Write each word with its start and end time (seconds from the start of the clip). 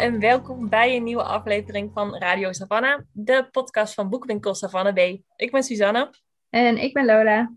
en 0.00 0.18
welkom 0.18 0.68
bij 0.68 0.96
een 0.96 1.02
nieuwe 1.02 1.22
aflevering 1.22 1.90
van 1.92 2.16
Radio 2.16 2.52
Savannah, 2.52 3.00
de 3.12 3.48
podcast 3.50 3.94
van 3.94 4.08
Boekwinkel 4.08 4.54
Savannah 4.54 4.94
B. 4.94 4.98
Ik 5.36 5.50
ben 5.50 5.62
Suzanne. 5.62 6.14
En 6.50 6.78
ik 6.78 6.92
ben 6.92 7.04
Lola. 7.04 7.54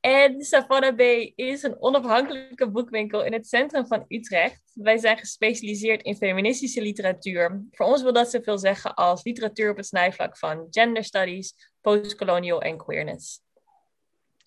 En 0.00 0.44
Savannah 0.44 0.94
B 0.94 1.00
is 1.34 1.62
een 1.62 1.82
onafhankelijke 1.82 2.70
boekwinkel 2.70 3.24
in 3.24 3.32
het 3.32 3.46
centrum 3.46 3.86
van 3.86 4.04
Utrecht. 4.08 4.62
Wij 4.74 4.98
zijn 4.98 5.18
gespecialiseerd 5.18 6.02
in 6.02 6.16
feministische 6.16 6.82
literatuur. 6.82 7.64
Voor 7.70 7.86
ons 7.86 8.02
wil 8.02 8.12
dat 8.12 8.30
zoveel 8.30 8.58
zeggen 8.58 8.94
als 8.94 9.24
literatuur 9.24 9.70
op 9.70 9.76
het 9.76 9.86
snijvlak 9.86 10.38
van 10.38 10.66
gender 10.70 11.04
studies, 11.04 11.54
postcolonial 11.80 12.62
en 12.62 12.76
queerness. 12.76 13.40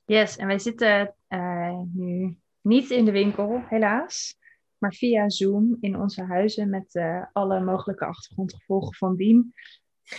Yes, 0.06 0.38
en 0.38 0.48
wij 0.48 0.60
zitten 0.60 1.16
uh, 1.30 1.80
nu 1.94 2.38
niet 2.62 2.90
in 2.90 3.06
de 3.06 3.12
winkel, 3.12 3.64
helaas 3.70 4.38
maar 4.78 4.94
via 4.94 5.30
Zoom 5.30 5.78
in 5.80 6.00
onze 6.00 6.24
huizen 6.24 6.70
met 6.70 6.96
uh, 6.96 7.26
alle 7.34 7.60
mogelijke 7.60 8.06
achtergrondgevolgen 8.06 8.94
van 8.94 9.16
dien. 9.16 9.54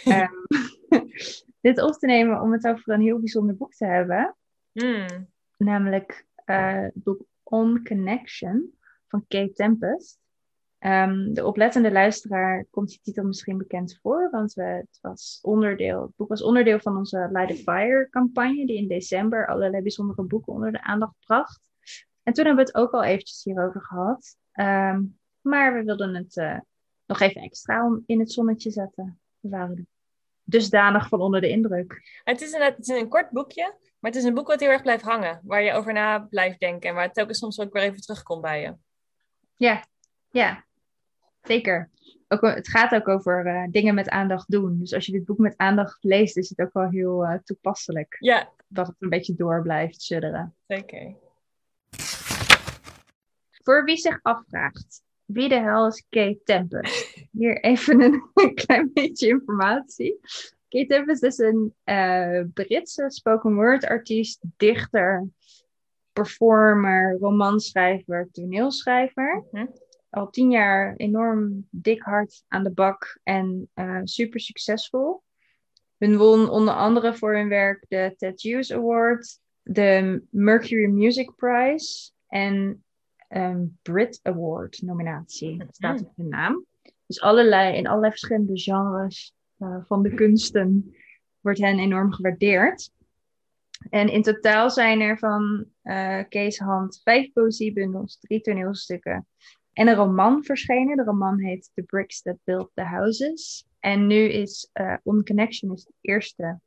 um, 0.07 0.31
dit 1.61 1.83
op 1.83 1.93
te 1.93 2.07
nemen 2.07 2.41
om 2.41 2.53
het 2.53 2.67
over 2.67 2.93
een 2.93 3.01
heel 3.01 3.19
bijzonder 3.19 3.57
boek 3.57 3.75
te 3.75 3.87
hebben. 3.87 4.37
Hmm. 4.73 5.29
Namelijk 5.57 6.27
uh, 6.47 6.81
het 6.81 6.95
boek 6.95 7.25
On 7.43 7.85
Connection 7.85 8.73
van 9.07 9.25
Kate 9.29 9.53
Tempest. 9.53 10.19
Um, 10.81 11.35
de 11.35 11.45
oplettende 11.45 11.93
luisteraar 11.93 12.67
komt 12.71 12.89
die 12.89 13.01
titel 13.03 13.25
misschien 13.25 13.59
bekend 13.59 13.99
voor, 14.03 14.31
want 14.31 14.53
we, 14.53 14.63
het, 14.63 14.99
was 15.01 15.39
onderdeel, 15.43 16.03
het 16.03 16.17
boek 16.17 16.29
was 16.29 16.43
onderdeel 16.43 16.81
van 16.81 16.97
onze 16.97 17.29
Light 17.33 17.59
Fire 17.63 18.09
campagne, 18.11 18.67
die 18.67 18.77
in 18.77 18.89
december 18.89 19.47
allerlei 19.47 19.83
bijzondere 19.83 20.23
boeken 20.23 20.53
onder 20.53 20.73
de 20.73 20.83
aandacht 20.83 21.15
bracht. 21.27 21.71
En 22.23 22.33
toen 22.33 22.45
hebben 22.45 22.65
we 22.65 22.71
het 22.71 22.81
ook 22.81 22.93
al 22.93 23.05
eventjes 23.05 23.45
hierover 23.45 23.83
gehad. 23.83 24.37
Ehm, 24.59 25.03
maar 25.41 25.75
we 25.75 25.85
wilden 25.85 26.15
het 26.15 26.37
uh, 26.37 26.59
nog 27.07 27.21
even 27.21 27.43
extra 27.43 28.01
in 28.07 28.19
het 28.19 28.33
zonnetje 28.33 28.71
zetten. 28.71 29.21
We 29.41 29.49
waren 29.49 29.89
dusdanig 30.43 31.09
van 31.09 31.21
onder 31.21 31.41
de 31.41 31.49
indruk. 31.49 32.21
Het 32.25 32.41
is, 32.41 32.53
een, 32.53 32.63
het 32.63 32.79
is 32.79 32.89
een 32.89 33.09
kort 33.09 33.31
boekje, 33.31 33.75
maar 33.99 34.11
het 34.11 34.21
is 34.21 34.25
een 34.25 34.35
boek 34.35 34.47
wat 34.47 34.61
heel 34.61 34.71
erg 34.71 34.83
blijft 34.83 35.05
hangen. 35.05 35.41
Waar 35.43 35.63
je 35.63 35.73
over 35.73 35.93
na 35.93 36.19
blijft 36.19 36.61
denken 36.61 36.89
en 36.89 36.95
waar 36.95 37.05
het 37.05 37.15
telkens 37.15 37.39
soms 37.39 37.61
ook 37.61 37.73
weer 37.73 37.83
even 37.83 38.01
terugkomt 38.01 38.43
bij 38.43 38.61
je. 38.61 38.75
Ja, 39.57 39.85
ja. 40.31 40.65
Zeker. 41.43 41.91
Ook, 42.29 42.41
het 42.41 42.69
gaat 42.69 42.95
ook 42.95 43.09
over 43.09 43.47
uh, 43.47 43.65
dingen 43.71 43.95
met 43.95 44.09
aandacht 44.09 44.51
doen. 44.51 44.79
Dus 44.79 44.95
als 44.95 45.07
je 45.07 45.13
dit 45.13 45.25
boek 45.25 45.39
met 45.39 45.57
aandacht 45.57 46.05
leest, 46.05 46.37
is 46.37 46.49
het 46.49 46.61
ook 46.61 46.73
wel 46.73 46.89
heel 46.89 47.25
uh, 47.25 47.35
toepasselijk. 47.45 48.17
Ja. 48.19 48.53
Dat 48.69 48.87
het 48.87 48.97
een 48.99 49.09
beetje 49.09 49.35
door 49.35 49.63
blijft 49.63 50.03
sudderen. 50.03 50.57
Zeker. 50.67 51.27
Voor 53.69 53.85
wie 53.85 53.97
zich 53.97 54.19
afvraagt, 54.23 55.03
wie 55.25 55.49
de 55.49 55.61
hel 55.61 55.87
is 55.87 56.07
Kate 56.09 56.41
Tempest? 56.45 57.27
Hier 57.33 57.61
even 57.61 58.01
een, 58.01 58.55
klein 58.65 58.91
beetje 58.93 59.29
informatie. 59.29 60.21
Kate 60.69 60.87
Tempest 60.87 61.23
is 61.23 61.39
een 61.39 61.75
uh, 61.85 62.43
Britse 62.55 63.05
spoken 63.09 63.55
word 63.55 63.87
artiest, 63.87 64.45
dichter, 64.57 65.29
performer, 66.13 67.17
romanschrijver, 67.21 68.29
toneelschrijver. 68.33 69.45
Mhm. 69.51 69.67
Al 70.11 70.31
tien 70.31 70.51
jaar 70.51 70.95
enorm 70.97 71.67
dik 71.71 72.03
hard 72.03 72.45
aan 72.49 72.63
de 72.63 72.73
bak 72.73 73.21
en 73.23 73.71
uh, 73.75 74.01
super 74.05 74.41
succesvol. 74.41 75.23
Hun 75.99 76.17
won 76.17 76.51
onder 76.51 76.75
andere 76.75 77.15
voor 77.15 77.35
hun 77.35 77.49
werk 77.49 77.85
de 77.89 78.15
Tattoos 78.17 78.73
Award, 78.73 79.41
de 79.63 80.23
Mercury 80.31 80.87
Music 80.87 81.35
Prize 81.37 82.11
en 82.29 82.83
um, 83.29 83.79
Brit 83.83 84.21
Award 84.23 84.83
nominatie. 84.83 85.59
Dat 85.59 85.75
staat 85.75 86.01
op 86.01 86.13
hun 86.17 86.29
naam. 86.29 86.65
Dus 87.07 87.21
allerlei, 87.21 87.77
in 87.77 87.87
allerlei 87.87 88.11
verschillende 88.11 88.59
genres 88.59 89.35
uh, 89.59 89.77
van 89.85 90.03
de 90.03 90.15
kunsten 90.15 90.95
wordt 91.41 91.59
hen 91.59 91.79
enorm 91.79 92.13
gewaardeerd. 92.13 92.91
En 93.91 94.09
in 94.09 94.23
totaal 94.23 94.71
zijn 94.71 95.01
er 95.01 95.19
van 95.19 95.65
uh, 95.83 96.23
Kees 96.29 96.59
Hand 96.59 97.01
vijf 97.03 97.33
poëziebundels, 97.33 98.19
drie 98.19 98.41
toneelstukken 98.41 99.27
en 99.79 99.89
een 99.89 99.95
roman 99.95 100.45
verschenen. 100.45 100.97
De 100.97 101.03
roman 101.03 101.41
heet 101.41 101.71
The 101.75 101.83
Bricks 101.83 102.23
That 102.23 102.37
Built 102.45 102.71
the 102.75 102.83
Houses. 102.83 103.67
En 103.79 104.07
nu 104.07 104.17
is 104.17 104.71
uh, 104.75 104.97
On 105.03 105.25
Connection 105.25 105.73
is 105.73 105.85
het 105.85 105.95
eerste 106.01 106.61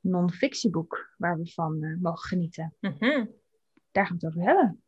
non-fictieboek 0.00 1.14
waar 1.16 1.38
we 1.38 1.50
van 1.50 1.84
uh, 1.84 1.96
mogen 2.00 2.28
genieten. 2.28 2.74
Mm 2.80 2.96
-hmm. 2.98 3.30
Daar 3.90 4.06
gaan 4.06 4.18
we 4.18 4.26
het 4.26 4.34
over 4.34 4.48
hebben. 4.48 4.82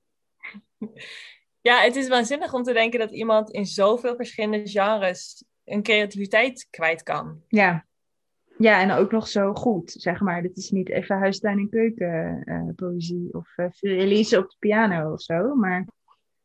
Ja, 1.60 1.81
het 1.81 1.97
is 1.97 2.09
waanzinnig 2.09 2.55
om 2.55 2.62
te 2.62 2.72
denken 2.72 2.99
dat 2.99 3.10
iemand 3.10 3.50
in 3.50 3.66
zoveel 3.66 4.16
verschillende 4.16 4.69
genres 4.69 5.44
een 5.65 5.82
creativiteit 5.82 6.66
kwijt 6.71 7.03
kan. 7.03 7.43
Ja, 7.49 7.87
ja 8.59 8.81
en 8.81 8.91
ook 8.91 9.10
nog 9.10 9.28
zo 9.28 9.53
goed, 9.53 9.91
zeg 9.91 10.21
maar. 10.21 10.43
Dit 10.43 10.56
is 10.56 10.71
niet 10.71 10.88
even 10.88 11.19
huistuin- 11.19 11.59
en 11.59 11.69
keuken 11.69 12.43
uh, 12.44 12.75
poëzie 12.75 13.28
of 13.33 13.56
uh, 13.56 13.69
Elise 13.81 14.38
op 14.38 14.50
de 14.50 14.56
piano 14.59 15.12
of 15.12 15.21
zo, 15.21 15.54
maar... 15.54 15.87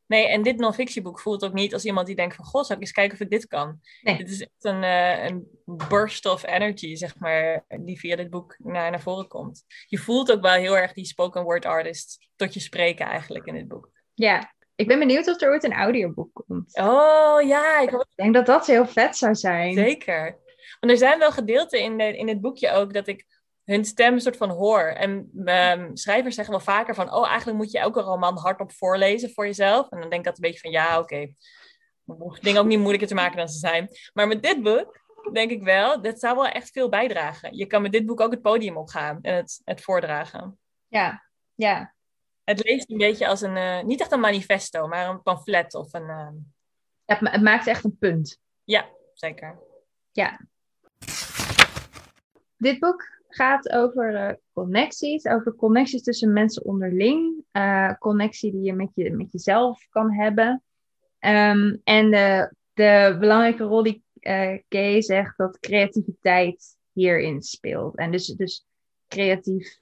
Nee, 0.09 0.27
en 0.27 0.41
dit 0.41 0.57
non-fictieboek 0.57 1.19
voelt 1.19 1.43
ook 1.43 1.53
niet 1.53 1.73
als 1.73 1.85
iemand 1.85 2.07
die 2.07 2.15
denkt 2.15 2.35
van... 2.35 2.45
Goh, 2.45 2.63
zal 2.63 2.75
ik 2.75 2.81
eens 2.81 2.91
kijken 2.91 3.13
of 3.13 3.23
ik 3.23 3.29
dit 3.29 3.47
kan? 3.47 3.79
Nee. 4.01 4.17
Dit 4.17 4.29
is 4.29 4.41
echt 4.41 4.63
een, 4.63 4.83
uh, 4.83 5.25
een 5.25 5.47
burst 5.89 6.25
of 6.25 6.45
energy, 6.45 6.95
zeg 6.95 7.19
maar, 7.19 7.65
die 7.79 7.99
via 7.99 8.15
dit 8.15 8.29
boek 8.29 8.55
naar, 8.57 8.91
naar 8.91 9.01
voren 9.01 9.27
komt. 9.27 9.65
Je 9.87 9.97
voelt 9.97 10.31
ook 10.31 10.41
wel 10.41 10.53
heel 10.53 10.77
erg 10.77 10.93
die 10.93 11.05
spoken 11.05 11.43
word 11.43 11.65
artist 11.65 12.29
tot 12.35 12.53
je 12.53 12.59
spreken 12.59 13.05
eigenlijk 13.05 13.45
in 13.45 13.53
dit 13.53 13.67
boek. 13.67 13.91
Ja, 14.13 14.53
ik 14.75 14.87
ben 14.87 14.99
benieuwd 14.99 15.27
of 15.27 15.41
er 15.41 15.49
ooit 15.49 15.63
een 15.63 15.73
audioboek 15.73 16.41
komt. 16.45 16.77
Oh 16.77 17.41
ja, 17.41 17.79
ik, 17.79 17.91
ik 17.91 18.05
denk 18.15 18.33
dat 18.33 18.45
dat 18.45 18.67
heel 18.67 18.87
vet 18.87 19.17
zou 19.17 19.35
zijn. 19.35 19.73
Zeker. 19.73 20.37
Want 20.79 20.91
er 20.91 20.97
zijn 20.97 21.19
wel 21.19 21.31
gedeelten 21.31 21.81
in, 21.81 21.97
de, 21.97 22.17
in 22.17 22.27
het 22.27 22.41
boekje 22.41 22.71
ook 22.71 22.93
dat 22.93 23.07
ik 23.07 23.25
hun 23.69 23.85
stem 23.85 24.13
een 24.13 24.21
soort 24.21 24.37
van 24.37 24.49
hoor. 24.49 24.81
En 24.81 25.31
um, 25.45 25.97
schrijvers 25.97 26.35
zeggen 26.35 26.53
wel 26.53 26.63
vaker 26.63 26.95
van, 26.95 27.13
oh 27.13 27.27
eigenlijk 27.27 27.57
moet 27.57 27.71
je 27.71 27.79
elke 27.79 28.01
roman 28.01 28.37
hardop 28.37 28.71
voorlezen 28.71 29.31
voor 29.31 29.45
jezelf. 29.45 29.89
En 29.89 29.99
dan 29.99 30.09
denk 30.09 30.21
ik 30.21 30.27
dat 30.27 30.35
een 30.35 30.41
beetje 30.41 30.59
van, 30.59 30.71
ja 30.71 30.99
oké, 30.99 31.33
okay. 32.05 32.39
dingen 32.41 32.61
ook 32.61 32.67
niet 32.67 32.79
moeilijker 32.79 33.07
te 33.07 33.13
maken 33.13 33.37
dan 33.37 33.49
ze 33.49 33.57
zijn. 33.57 33.87
Maar 34.13 34.27
met 34.27 34.43
dit 34.43 34.63
boek 34.63 35.01
denk 35.33 35.51
ik 35.51 35.63
wel, 35.63 36.01
dat 36.01 36.19
zou 36.19 36.35
wel 36.35 36.47
echt 36.47 36.71
veel 36.71 36.89
bijdragen. 36.89 37.57
Je 37.57 37.65
kan 37.65 37.81
met 37.81 37.91
dit 37.91 38.05
boek 38.05 38.19
ook 38.19 38.31
het 38.31 38.41
podium 38.41 38.77
opgaan 38.77 39.19
en 39.21 39.35
het, 39.35 39.61
het 39.63 39.81
voordragen. 39.81 40.59
Ja, 40.87 41.25
ja. 41.55 41.93
Het 42.43 42.63
leest 42.63 42.91
een 42.91 42.97
beetje 42.97 43.27
als 43.27 43.41
een, 43.41 43.55
uh, 43.55 43.81
niet 43.81 44.01
echt 44.01 44.11
een 44.11 44.19
manifesto, 44.19 44.87
maar 44.87 45.09
een 45.09 45.21
pamflet 45.21 45.73
of 45.73 45.93
een... 45.93 46.07
Uh... 46.07 46.27
Het, 47.05 47.21
ma 47.21 47.31
het, 47.31 47.41
maakt 47.41 47.67
echt 47.67 47.83
een 47.83 47.97
punt. 47.97 48.39
Ja, 48.63 48.89
zeker. 49.13 49.59
Ja. 50.11 50.39
Dit 52.57 52.79
boek 52.79 53.18
gaat 53.39 53.69
over 53.69 54.13
uh, 54.13 54.35
connecties, 54.53 55.25
over 55.25 55.55
connecties 55.55 56.03
tussen 56.03 56.33
mensen 56.33 56.65
onderling, 56.65 57.43
connectie 57.99 58.51
die 58.51 58.61
je 58.61 58.73
met, 58.73 58.89
je 58.93 59.11
met 59.11 59.31
jezelf 59.31 59.87
kan 59.89 60.13
hebben. 60.13 60.63
Um, 61.19 61.81
en 61.83 62.11
de, 62.11 62.53
de 62.73 63.17
belangrijke 63.19 63.63
rol 63.63 63.83
die 63.83 64.03
Kay 64.67 65.01
zegt 65.01 65.37
dat 65.37 65.59
creativiteit 65.59 66.77
hierin 66.91 67.41
speelt. 67.41 67.97
En 67.97 68.11
dus, 68.11 68.25
dus 68.25 68.65
creatief 69.07 69.77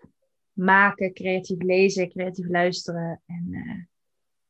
maken, 0.53 1.13
creatief 1.13 1.61
lezen, 1.61 2.09
creatief 2.09 2.47
luisteren. 2.47 3.21
En 3.25 3.89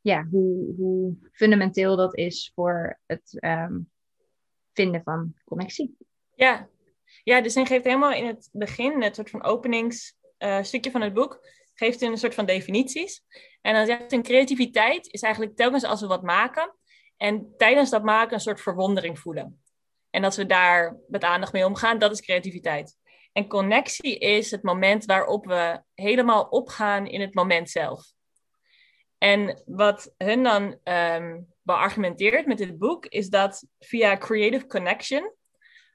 ja, 0.01 0.27
hoe, 0.31 0.75
hoe 0.75 1.15
fundamenteel 1.31 1.95
dat 1.95 2.15
is 2.15 2.51
voor 2.55 2.99
het 3.05 3.37
um, 3.43 3.89
vinden 4.73 5.03
van 5.03 5.33
connectie. 5.45 5.97
Ja. 6.35 6.67
Ja, 7.23 7.41
dus 7.41 7.55
hij 7.55 7.65
geeft 7.65 7.83
helemaal 7.83 8.11
in 8.11 8.25
het 8.25 8.49
begin, 8.51 9.03
het 9.03 9.15
soort 9.15 9.29
van 9.29 9.43
openingsstukje 9.43 10.89
uh, 10.89 10.91
van 10.91 11.01
het 11.01 11.13
boek, 11.13 11.39
geeft 11.73 12.01
een 12.01 12.17
soort 12.17 12.33
van 12.33 12.45
definities. 12.45 13.23
En 13.61 13.73
dan 13.73 13.85
zegt 13.85 14.11
hij, 14.11 14.21
creativiteit 14.21 15.07
is 15.13 15.21
eigenlijk 15.21 15.55
telkens 15.55 15.83
als 15.83 16.01
we 16.01 16.07
wat 16.07 16.23
maken 16.23 16.75
en 17.17 17.53
tijdens 17.57 17.89
dat 17.89 18.03
maken 18.03 18.33
een 18.33 18.39
soort 18.39 18.61
verwondering 18.61 19.19
voelen. 19.19 19.61
En 20.09 20.21
dat 20.21 20.35
we 20.35 20.45
daar 20.45 20.97
met 21.07 21.23
aandacht 21.23 21.53
mee 21.53 21.65
omgaan, 21.65 21.99
dat 21.99 22.11
is 22.11 22.21
creativiteit. 22.21 22.97
En 23.31 23.47
connectie 23.47 24.17
is 24.17 24.51
het 24.51 24.63
moment 24.63 25.05
waarop 25.05 25.45
we 25.45 25.81
helemaal 25.93 26.43
opgaan 26.43 27.07
in 27.07 27.21
het 27.21 27.33
moment 27.33 27.69
zelf. 27.69 28.11
En 29.17 29.61
wat 29.65 30.13
hun 30.17 30.43
dan 30.43 30.79
um, 30.83 31.53
beargumenteert 31.61 32.45
met 32.45 32.57
dit 32.57 32.77
boek, 32.77 33.05
is 33.05 33.29
dat 33.29 33.65
via 33.79 34.17
creative 34.17 34.67
connection, 34.67 35.33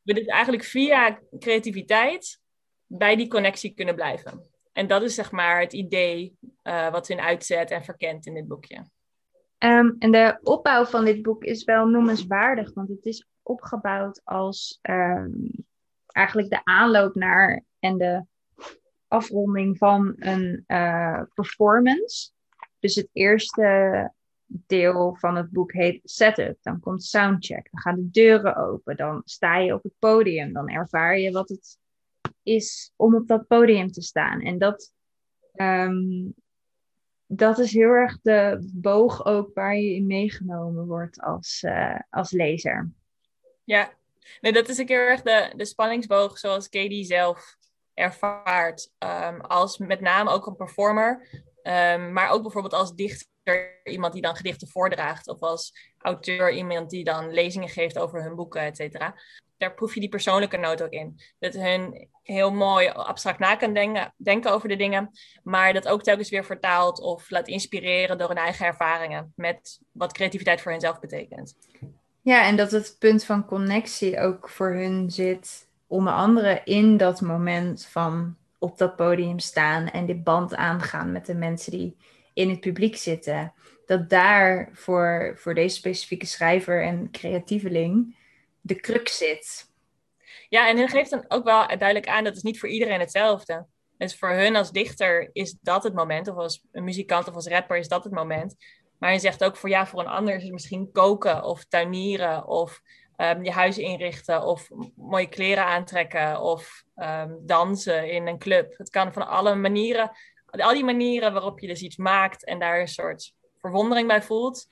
we 0.02 0.14
dus 0.14 0.26
eigenlijk 0.26 0.64
via 0.64 1.18
creativiteit 1.38 2.40
bij 2.86 3.16
die 3.16 3.28
connectie 3.28 3.74
kunnen 3.74 3.94
blijven. 3.94 4.50
En 4.72 4.86
dat 4.86 5.02
is 5.02 5.14
zeg 5.14 5.30
maar 5.30 5.60
het 5.60 5.72
idee 5.72 6.36
uh, 6.62 6.90
wat 6.90 7.08
hun 7.08 7.20
uitzet 7.20 7.70
en 7.70 7.84
verkent 7.84 8.26
in 8.26 8.34
dit 8.34 8.48
boekje. 8.48 8.76
Um, 9.58 9.96
en 9.98 10.10
de 10.10 10.38
opbouw 10.42 10.84
van 10.84 11.04
dit 11.04 11.22
boek 11.22 11.44
is 11.44 11.64
wel 11.64 11.86
noemenswaardig, 11.86 12.74
want 12.74 12.88
het 12.88 13.06
is 13.06 13.26
opgebouwd 13.42 14.20
als 14.24 14.78
um, 14.82 15.50
eigenlijk 16.06 16.50
de 16.50 16.64
aanloop 16.64 17.14
naar 17.14 17.62
en 17.78 17.98
de 17.98 18.24
afronding 19.08 19.78
van 19.78 20.14
een 20.18 20.64
uh, 20.66 21.22
performance. 21.34 22.30
Dus 22.78 22.94
het 22.94 23.08
eerste 23.12 24.12
deel 24.66 25.16
van 25.18 25.36
het 25.36 25.50
boek 25.50 25.72
heet 25.72 26.00
setup. 26.04 26.58
Dan 26.62 26.80
komt 26.80 27.04
soundcheck. 27.04 27.68
Dan 27.70 27.80
gaan 27.80 27.96
de 27.96 28.10
deuren 28.10 28.56
open. 28.56 28.96
Dan 28.96 29.22
sta 29.24 29.56
je 29.56 29.74
op 29.74 29.82
het 29.82 29.98
podium. 29.98 30.52
Dan 30.52 30.68
ervaar 30.68 31.18
je 31.18 31.32
wat 31.32 31.48
het 31.48 31.78
is 32.42 32.92
om 32.96 33.14
op 33.14 33.26
dat 33.26 33.46
podium 33.46 33.92
te 33.92 34.02
staan. 34.02 34.40
En 34.40 34.58
dat, 34.58 34.92
ehm, 35.52 36.30
dat 37.26 37.58
is 37.58 37.72
heel 37.72 37.90
erg 37.90 38.20
de 38.22 38.70
boog 38.72 39.24
ook 39.24 39.54
waar 39.54 39.76
je 39.76 39.94
in 39.94 40.06
meegenomen 40.06 40.86
wordt 40.86 41.20
als, 41.20 41.62
uh, 41.66 41.98
als 42.10 42.30
lezer. 42.30 42.90
Ja, 43.64 43.92
nee, 44.40 44.52
dat 44.52 44.68
is 44.68 44.78
een 44.78 44.86
keer 44.86 45.08
erg 45.08 45.22
de, 45.22 45.52
de 45.56 45.64
spanningsboog 45.64 46.38
zoals 46.38 46.68
Katie 46.68 47.04
zelf 47.04 47.56
ervaart. 47.94 48.92
Um, 48.98 49.40
als 49.40 49.78
met 49.78 50.00
name 50.00 50.30
ook 50.30 50.46
een 50.46 50.56
performer, 50.56 51.26
um, 51.62 52.12
maar 52.12 52.30
ook 52.30 52.42
bijvoorbeeld 52.42 52.74
als 52.74 52.94
dichter 52.94 53.80
iemand 53.84 54.12
die 54.12 54.22
dan 54.22 54.36
gedichten 54.36 54.68
voordraagt, 54.68 55.28
of 55.28 55.40
als 55.40 55.72
auteur 55.98 56.52
iemand 56.52 56.90
die 56.90 57.04
dan 57.04 57.32
lezingen 57.32 57.68
geeft 57.68 57.98
over 57.98 58.22
hun 58.22 58.34
boeken, 58.34 58.60
et 58.60 58.76
cetera. 58.76 59.14
Daar 59.56 59.74
proef 59.74 59.94
je 59.94 60.00
die 60.00 60.08
persoonlijke 60.08 60.56
noot 60.56 60.82
ook 60.82 60.90
in. 60.90 61.20
Dat 61.38 61.54
hun 61.54 62.08
heel 62.22 62.52
mooi 62.52 62.88
abstract 62.88 63.38
na 63.38 63.56
kan 63.56 63.74
denken, 63.74 64.14
denken 64.16 64.52
over 64.52 64.68
de 64.68 64.76
dingen, 64.76 65.10
maar 65.42 65.72
dat 65.72 65.88
ook 65.88 66.02
telkens 66.02 66.30
weer 66.30 66.44
vertaalt 66.44 67.00
of 67.00 67.30
laat 67.30 67.48
inspireren 67.48 68.18
door 68.18 68.28
hun 68.28 68.36
eigen 68.36 68.66
ervaringen 68.66 69.32
met 69.36 69.80
wat 69.92 70.12
creativiteit 70.12 70.60
voor 70.60 70.72
henzelf 70.72 71.00
betekent. 71.00 71.56
Ja, 72.20 72.46
en 72.46 72.56
dat 72.56 72.70
het 72.70 72.96
punt 72.98 73.24
van 73.24 73.44
connectie 73.44 74.20
ook 74.20 74.48
voor 74.48 74.72
hun 74.72 75.10
zit, 75.10 75.68
onder 75.86 76.12
andere 76.12 76.60
in 76.64 76.96
dat 76.96 77.20
moment 77.20 77.86
van 77.86 78.36
op 78.62 78.78
dat 78.78 78.96
podium 78.96 79.38
staan 79.38 79.88
en 79.88 80.06
dit 80.06 80.24
band 80.24 80.54
aangaan 80.54 81.12
met 81.12 81.26
de 81.26 81.34
mensen 81.34 81.72
die 81.72 81.96
in 82.34 82.50
het 82.50 82.60
publiek 82.60 82.96
zitten. 82.96 83.52
Dat 83.86 84.10
daar 84.10 84.68
voor, 84.72 85.34
voor 85.36 85.54
deze 85.54 85.76
specifieke 85.76 86.26
schrijver 86.26 86.82
en 86.82 87.10
creatieveling 87.10 88.16
de 88.60 88.74
crux 88.74 89.16
zit. 89.16 89.70
Ja, 90.48 90.68
en 90.68 90.76
hij 90.76 90.88
geeft 90.88 91.10
dan 91.10 91.24
ook 91.28 91.44
wel 91.44 91.66
duidelijk 91.66 92.08
aan 92.08 92.24
dat 92.24 92.34
het 92.34 92.44
niet 92.44 92.60
voor 92.60 92.68
iedereen 92.68 93.00
hetzelfde. 93.00 93.66
Dus 93.98 94.16
voor 94.16 94.30
hun 94.30 94.56
als 94.56 94.70
dichter 94.70 95.30
is 95.32 95.56
dat 95.60 95.82
het 95.82 95.94
moment, 95.94 96.28
of 96.28 96.36
als 96.36 96.64
muzikant 96.72 97.28
of 97.28 97.34
als 97.34 97.46
rapper 97.46 97.76
is 97.76 97.88
dat 97.88 98.04
het 98.04 98.12
moment. 98.12 98.56
Maar 98.98 99.12
je 99.12 99.18
zegt 99.18 99.44
ook 99.44 99.56
voor 99.56 99.68
ja, 99.68 99.86
voor 99.86 100.00
een 100.00 100.06
ander 100.06 100.34
is 100.34 100.42
het 100.42 100.52
misschien 100.52 100.92
koken 100.92 101.44
of 101.44 101.64
tuinieren 101.64 102.46
of 102.46 102.82
um, 103.22 103.44
je 103.44 103.50
huis 103.50 103.78
inrichten 103.78 104.42
of 104.42 104.68
mooie 104.96 105.28
kleren 105.28 105.64
aantrekken 105.64 106.40
of 106.40 106.84
um, 106.96 107.38
dansen 107.40 108.10
in 108.10 108.26
een 108.26 108.38
club. 108.38 108.78
Het 108.78 108.90
kan 108.90 109.12
van 109.12 109.26
alle 109.26 109.54
manieren, 109.54 110.10
al 110.46 110.72
die 110.72 110.84
manieren 110.84 111.32
waarop 111.32 111.60
je 111.60 111.66
dus 111.66 111.82
iets 111.82 111.96
maakt 111.96 112.44
en 112.44 112.58
daar 112.58 112.80
een 112.80 112.88
soort 112.88 113.32
verwondering 113.60 114.08
bij 114.08 114.22
voelt. 114.22 114.66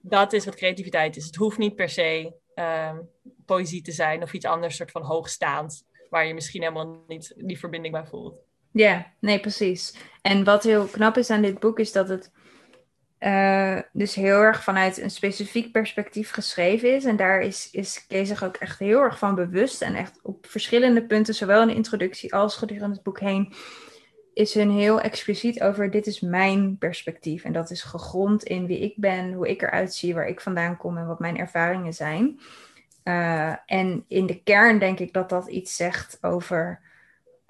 Dat 0.00 0.32
is 0.32 0.44
wat 0.44 0.54
creativiteit 0.54 1.16
is. 1.16 1.26
Het 1.26 1.36
hoeft 1.36 1.58
niet 1.58 1.74
per 1.74 1.88
se 1.88 2.34
um, 2.54 3.08
poëzie 3.46 3.82
te 3.82 3.92
zijn 3.92 4.22
of 4.22 4.32
iets 4.32 4.46
anders, 4.46 4.76
soort 4.76 4.90
van 4.90 5.02
hoogstaand, 5.02 5.84
waar 6.10 6.26
je 6.26 6.34
misschien 6.34 6.62
helemaal 6.62 7.04
niet 7.06 7.34
die 7.36 7.58
verbinding 7.58 7.94
bij 7.94 8.06
voelt. 8.06 8.34
Ja, 8.72 9.12
nee, 9.20 9.40
precies. 9.40 9.94
En 10.22 10.44
wat 10.44 10.62
heel 10.62 10.86
knap 10.86 11.16
is 11.16 11.30
aan 11.30 11.42
dit 11.42 11.58
boek 11.58 11.78
is 11.78 11.92
dat 11.92 12.08
het 12.08 12.30
uh, 13.20 13.78
dus 13.92 14.14
heel 14.14 14.40
erg 14.40 14.62
vanuit 14.62 15.00
een 15.00 15.10
specifiek 15.10 15.72
perspectief 15.72 16.30
geschreven 16.30 16.94
is. 16.94 17.04
En 17.04 17.16
daar 17.16 17.40
is, 17.40 17.68
is 17.72 18.06
Kees 18.06 18.28
zich 18.28 18.44
ook 18.44 18.56
echt 18.56 18.78
heel 18.78 19.00
erg 19.00 19.18
van 19.18 19.34
bewust. 19.34 19.82
En 19.82 19.94
echt 19.94 20.18
op 20.22 20.46
verschillende 20.46 21.06
punten, 21.06 21.34
zowel 21.34 21.60
in 21.60 21.68
de 21.68 21.74
introductie 21.74 22.34
als 22.34 22.56
gedurende 22.56 22.94
het 22.94 23.02
boek 23.02 23.20
heen, 23.20 23.52
is 24.34 24.54
hun 24.54 24.70
heel 24.70 25.00
expliciet 25.00 25.62
over 25.62 25.90
dit 25.90 26.06
is 26.06 26.20
mijn 26.20 26.78
perspectief. 26.78 27.44
En 27.44 27.52
dat 27.52 27.70
is 27.70 27.82
gegrond 27.82 28.42
in 28.44 28.66
wie 28.66 28.80
ik 28.80 28.94
ben, 28.96 29.32
hoe 29.32 29.48
ik 29.48 29.62
eruit 29.62 29.94
zie, 29.94 30.14
waar 30.14 30.28
ik 30.28 30.40
vandaan 30.40 30.76
kom 30.76 30.96
en 30.98 31.06
wat 31.06 31.18
mijn 31.18 31.38
ervaringen 31.38 31.94
zijn. 31.94 32.40
Uh, 33.04 33.54
en 33.66 34.04
in 34.08 34.26
de 34.26 34.42
kern 34.42 34.78
denk 34.78 34.98
ik 34.98 35.12
dat 35.12 35.28
dat 35.28 35.48
iets 35.48 35.76
zegt 35.76 36.18
over 36.20 36.80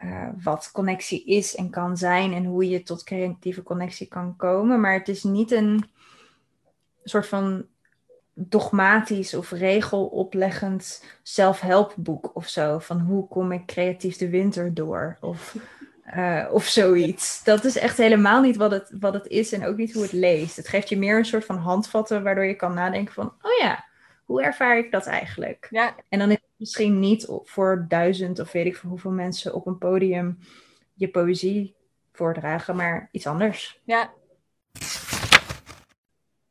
uh, 0.04 0.28
wat 0.42 0.70
connectie 0.72 1.24
is 1.24 1.54
en 1.54 1.70
kan 1.70 1.96
zijn 1.96 2.32
en 2.32 2.44
hoe 2.44 2.68
je 2.68 2.82
tot 2.82 3.04
creatieve 3.04 3.62
connectie 3.62 4.06
kan 4.06 4.36
komen. 4.36 4.80
Maar 4.80 4.92
het 4.92 5.08
is 5.08 5.22
niet 5.22 5.50
een 5.50 5.84
soort 7.04 7.26
van 7.26 7.66
dogmatisch 8.34 9.34
of 9.34 9.50
regelopleggend 9.50 11.04
zelfhelpboek 11.22 12.30
of 12.34 12.48
zo. 12.48 12.78
Van 12.78 13.00
hoe 13.00 13.28
kom 13.28 13.52
ik 13.52 13.66
creatief 13.66 14.16
de 14.16 14.28
winter 14.28 14.74
door 14.74 15.16
of, 15.20 15.56
uh, 16.16 16.46
of 16.52 16.64
zoiets. 16.64 17.44
Dat 17.44 17.64
is 17.64 17.76
echt 17.76 17.96
helemaal 17.96 18.40
niet 18.40 18.56
wat 18.56 18.70
het, 18.70 18.90
wat 19.00 19.14
het 19.14 19.26
is 19.26 19.52
en 19.52 19.66
ook 19.66 19.76
niet 19.76 19.92
hoe 19.92 20.02
het 20.02 20.12
leest. 20.12 20.56
Het 20.56 20.68
geeft 20.68 20.88
je 20.88 20.98
meer 20.98 21.18
een 21.18 21.24
soort 21.24 21.44
van 21.44 21.56
handvatten 21.56 22.22
waardoor 22.22 22.44
je 22.44 22.56
kan 22.56 22.74
nadenken 22.74 23.14
van, 23.14 23.26
oh 23.26 23.58
ja, 23.60 23.84
hoe 24.24 24.42
ervaar 24.42 24.78
ik 24.78 24.90
dat 24.90 25.06
eigenlijk? 25.06 25.66
Ja. 25.70 25.94
En 26.08 26.18
dan 26.18 26.30
is 26.30 26.38
misschien 26.56 26.98
niet 26.98 27.28
voor 27.42 27.84
duizend 27.88 28.38
of 28.38 28.52
weet 28.52 28.66
ik 28.66 28.76
voor 28.76 28.90
hoeveel 28.90 29.10
mensen 29.10 29.54
op 29.54 29.66
een 29.66 29.78
podium 29.78 30.38
je 30.94 31.08
poëzie 31.08 31.74
voordragen, 32.12 32.76
maar 32.76 33.08
iets 33.12 33.26
anders. 33.26 33.80
Ja. 33.84 34.12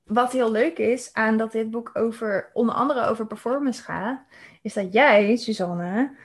Wat 0.03 0.31
heel 0.31 0.51
leuk 0.51 0.77
is 0.77 1.13
aan 1.13 1.37
dat 1.37 1.51
dit 1.51 1.71
boek 1.71 1.89
over, 1.93 2.49
onder 2.53 2.75
andere 2.75 3.05
over 3.05 3.27
performance 3.27 3.83
gaat, 3.83 4.25
is 4.61 4.73
dat 4.73 4.93
jij, 4.93 5.35
Suzanne, 5.35 6.15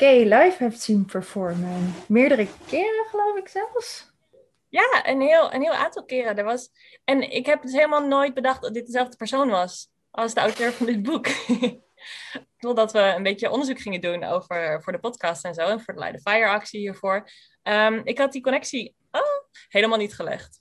Kay 0.00 0.22
live 0.22 0.62
hebt 0.62 0.80
zien 0.80 1.04
performen. 1.04 1.94
Meerdere 2.08 2.46
keren, 2.66 3.06
geloof 3.10 3.36
ik 3.36 3.48
zelfs. 3.48 4.12
Ja, 4.68 5.08
een 5.08 5.20
heel, 5.20 5.54
een 5.54 5.62
heel 5.62 5.72
aantal 5.72 6.04
keren. 6.04 6.36
Er 6.36 6.44
was... 6.44 6.70
En 7.04 7.30
ik 7.30 7.46
heb 7.46 7.62
dus 7.62 7.72
helemaal 7.72 8.06
nooit 8.06 8.34
bedacht 8.34 8.62
dat 8.62 8.74
dit 8.74 8.86
dezelfde 8.86 9.16
persoon 9.16 9.48
was 9.48 9.90
als 10.10 10.34
de 10.34 10.40
auteur 10.40 10.72
van 10.72 10.86
dit 10.86 11.02
boek. 11.02 11.26
Totdat 12.60 12.92
we 12.92 12.98
een 13.00 13.22
beetje 13.22 13.50
onderzoek 13.50 13.80
gingen 13.80 14.00
doen 14.00 14.24
over, 14.24 14.82
voor 14.82 14.92
de 14.92 14.98
podcast 14.98 15.44
en 15.44 15.54
zo. 15.54 15.60
En 15.60 15.80
voor 15.80 15.94
de 15.94 16.00
Leiden 16.00 16.20
Fire 16.20 16.48
actie 16.48 16.80
hiervoor. 16.80 17.28
Um, 17.62 18.00
ik 18.04 18.18
had 18.18 18.32
die 18.32 18.42
connectie 18.42 18.94
oh, 19.10 19.20
helemaal 19.68 19.98
niet 19.98 20.14
gelegd. 20.14 20.60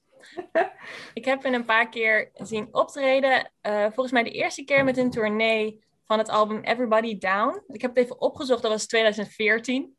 ik 1.13 1.25
heb 1.25 1.43
hem 1.43 1.53
een 1.53 1.65
paar 1.65 1.89
keer 1.89 2.29
zien 2.33 2.67
optreden. 2.71 3.51
Uh, 3.61 3.83
volgens 3.83 4.11
mij 4.11 4.23
de 4.23 4.31
eerste 4.31 4.63
keer 4.63 4.83
met 4.83 4.97
een 4.97 5.09
tournee 5.09 5.83
van 6.05 6.17
het 6.17 6.29
album 6.29 6.63
Everybody 6.63 7.17
Down. 7.17 7.63
Ik 7.67 7.81
heb 7.81 7.95
het 7.95 8.03
even 8.03 8.21
opgezocht, 8.21 8.61
dat 8.61 8.71
was 8.71 8.85
2014. 8.85 9.97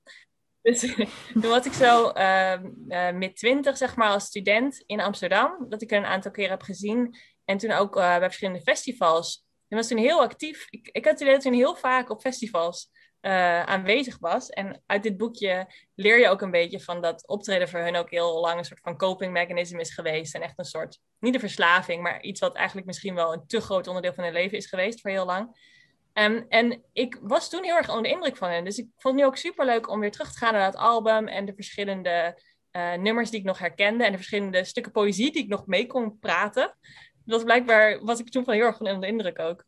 Dus 0.62 0.80
toen 1.40 1.50
was 1.50 1.66
ik 1.66 1.72
zo 1.72 2.12
uh, 2.16 2.58
uh, 2.88 3.10
mid 3.10 3.36
twintig, 3.36 3.76
zeg 3.76 3.96
maar, 3.96 4.10
als 4.10 4.24
student 4.24 4.82
in 4.86 5.00
Amsterdam. 5.00 5.66
Dat 5.68 5.82
ik 5.82 5.90
er 5.90 5.98
een 5.98 6.04
aantal 6.04 6.30
keer 6.30 6.48
heb 6.48 6.62
gezien. 6.62 7.16
En 7.44 7.58
toen 7.58 7.70
ook 7.70 7.96
uh, 7.96 8.02
bij 8.02 8.20
verschillende 8.20 8.60
festivals. 8.62 9.44
En 9.70 9.76
was 9.76 9.88
toen 9.88 9.98
heel 9.98 10.20
actief. 10.20 10.66
Ik, 10.70 10.88
ik 10.92 11.04
had 11.04 11.20
idee 11.20 11.32
dat 11.32 11.42
toen 11.42 11.52
heel 11.52 11.76
vaak 11.76 12.10
op 12.10 12.20
festivals 12.20 12.90
uh, 13.20 13.62
aanwezig 13.62 14.18
was. 14.18 14.48
En 14.48 14.82
uit 14.86 15.02
dit 15.02 15.16
boekje 15.16 15.72
leer 15.94 16.18
je 16.18 16.28
ook 16.28 16.40
een 16.40 16.50
beetje 16.50 16.80
van 16.80 17.00
dat 17.00 17.28
optreden 17.28 17.68
voor 17.68 17.80
hun 17.80 17.96
ook 17.96 18.10
heel 18.10 18.40
lang 18.40 18.58
een 18.58 18.64
soort 18.64 18.80
van 18.80 18.96
coping 18.96 19.32
mechanism 19.32 19.78
is 19.78 19.94
geweest. 19.94 20.34
En 20.34 20.42
echt 20.42 20.58
een 20.58 20.64
soort, 20.64 20.98
niet 21.18 21.34
een 21.34 21.40
verslaving, 21.40 22.02
maar 22.02 22.22
iets 22.22 22.40
wat 22.40 22.56
eigenlijk 22.56 22.86
misschien 22.86 23.14
wel 23.14 23.32
een 23.32 23.46
te 23.46 23.60
groot 23.60 23.86
onderdeel 23.86 24.12
van 24.12 24.24
hun 24.24 24.32
leven 24.32 24.58
is 24.58 24.66
geweest 24.66 25.00
voor 25.00 25.10
heel 25.10 25.26
lang. 25.26 25.68
Um, 26.14 26.44
en 26.48 26.84
ik 26.92 27.18
was 27.22 27.50
toen 27.50 27.64
heel 27.64 27.76
erg 27.76 27.88
onder 27.88 28.02
de 28.02 28.10
indruk 28.10 28.36
van 28.36 28.50
hen. 28.50 28.64
Dus 28.64 28.78
ik 28.78 28.88
vond 28.96 29.14
het 29.14 29.22
nu 29.22 29.24
ook 29.24 29.36
super 29.36 29.64
leuk 29.64 29.90
om 29.90 30.00
weer 30.00 30.10
terug 30.10 30.32
te 30.32 30.38
gaan 30.38 30.52
naar 30.52 30.64
het 30.64 30.76
album 30.76 31.28
en 31.28 31.44
de 31.44 31.54
verschillende 31.54 32.42
uh, 32.72 32.94
nummers 32.94 33.30
die 33.30 33.38
ik 33.38 33.46
nog 33.46 33.58
herkende 33.58 34.04
en 34.04 34.10
de 34.10 34.16
verschillende 34.16 34.64
stukken 34.64 34.92
poëzie 34.92 35.32
die 35.32 35.42
ik 35.42 35.48
nog 35.48 35.66
mee 35.66 35.86
kon 35.86 36.18
praten 36.18 36.76
was 37.24 37.42
blijkbaar, 37.42 38.04
was 38.04 38.20
ik 38.20 38.30
toen 38.30 38.44
van 38.44 38.54
heel 38.54 38.64
erg 38.64 38.76
van 38.76 38.86
onder 38.86 39.00
de 39.00 39.06
indruk 39.06 39.38
ook. 39.38 39.64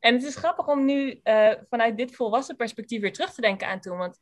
En 0.00 0.14
het 0.14 0.24
is 0.24 0.36
grappig 0.36 0.66
om 0.66 0.84
nu 0.84 1.20
uh, 1.24 1.52
vanuit 1.68 1.96
dit 1.96 2.14
volwassen 2.14 2.56
perspectief 2.56 3.00
weer 3.00 3.12
terug 3.12 3.32
te 3.32 3.40
denken 3.40 3.68
aan 3.68 3.80
toen. 3.80 3.98
Want 3.98 4.18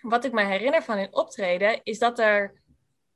wat 0.00 0.24
ik 0.24 0.32
me 0.32 0.44
herinner 0.44 0.82
van 0.82 0.96
hun 0.96 1.14
optreden 1.14 1.80
is 1.82 1.98
dat 1.98 2.18
er. 2.18 2.62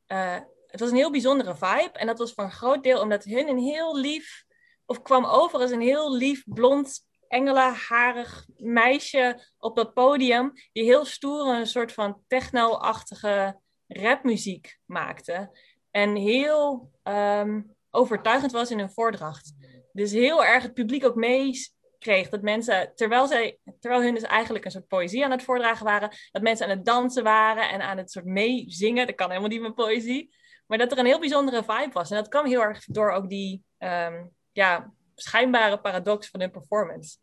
Uh, 0.06 0.38
het 0.66 0.80
was 0.80 0.90
een 0.90 0.96
heel 0.96 1.10
bijzondere 1.10 1.54
vibe. 1.54 1.92
En 1.92 2.06
dat 2.06 2.18
was 2.18 2.32
voor 2.32 2.44
een 2.44 2.50
groot 2.50 2.82
deel 2.82 3.00
omdat 3.00 3.24
hun 3.24 3.48
een 3.48 3.58
heel 3.58 3.96
lief. 3.96 4.44
of 4.86 5.02
kwam 5.02 5.24
over 5.24 5.60
als 5.60 5.70
een 5.70 5.80
heel 5.80 6.16
lief, 6.16 6.42
blond, 6.44 7.00
engelenharig 7.28 8.46
meisje 8.56 9.46
op 9.58 9.76
dat 9.76 9.94
podium. 9.94 10.52
die 10.72 10.84
heel 10.84 11.04
stoer 11.04 11.46
een 11.46 11.66
soort 11.66 11.92
van 11.92 12.22
techno-achtige 12.26 13.60
rapmuziek 13.86 14.78
maakte. 14.84 15.58
En 15.90 16.16
heel. 16.16 16.90
Um, 17.02 17.78
overtuigend 17.90 18.52
was 18.52 18.70
in 18.70 18.78
hun 18.78 18.90
voordracht. 18.90 19.52
Dus 19.92 20.12
heel 20.12 20.44
erg 20.44 20.62
het 20.62 20.74
publiek 20.74 21.04
ook 21.04 21.14
meekreeg. 21.14 22.28
Dat 22.28 22.42
mensen, 22.42 22.92
terwijl, 22.94 23.26
zij, 23.26 23.58
terwijl 23.80 24.02
hun 24.02 24.14
dus 24.14 24.22
eigenlijk 24.22 24.64
een 24.64 24.70
soort 24.70 24.86
poëzie 24.86 25.24
aan 25.24 25.30
het 25.30 25.42
voordragen 25.42 25.84
waren, 25.84 26.10
dat 26.30 26.42
mensen 26.42 26.66
aan 26.66 26.76
het 26.76 26.84
dansen 26.84 27.22
waren 27.22 27.70
en 27.70 27.80
aan 27.80 27.96
het 27.96 28.10
soort 28.10 28.24
meezingen. 28.24 29.06
Dat 29.06 29.16
kan 29.16 29.28
helemaal 29.28 29.50
niet 29.50 29.60
met 29.60 29.74
poëzie. 29.74 30.34
Maar 30.66 30.78
dat 30.78 30.92
er 30.92 30.98
een 30.98 31.06
heel 31.06 31.20
bijzondere 31.20 31.64
vibe 31.64 31.92
was. 31.92 32.10
En 32.10 32.16
dat 32.16 32.28
kwam 32.28 32.46
heel 32.46 32.62
erg 32.62 32.84
door 32.84 33.10
ook 33.10 33.28
die 33.28 33.64
um, 33.78 34.30
ja, 34.52 34.92
schijnbare 35.14 35.80
paradox 35.80 36.28
van 36.28 36.40
hun 36.40 36.50
performance. 36.50 37.16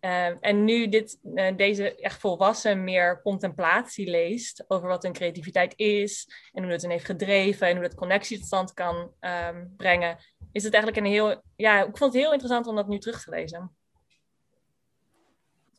Uh, 0.00 0.26
en 0.40 0.64
nu 0.64 0.88
dit, 0.88 1.18
uh, 1.34 1.56
deze 1.56 1.94
echt 1.94 2.20
volwassen 2.20 2.84
meer 2.84 3.20
contemplatie 3.22 4.10
leest 4.10 4.64
over 4.68 4.88
wat 4.88 5.02
hun 5.02 5.12
creativiteit 5.12 5.72
is 5.76 6.28
en 6.52 6.62
hoe 6.62 6.72
het 6.72 6.82
hen 6.82 6.90
heeft 6.90 7.04
gedreven 7.04 7.68
en 7.68 7.76
hoe 7.76 7.84
dat 7.84 7.94
connectie 7.94 8.36
tot 8.36 8.46
stand 8.46 8.74
kan 8.74 9.12
um, 9.20 9.74
brengen, 9.76 10.16
is 10.52 10.64
het 10.64 10.74
eigenlijk 10.74 11.06
een 11.06 11.12
heel, 11.12 11.42
ja, 11.56 11.78
ik 11.78 11.96
vond 11.96 12.12
het 12.12 12.22
heel 12.22 12.32
interessant 12.32 12.66
om 12.66 12.76
dat 12.76 12.88
nu 12.88 12.98
terug 12.98 13.22
te 13.22 13.30
lezen. 13.30 13.74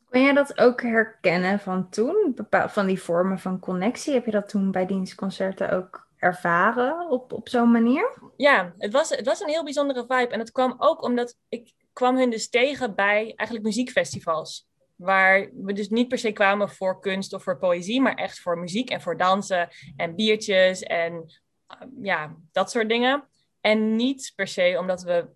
Kun 0.08 0.22
jij 0.22 0.32
dat 0.32 0.58
ook 0.58 0.82
herkennen 0.82 1.58
van 1.58 1.88
toen, 1.88 2.36
van 2.50 2.86
die 2.86 3.02
vormen 3.02 3.38
van 3.38 3.60
connectie? 3.60 4.14
Heb 4.14 4.24
je 4.24 4.30
dat 4.30 4.48
toen 4.48 4.70
bij 4.70 4.86
dienstconcerten 4.86 5.70
ook 5.70 6.08
ervaren 6.16 7.10
op, 7.10 7.32
op 7.32 7.48
zo'n 7.48 7.70
manier? 7.70 8.18
Ja, 8.36 8.74
het 8.78 8.92
was, 8.92 9.10
het 9.10 9.26
was 9.26 9.40
een 9.40 9.48
heel 9.48 9.64
bijzondere 9.64 10.00
vibe. 10.00 10.32
En 10.32 10.38
het 10.38 10.52
kwam 10.52 10.74
ook 10.78 11.02
omdat 11.02 11.38
ik 11.48 11.72
kwam 11.92 12.16
hun 12.16 12.30
dus 12.30 12.48
tegen 12.48 12.94
bij 12.94 13.32
eigenlijk 13.36 13.62
muziekfestivals. 13.66 14.70
Waar 14.96 15.50
we 15.54 15.72
dus 15.72 15.88
niet 15.88 16.08
per 16.08 16.18
se 16.18 16.32
kwamen 16.32 16.70
voor 16.70 17.00
kunst 17.00 17.32
of 17.32 17.42
voor 17.42 17.58
poëzie, 17.58 18.00
maar 18.00 18.14
echt 18.14 18.40
voor 18.40 18.58
muziek 18.58 18.90
en 18.90 19.00
voor 19.00 19.16
dansen 19.16 19.68
en 19.96 20.14
biertjes 20.14 20.82
en 20.82 21.12
uh, 21.12 21.88
ja, 22.02 22.36
dat 22.52 22.70
soort 22.70 22.88
dingen. 22.88 23.28
En 23.60 23.96
niet 23.96 24.32
per 24.36 24.46
se 24.46 24.76
omdat 24.78 25.02
we 25.02 25.28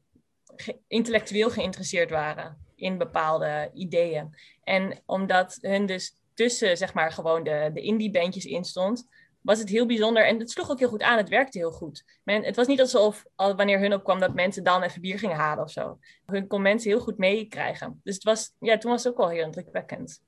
intellectueel 0.88 1.50
geïnteresseerd 1.50 2.10
waren 2.10 2.66
in 2.74 2.98
bepaalde 2.98 3.70
ideeën. 3.74 4.34
En 4.62 5.02
omdat 5.06 5.58
hun 5.60 5.86
dus 5.86 6.14
tussen, 6.34 6.76
zeg 6.76 6.94
maar, 6.94 7.12
gewoon 7.12 7.42
de, 7.42 7.70
de 7.74 7.80
indie-bandjes 7.80 8.44
in 8.44 8.64
stond, 8.64 9.08
was 9.46 9.58
het 9.58 9.68
heel 9.68 9.86
bijzonder. 9.86 10.26
En 10.26 10.38
het 10.38 10.50
sloeg 10.50 10.70
ook 10.70 10.78
heel 10.78 10.88
goed 10.88 11.02
aan. 11.02 11.16
Het 11.16 11.28
werkte 11.28 11.58
heel 11.58 11.70
goed. 11.70 12.04
Men, 12.24 12.44
het 12.44 12.56
was 12.56 12.66
niet 12.66 12.80
alsof 12.80 13.24
al, 13.34 13.56
wanneer 13.56 13.78
hun 13.78 13.94
opkwam 13.94 14.20
dat 14.20 14.34
mensen 14.34 14.64
dan 14.64 14.82
even 14.82 15.00
bier 15.00 15.18
gingen 15.18 15.36
halen 15.36 15.64
of 15.64 15.70
zo. 15.70 15.98
Hun 16.26 16.46
kon 16.46 16.62
mensen 16.62 16.90
heel 16.90 17.00
goed 17.00 17.18
meekrijgen. 17.18 18.00
Dus 18.04 18.14
het 18.14 18.24
was, 18.24 18.52
ja, 18.60 18.78
toen 18.78 18.90
was 18.90 19.04
het 19.04 19.12
ook 19.12 19.18
wel 19.18 19.28
heel 19.28 19.44
indrukwekkend. 19.44 20.22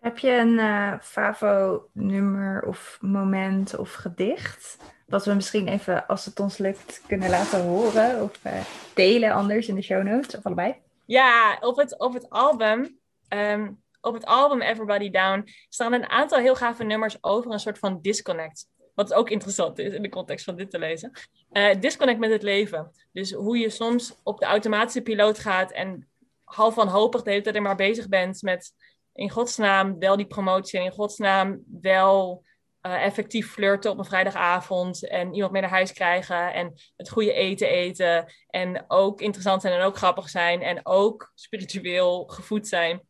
Heb 0.00 0.18
je 0.18 0.30
een 0.30 0.58
uh, 0.58 0.94
Favo-nummer 1.00 2.62
of 2.62 2.98
moment 3.00 3.76
of 3.76 3.92
gedicht? 3.92 4.76
Wat 5.06 5.24
we 5.24 5.34
misschien 5.34 5.68
even, 5.68 6.06
als 6.06 6.24
het 6.24 6.40
ons 6.40 6.58
lukt, 6.58 7.02
kunnen 7.06 7.30
laten 7.30 7.62
horen 7.62 8.22
of 8.22 8.44
uh, 8.46 8.52
delen 8.94 9.32
anders 9.32 9.68
in 9.68 9.74
de 9.74 9.82
show 9.82 10.02
notes 10.02 10.36
of 10.36 10.46
allebei? 10.46 10.76
Ja, 11.04 11.56
op 11.60 11.76
het, 11.76 11.98
op 11.98 12.14
het 12.14 12.30
album 12.30 12.98
um, 13.28 13.82
op 14.00 14.14
het 14.14 14.24
album 14.24 14.62
Everybody 14.62 15.10
Down 15.10 15.48
staan 15.68 15.92
een 15.92 16.08
aantal 16.08 16.38
heel 16.38 16.54
gave 16.54 16.84
nummers 16.84 17.16
over 17.20 17.52
een 17.52 17.58
soort 17.58 17.78
van 17.78 17.98
disconnect. 18.02 18.66
Wat 18.94 19.14
ook 19.14 19.30
interessant 19.30 19.78
is 19.78 19.92
in 19.92 20.02
de 20.02 20.08
context 20.08 20.44
van 20.44 20.56
dit 20.56 20.70
te 20.70 20.78
lezen. 20.78 21.12
Uh, 21.52 21.74
disconnect 21.80 22.18
met 22.18 22.30
het 22.30 22.42
leven. 22.42 22.90
Dus 23.12 23.32
hoe 23.32 23.58
je 23.58 23.70
soms 23.70 24.14
op 24.22 24.38
de 24.38 24.46
automatische 24.46 25.02
piloot 25.02 25.38
gaat 25.38 25.72
en 25.72 26.08
half 26.44 26.74
wanhopig 26.74 27.22
de 27.22 27.42
tijd 27.42 27.56
er 27.56 27.62
maar 27.62 27.76
bezig 27.76 28.08
bent 28.08 28.42
met 28.42 28.72
in 29.12 29.30
godsnaam 29.30 29.98
wel 29.98 30.16
die 30.16 30.26
promotie 30.26 30.78
en 30.78 30.84
in 30.84 30.92
godsnaam 30.92 31.62
wel 31.80 32.44
uh, 32.82 33.04
effectief 33.04 33.52
flirten 33.52 33.90
op 33.90 33.98
een 33.98 34.04
vrijdagavond 34.04 35.08
en 35.08 35.34
iemand 35.34 35.52
mee 35.52 35.62
naar 35.62 35.70
huis 35.70 35.92
krijgen 35.92 36.52
en 36.52 36.72
het 36.96 37.08
goede 37.08 37.32
eten 37.32 37.68
eten 37.68 38.32
en 38.50 38.84
ook 38.88 39.20
interessant 39.20 39.62
zijn 39.62 39.74
en 39.74 39.86
ook 39.86 39.96
grappig 39.96 40.28
zijn 40.28 40.62
en 40.62 40.80
ook 40.82 41.32
spiritueel 41.34 42.26
gevoed 42.26 42.68
zijn. 42.68 43.07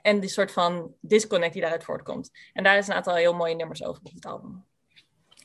En 0.00 0.20
die 0.20 0.30
soort 0.30 0.52
van 0.52 0.94
disconnect 1.00 1.52
die 1.52 1.62
daaruit 1.62 1.84
voortkomt. 1.84 2.30
En 2.52 2.64
daar 2.64 2.78
is 2.78 2.88
een 2.88 2.94
aantal 2.94 3.14
heel 3.14 3.34
mooie 3.34 3.54
nummers 3.54 3.84
over 3.84 4.02
op 4.04 4.14
het 4.14 4.26
album. 4.26 4.64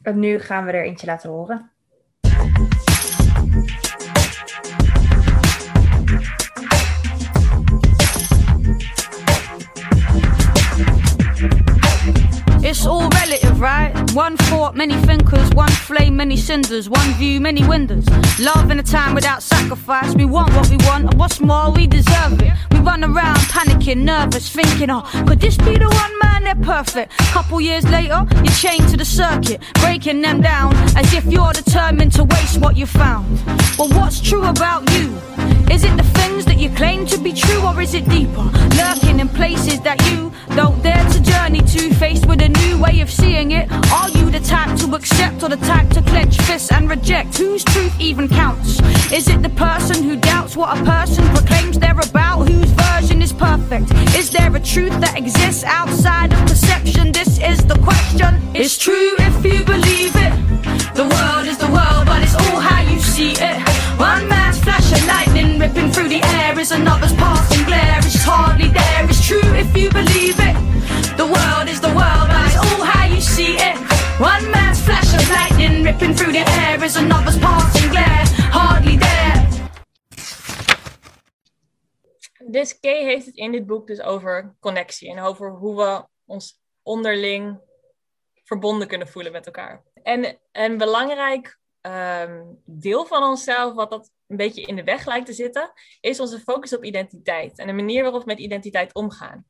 En 0.02 0.20
nu 0.20 0.40
gaan 0.40 0.66
we 0.66 0.72
er 0.72 0.84
eentje 0.84 1.08
laten 1.08 1.30
horen. 1.30 1.72
It's 12.62 12.86
all 12.86 13.08
relative, 13.08 13.47
right? 13.58 13.94
One 14.14 14.38
thought, 14.38 14.76
many 14.76 14.96
thinkers, 15.02 15.50
one 15.52 15.70
flame, 15.70 16.16
many 16.18 16.38
cinders, 16.38 16.90
one 16.90 17.14
view, 17.14 17.42
many 17.42 17.66
windows. 17.68 18.06
Love 18.40 18.70
in 18.72 18.80
a 18.80 18.84
time 18.84 19.16
without 19.16 19.42
sacrifice. 19.44 20.14
We 20.16 20.26
want 20.26 20.54
what 20.54 20.70
we 20.70 20.78
want, 20.78 21.06
and 21.06 21.14
what's 21.16 21.40
more, 21.40 21.72
we 21.72 21.88
deserve 21.88 22.42
it. 22.42 22.54
We 22.72 22.80
run 22.80 23.04
around 23.04 23.38
panicking, 23.38 24.04
nervous, 24.04 24.50
thinking, 24.50 24.90
oh, 24.90 25.02
could 25.28 25.40
this 25.40 25.58
be 25.58 25.78
the 25.78 25.90
one 25.90 26.20
man? 26.22 26.44
They're 26.44 26.56
perfect. 26.56 27.18
Couple 27.18 27.60
years 27.60 27.84
later, 27.90 28.26
you're 28.36 28.54
chained 28.54 28.88
to 28.90 28.98
the 28.98 29.06
circuit, 29.06 29.62
breaking 29.76 30.22
them 30.22 30.42
down 30.42 30.74
as 30.96 31.14
if 31.14 31.26
you're 31.26 31.54
determined 31.54 32.14
to 32.14 32.24
waste 32.24 32.60
what 32.60 32.78
you 32.78 32.86
found. 32.86 33.40
Well, 33.78 33.90
what's 33.90 34.22
true 34.22 34.46
about 34.46 34.90
you? 34.92 35.57
Is 35.70 35.84
it 35.84 35.96
the 35.98 36.04
things 36.20 36.46
that 36.46 36.58
you 36.58 36.70
claim 36.70 37.06
to 37.08 37.18
be 37.18 37.34
true, 37.34 37.62
or 37.66 37.82
is 37.82 37.94
it 37.94 38.08
deeper? 38.10 38.44
Lurking 38.78 39.20
in 39.20 39.28
places 39.28 39.82
that 39.82 40.02
you 40.10 40.32
don't 40.56 40.82
dare 40.82 41.04
to 41.10 41.20
journey 41.22 41.62
to, 41.62 41.94
faced 41.96 42.26
with 42.26 42.42
a 42.42 42.50
new 42.50 42.82
way 42.82 43.02
of 43.02 43.12
seeing 43.12 43.52
it? 43.52 43.70
Are 43.92 44.10
you 44.10 44.32
the 44.32 44.40
type 44.40 44.78
to 44.80 44.96
accept 44.96 45.44
or 45.44 45.50
the 45.50 45.58
type 45.58 45.90
to 45.92 46.02
clench 46.02 46.38
fists 46.42 46.72
and 46.72 46.90
reject? 46.90 47.38
Whose 47.38 47.64
truth 47.64 47.94
even 48.00 48.28
counts? 48.30 48.80
Is 49.12 49.28
it 49.28 49.42
the 49.42 49.50
person 49.50 50.04
who 50.04 50.16
doubts 50.16 50.56
what 50.56 50.78
a 50.78 50.84
person 50.84 51.28
proclaims 51.36 51.78
they're 51.78 52.00
about? 52.00 52.48
Whose 52.48 52.72
version 52.72 53.22
is 53.22 53.34
perfect? 53.34 53.92
Is 54.16 54.30
there 54.30 54.56
a 54.56 54.60
truth 54.60 54.98
that 55.02 55.18
exists 55.18 55.64
outside 55.64 56.32
of 56.34 56.40
perception? 56.48 57.12
This 57.12 57.40
is 57.40 57.60
the 57.66 57.78
question. 57.80 58.42
It's 58.56 58.78
true 58.78 59.16
if 59.20 59.36
you 59.44 59.64
believe 59.66 60.16
it. 60.16 60.34
The 60.96 61.04
world 61.04 61.46
is 61.46 61.58
the 61.58 61.68
world, 61.68 62.06
but 62.06 62.24
it's 62.24 62.36
all 62.36 62.60
how 62.60 62.82
you 62.90 63.00
see 63.00 63.34
it. 63.34 63.58
One 64.00 64.28
lightning 64.30 64.47
ripping 65.68 65.92
through 65.92 66.08
the 66.08 66.22
air 66.24 66.58
is 66.60 66.72
another's 66.72 67.14
passing 67.14 67.66
glare. 67.66 67.98
It's 67.98 68.24
hardly 68.24 68.70
there. 68.70 69.04
It's 69.10 69.26
true 69.28 69.50
if 69.64 69.70
you 69.76 69.90
believe 69.90 70.38
it. 70.50 70.56
The 71.18 71.28
world 71.36 71.68
is 71.68 71.80
the 71.80 71.94
world, 72.00 72.28
but 72.32 72.42
it's 72.48 72.58
all 72.58 72.84
how 72.86 73.06
you 73.14 73.22
see 73.22 73.54
it. 73.70 73.78
One 74.20 74.44
man's 74.52 74.80
flash 74.82 75.12
of 75.14 75.30
lightning 75.30 75.84
ripping 75.84 76.14
through 76.16 76.32
the 76.32 76.46
air 76.62 76.84
is 76.84 76.96
another's 76.96 77.38
passing 77.38 77.90
glare. 77.92 78.26
Hardly 78.52 78.98
there. 78.98 79.36
Dus 82.50 82.80
Kay 82.80 83.04
heeft 83.04 83.26
het 83.26 83.36
in 83.36 83.52
dit 83.52 83.66
boek 83.66 83.88
dus 83.88 84.02
over 84.02 84.56
connectie 84.60 85.12
en 85.12 85.20
over 85.20 85.50
hoe 85.52 85.76
we 85.76 86.06
ons 86.26 86.60
onderling 86.84 87.60
verbonden 88.44 88.88
kunnen 88.88 89.08
voelen 89.08 89.32
met 89.32 89.46
elkaar. 89.46 89.84
En 90.04 90.38
een 90.52 90.78
belangrijk 90.78 91.60
um, 91.82 92.62
deel 92.66 93.06
van 93.06 93.24
onszelf, 93.24 93.74
wat 93.74 93.90
dat 93.90 94.12
een 94.28 94.38
beetje 94.38 94.62
in 94.62 94.76
de 94.76 94.84
weg 94.84 95.06
lijkt 95.06 95.26
te 95.26 95.34
zitten, 95.34 95.72
is 96.00 96.20
onze 96.20 96.40
focus 96.40 96.76
op 96.76 96.84
identiteit 96.84 97.58
en 97.58 97.68
de 97.68 97.74
manier 97.74 98.02
waarop 98.04 98.20
we 98.22 98.28
met 98.28 98.40
identiteit 98.40 98.94
omgaan. 98.94 99.46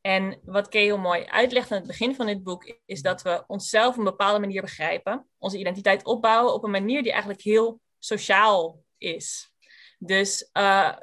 En 0.00 0.40
wat 0.44 0.68
Kay 0.68 0.82
heel 0.82 0.98
mooi 0.98 1.24
uitlegt 1.24 1.70
aan 1.70 1.78
het 1.78 1.86
begin 1.86 2.14
van 2.14 2.26
dit 2.26 2.42
boek, 2.42 2.78
is 2.86 3.02
dat 3.02 3.22
we 3.22 3.44
onszelf 3.46 3.92
op 3.92 3.98
een 3.98 4.04
bepaalde 4.04 4.40
manier 4.40 4.62
begrijpen, 4.62 5.28
onze 5.38 5.58
identiteit 5.58 6.04
opbouwen 6.04 6.54
op 6.54 6.64
een 6.64 6.70
manier 6.70 7.02
die 7.02 7.12
eigenlijk 7.12 7.42
heel 7.42 7.80
sociaal 7.98 8.82
is. 8.98 9.52
Dus 9.98 10.50
uh, 10.52 10.96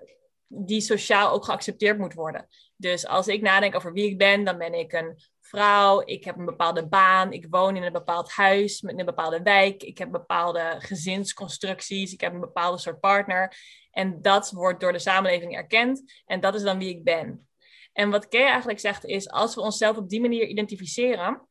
die 0.47 0.81
sociaal 0.81 1.31
ook 1.31 1.45
geaccepteerd 1.45 1.97
moet 1.97 2.13
worden. 2.13 2.47
Dus 2.75 3.07
als 3.07 3.27
ik 3.27 3.41
nadenk 3.41 3.75
over 3.75 3.93
wie 3.93 4.09
ik 4.09 4.17
ben, 4.17 4.43
dan 4.43 4.57
ben 4.57 4.73
ik 4.73 4.93
een 4.93 5.19
vrouw, 5.55 6.01
ik 6.05 6.23
heb 6.23 6.37
een 6.37 6.45
bepaalde 6.45 6.87
baan, 6.87 7.31
ik 7.31 7.47
woon 7.49 7.75
in 7.75 7.83
een 7.83 7.91
bepaald 7.91 8.31
huis 8.31 8.81
met 8.81 8.99
een 8.99 9.05
bepaalde 9.05 9.41
wijk, 9.41 9.83
ik 9.83 9.97
heb 9.97 10.11
bepaalde 10.11 10.75
gezinsconstructies, 10.79 12.13
ik 12.13 12.21
heb 12.21 12.33
een 12.33 12.39
bepaalde 12.39 12.77
soort 12.77 12.99
partner. 12.99 13.57
En 13.91 14.21
dat 14.21 14.51
wordt 14.51 14.79
door 14.79 14.91
de 14.91 14.99
samenleving 14.99 15.55
erkend 15.55 16.21
en 16.25 16.39
dat 16.39 16.55
is 16.55 16.61
dan 16.61 16.77
wie 16.77 16.89
ik 16.89 17.03
ben. 17.03 17.47
En 17.93 18.09
wat 18.09 18.27
Kay 18.27 18.45
eigenlijk 18.45 18.79
zegt 18.79 19.05
is, 19.05 19.29
als 19.29 19.55
we 19.55 19.61
onszelf 19.61 19.97
op 19.97 20.09
die 20.09 20.21
manier 20.21 20.47
identificeren, 20.47 21.47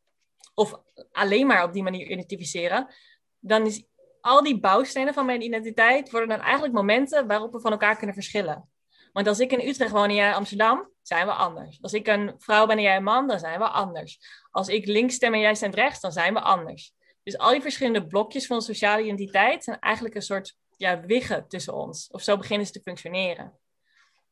of 0.54 0.80
alleen 1.12 1.46
maar 1.46 1.64
op 1.64 1.72
die 1.72 1.82
manier 1.82 2.06
identificeren, 2.06 2.94
dan 3.38 3.66
is 3.66 3.84
al 4.20 4.42
die 4.42 4.60
bouwstenen 4.60 5.14
van 5.14 5.26
mijn 5.26 5.42
identiteit 5.42 6.10
worden 6.10 6.28
dan 6.28 6.40
eigenlijk 6.40 6.74
momenten 6.74 7.26
waarop 7.26 7.52
we 7.52 7.60
van 7.60 7.70
elkaar 7.70 7.96
kunnen 7.96 8.14
verschillen. 8.14 8.68
Want 9.14 9.26
als 9.26 9.38
ik 9.38 9.52
in 9.52 9.68
Utrecht 9.68 9.90
woon 9.90 10.08
en 10.08 10.14
jij 10.14 10.28
in 10.28 10.34
Amsterdam, 10.34 10.90
zijn 11.02 11.26
we 11.26 11.32
anders. 11.32 11.78
Als 11.82 11.92
ik 11.92 12.06
een 12.06 12.34
vrouw 12.38 12.66
ben 12.66 12.76
en 12.76 12.82
jij 12.82 12.96
een 12.96 13.02
man, 13.02 13.26
dan 13.26 13.38
zijn 13.38 13.58
we 13.58 13.68
anders. 13.68 14.18
Als 14.50 14.68
ik 14.68 14.86
links 14.86 15.14
stem 15.14 15.34
en 15.34 15.40
jij 15.40 15.54
stemt 15.54 15.74
rechts, 15.74 16.00
dan 16.00 16.12
zijn 16.12 16.34
we 16.34 16.40
anders. 16.40 16.92
Dus 17.22 17.38
al 17.38 17.50
die 17.50 17.60
verschillende 17.60 18.06
blokjes 18.06 18.46
van 18.46 18.62
sociale 18.62 19.02
identiteit 19.02 19.64
zijn 19.64 19.78
eigenlijk 19.78 20.14
een 20.14 20.22
soort 20.22 20.56
ja, 20.76 21.00
wiggen 21.00 21.48
tussen 21.48 21.74
ons. 21.74 22.08
Of 22.10 22.22
zo 22.22 22.36
beginnen 22.36 22.66
ze 22.66 22.72
te 22.72 22.80
functioneren. 22.80 23.58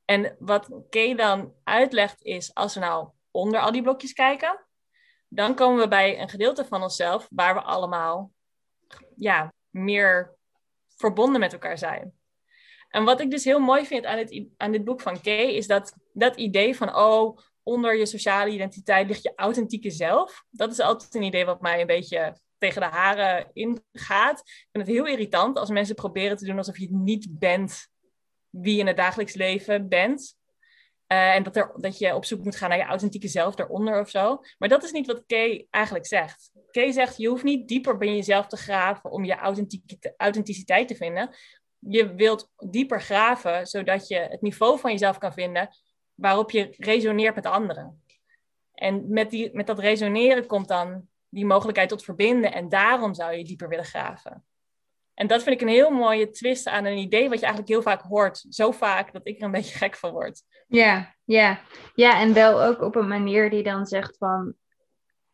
En 0.05 0.37
wat 0.39 0.69
Kay 0.91 1.15
dan 1.15 1.55
uitlegt 1.65 2.23
is, 2.23 2.55
als 2.55 2.75
we 2.75 2.81
nou 2.81 3.09
onder 3.31 3.61
al 3.61 3.73
die 3.73 3.83
blokjes 3.83 4.12
kijken, 4.12 4.67
dan 5.29 5.55
komen 5.55 5.81
we 5.81 5.89
bij 5.89 6.21
een 6.21 6.29
gedeelte 6.29 6.65
van 6.65 6.83
onszelf 6.83 7.27
waar 7.31 7.55
we 7.55 7.61
allemaal 7.61 8.33
ja, 9.17 9.53
meer 9.71 10.37
verbonden 10.97 11.41
met 11.41 11.53
elkaar 11.53 11.79
zijn. 11.79 12.22
En 12.92 13.04
wat 13.04 13.20
ik 13.20 13.30
dus 13.30 13.44
heel 13.44 13.61
mooi 13.61 13.87
vind 13.87 14.04
aan, 14.04 14.18
het, 14.18 14.44
aan 14.56 14.72
dit 14.72 14.84
boek 14.84 15.00
van 15.00 15.20
Kay, 15.20 15.46
is 15.46 15.66
dat 15.66 15.96
dat 16.12 16.37
idee 16.37 16.76
van, 16.76 16.96
oh, 16.96 17.38
onder 17.62 17.96
je 17.96 18.06
sociale 18.06 18.50
identiteit 18.50 19.08
ligt 19.08 19.22
je 19.22 19.32
authentieke 19.37 19.90
zelf. 19.90 20.44
Dat 20.50 20.70
is 20.70 20.80
altijd 20.80 21.14
een 21.14 21.22
idee 21.22 21.44
wat 21.44 21.61
mij 21.61 21.80
een 21.80 21.87
beetje 21.87 22.37
tegen 22.58 22.80
de 22.80 22.87
haren 22.87 23.50
ingaat. 23.52 24.38
Ik 24.40 24.68
vind 24.72 24.87
het 24.87 24.96
heel 24.96 25.06
irritant 25.06 25.58
als 25.58 25.70
mensen 25.70 25.94
proberen 25.94 26.37
te 26.37 26.44
doen 26.44 26.56
alsof 26.56 26.78
je 26.78 26.88
niet 26.90 27.26
bent 27.30 27.88
wie 28.50 28.75
je 28.75 28.80
in 28.80 28.87
het 28.87 28.96
dagelijks 28.96 29.34
leven 29.34 29.88
bent. 29.88 30.37
Eh, 31.06 31.34
en 31.34 31.42
dat, 31.42 31.56
er, 31.56 31.72
dat 31.76 31.99
je 31.99 32.14
op 32.14 32.25
zoek 32.25 32.44
moet 32.44 32.56
gaan 32.56 32.68
naar 32.68 32.78
je 32.78 32.84
authentieke 32.84 33.28
zelf 33.28 33.54
daaronder 33.54 34.00
of 34.00 34.11
zo. 34.11 34.40
Maar 34.58 34.68
dat 34.68 34.82
is 34.82 34.92
niet 34.92 35.06
wat 35.06 35.25
Kay 35.26 35.66
eigenlijk 35.70 36.06
zegt. 36.06 36.50
Kay 36.70 36.92
zegt, 36.92 37.16
je 37.16 37.28
hoeft 37.28 37.44
niet 37.44 37.68
dieper 37.68 37.96
bij 37.96 38.14
jezelf 38.14 38.46
te 38.46 38.56
graven 38.56 39.11
om 39.11 39.25
je 39.25 39.37
authenticiteit 40.16 40.88
te 40.88 40.94
vinden. 40.94 41.30
Je 41.89 42.15
wilt 42.15 42.51
dieper 42.57 43.01
graven, 43.01 43.67
zodat 43.67 44.09
je 44.09 44.19
het 44.19 44.41
niveau 44.41 44.79
van 44.79 44.91
jezelf 44.91 45.19
kan 45.19 45.33
vinden 45.33 45.69
waarop 46.15 46.51
je 46.51 46.75
resoneert 46.79 47.35
met 47.35 47.47
anderen. 47.47 48.03
En 48.75 49.05
met, 49.09 49.31
die, 49.31 49.51
met 49.53 49.67
dat 49.67 49.79
resoneren 49.79 50.47
komt 50.47 50.69
dan 50.69 51.09
die 51.29 51.47
mogelijkheid 51.47 51.89
tot 51.89 52.05
verbinden. 52.05 52.53
En 52.53 52.69
daarom 52.69 53.15
zou 53.15 53.33
je 53.33 53.45
dieper 53.45 53.69
willen 53.69 53.85
graven. 53.85 54.45
En 55.15 55.27
dat 55.27 55.43
vind 55.43 55.55
ik 55.55 55.61
een 55.61 55.75
heel 55.75 55.91
mooie 55.91 56.31
twist 56.31 56.69
aan 56.69 56.85
een 56.85 56.99
idee 56.99 57.29
wat 57.29 57.39
je 57.39 57.45
eigenlijk 57.45 57.69
heel 57.69 57.83
vaak 57.83 58.03
hoort. 58.03 58.45
Zo 58.49 58.71
vaak 58.71 59.12
dat 59.12 59.27
ik 59.27 59.39
er 59.39 59.45
een 59.45 59.51
beetje 59.51 59.79
gek 59.79 59.97
van 59.97 60.11
word. 60.11 60.43
Ja, 60.69 61.15
ja. 61.25 61.61
ja 61.95 62.21
en 62.21 62.33
wel 62.33 62.62
ook 62.62 62.81
op 62.81 62.97
een 62.97 63.09
manier 63.09 63.51
die 63.51 63.62
dan 63.62 63.87
zegt 63.87 64.17
van... 64.17 64.55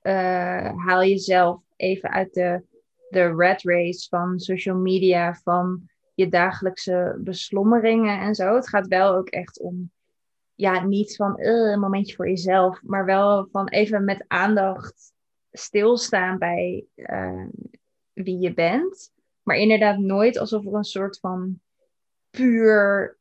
Uh, 0.02 0.86
haal 0.86 1.04
jezelf 1.04 1.60
even 1.76 2.10
uit 2.10 2.34
de, 2.34 2.62
de 3.08 3.26
rat 3.26 3.62
race 3.62 4.08
van 4.08 4.38
social 4.38 4.76
media, 4.76 5.34
van 5.34 5.88
je 6.18 6.28
dagelijkse 6.28 7.16
beslommeringen 7.18 8.20
en 8.20 8.34
zo. 8.34 8.54
Het 8.54 8.68
gaat 8.68 8.86
wel 8.86 9.14
ook 9.14 9.28
echt 9.28 9.60
om, 9.60 9.90
ja, 10.54 10.84
niet 10.84 11.16
van 11.16 11.40
uh, 11.40 11.70
een 11.72 11.80
momentje 11.80 12.14
voor 12.14 12.28
jezelf, 12.28 12.82
maar 12.82 13.04
wel 13.04 13.48
van 13.52 13.68
even 13.68 14.04
met 14.04 14.24
aandacht 14.26 15.12
stilstaan 15.52 16.38
bij 16.38 16.84
uh, 16.96 17.46
wie 18.12 18.38
je 18.38 18.54
bent. 18.54 19.10
Maar 19.42 19.56
inderdaad 19.56 19.98
nooit 19.98 20.38
alsof 20.38 20.66
er 20.66 20.74
een 20.74 20.84
soort 20.84 21.18
van 21.18 21.60
puur 22.30 23.16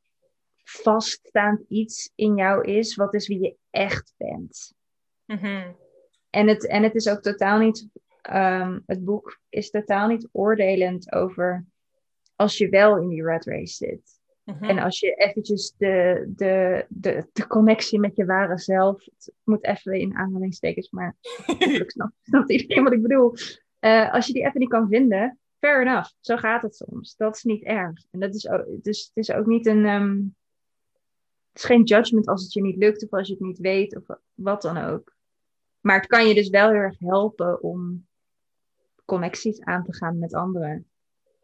vaststaand 0.64 1.62
iets 1.68 2.12
in 2.16 2.36
jou 2.36 2.64
is, 2.66 2.96
wat 2.96 3.14
is 3.14 3.28
wie 3.28 3.40
je 3.40 3.56
echt 3.70 4.14
bent. 4.18 4.74
Mhm. 5.26 5.72
en, 6.30 6.48
het, 6.48 6.68
en 6.68 6.84
het 6.84 6.96
is 6.96 7.10
ook 7.10 7.22
totaal 7.22 7.60
niet, 7.60 7.88
um, 8.32 8.84
het 8.86 9.06
boek 9.06 9.40
is 9.50 9.70
totaal 9.70 10.08
niet 10.08 10.30
oordelend 10.32 11.12
over 11.12 11.66
als 12.38 12.58
je 12.58 12.70
wel 12.70 12.98
in 12.98 13.08
die 13.08 13.24
red 13.24 13.46
race 13.46 13.74
zit. 13.74 14.20
Mhm. 14.44 14.64
En 14.64 14.80
als 14.80 15.00
je 15.00 15.14
eventjes 15.14 15.74
de, 15.78 16.26
de, 16.36 16.86
de, 16.90 17.28
de 17.34 17.48
connectie 17.48 18.00
met 18.00 18.16
je 18.16 18.26
ware 18.26 18.58
zelf, 18.58 19.06
het 19.06 19.34
moet 19.44 19.66
even 19.66 19.94
in 19.94 20.16
aanhalingstekens, 20.16 20.90
maar 20.90 21.16
ik 21.60 21.92
snap, 21.92 22.12
iedereen 22.50 22.84
wat 22.84 22.94
ik 22.94 23.02
bedoel. 23.02 23.34
Uh, 23.80 24.14
als 24.14 24.28
je 24.28 24.34
die 24.34 24.46
even 24.46 24.60
niet 24.60 24.70
kan 24.70 24.88
vinden, 24.90 25.40
fair 25.60 25.82
enough. 25.82 26.12
Zo 26.20 26.38
gaat 26.38 26.62
het 26.62 26.76
soms. 26.76 27.16
Dat 27.16 27.36
is 27.36 27.44
niet 27.44 27.64
erg. 27.64 28.06
En 28.12 28.20
dat 28.20 28.36
is 28.36 28.50
ook, 28.50 28.66
dus 28.82 29.12
het 29.14 29.18
is 29.28 29.32
ook 29.32 29.46
niet 29.46 29.66
een. 29.66 29.86
Um, 29.86 30.36
het 31.48 31.62
is 31.62 31.64
geen 31.64 31.84
judgment 31.84 32.28
als 32.28 32.44
het 32.44 32.54
je 32.54 32.62
niet 32.62 32.78
lukt 32.78 33.04
of 33.04 33.12
als 33.12 33.28
je 33.28 33.34
het 33.34 33.44
niet 33.44 33.58
weet 33.58 33.96
of 33.96 34.18
wat 34.34 34.62
dan 34.62 34.78
ook. 34.78 35.16
Maar 35.80 35.98
het 35.98 36.08
kan 36.08 36.28
je 36.28 36.34
dus 36.34 36.50
wel 36.50 36.70
heel 36.70 36.80
erg 36.80 37.00
helpen 37.00 37.64
om 37.64 38.08
connecties 39.06 39.62
aan 39.62 39.84
te 39.84 39.94
gaan 39.94 40.20
met 40.20 40.34
anderen. 40.34 40.88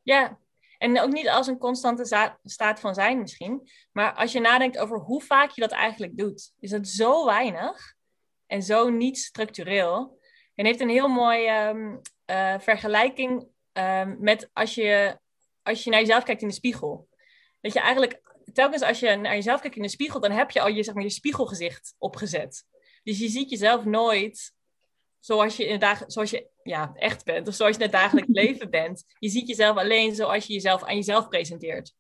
Ja, 0.02 0.38
en 0.84 1.00
ook 1.00 1.12
niet 1.12 1.30
als 1.30 1.48
een 1.48 1.58
constante 1.58 2.36
staat 2.44 2.80
van 2.80 2.94
zijn 2.94 3.20
misschien. 3.20 3.70
Maar 3.92 4.14
als 4.14 4.32
je 4.32 4.40
nadenkt 4.40 4.78
over 4.78 4.98
hoe 4.98 5.22
vaak 5.22 5.50
je 5.50 5.62
dat 5.62 5.72
eigenlijk 5.72 6.18
doet, 6.18 6.52
is 6.60 6.72
het 6.72 6.88
zo 6.88 7.26
weinig 7.26 7.94
en 8.46 8.64
zo 8.64 8.90
niet 8.90 9.18
structureel. 9.18 10.20
En 10.56 10.66
heeft 10.66 10.80
een 10.80 10.90
heel 10.90 11.08
mooie 11.08 11.68
um, 11.68 12.02
uh, 12.26 12.60
vergelijking 12.60 13.48
um, 13.74 14.18
met 14.20 14.50
als 14.54 14.76
je, 14.76 15.20
als 15.62 15.84
je 15.84 15.90
naar 15.90 16.00
jezelf 16.00 16.24
kijkt 16.24 16.42
in 16.42 16.48
de 16.48 16.54
spiegel. 16.54 17.08
Dat 17.62 17.74
je 17.74 17.80
eigenlijk, 17.80 18.22
telkens 18.54 18.82
als 18.82 19.00
je 19.00 19.16
naar 19.16 19.36
jezelf 19.36 19.62
kijkt 19.62 19.76
in 19.76 19.82
de 19.82 19.88
spiegel, 19.88 20.20
dan 20.20 20.32
heb 20.32 20.52
je 20.52 20.62
al 20.62 20.68
je, 20.68 20.84
zeg 20.84 20.94
maar, 20.94 21.04
je 21.04 21.10
spiegelgezicht 21.10 21.96
opgezet. 21.98 22.66
Dus 23.04 23.20
je 23.20 23.28
ziet 23.28 23.50
jezelf 23.50 23.86
nooit 23.86 24.54
zoals 25.20 25.58
je, 25.58 25.66
in 25.66 25.80
dag, 25.80 26.04
zoals 26.08 26.30
je 26.30 26.50
ja, 26.64 26.92
echt 26.96 27.26
bent, 27.26 27.48
of 27.48 27.54
zoals 27.54 27.76
je 27.76 27.78
in 27.78 27.90
het 27.90 28.00
dagelijks 28.00 28.30
leven 28.44 28.70
bent. 28.70 29.06
Je 29.20 29.30
ziet 29.30 29.48
jezelf 29.48 29.78
alleen 29.78 30.16
zoals 30.16 30.46
je 30.46 30.54
jezelf 30.54 30.84
aan 30.84 30.96
jezelf 30.96 31.28
presenteert. 31.28 31.94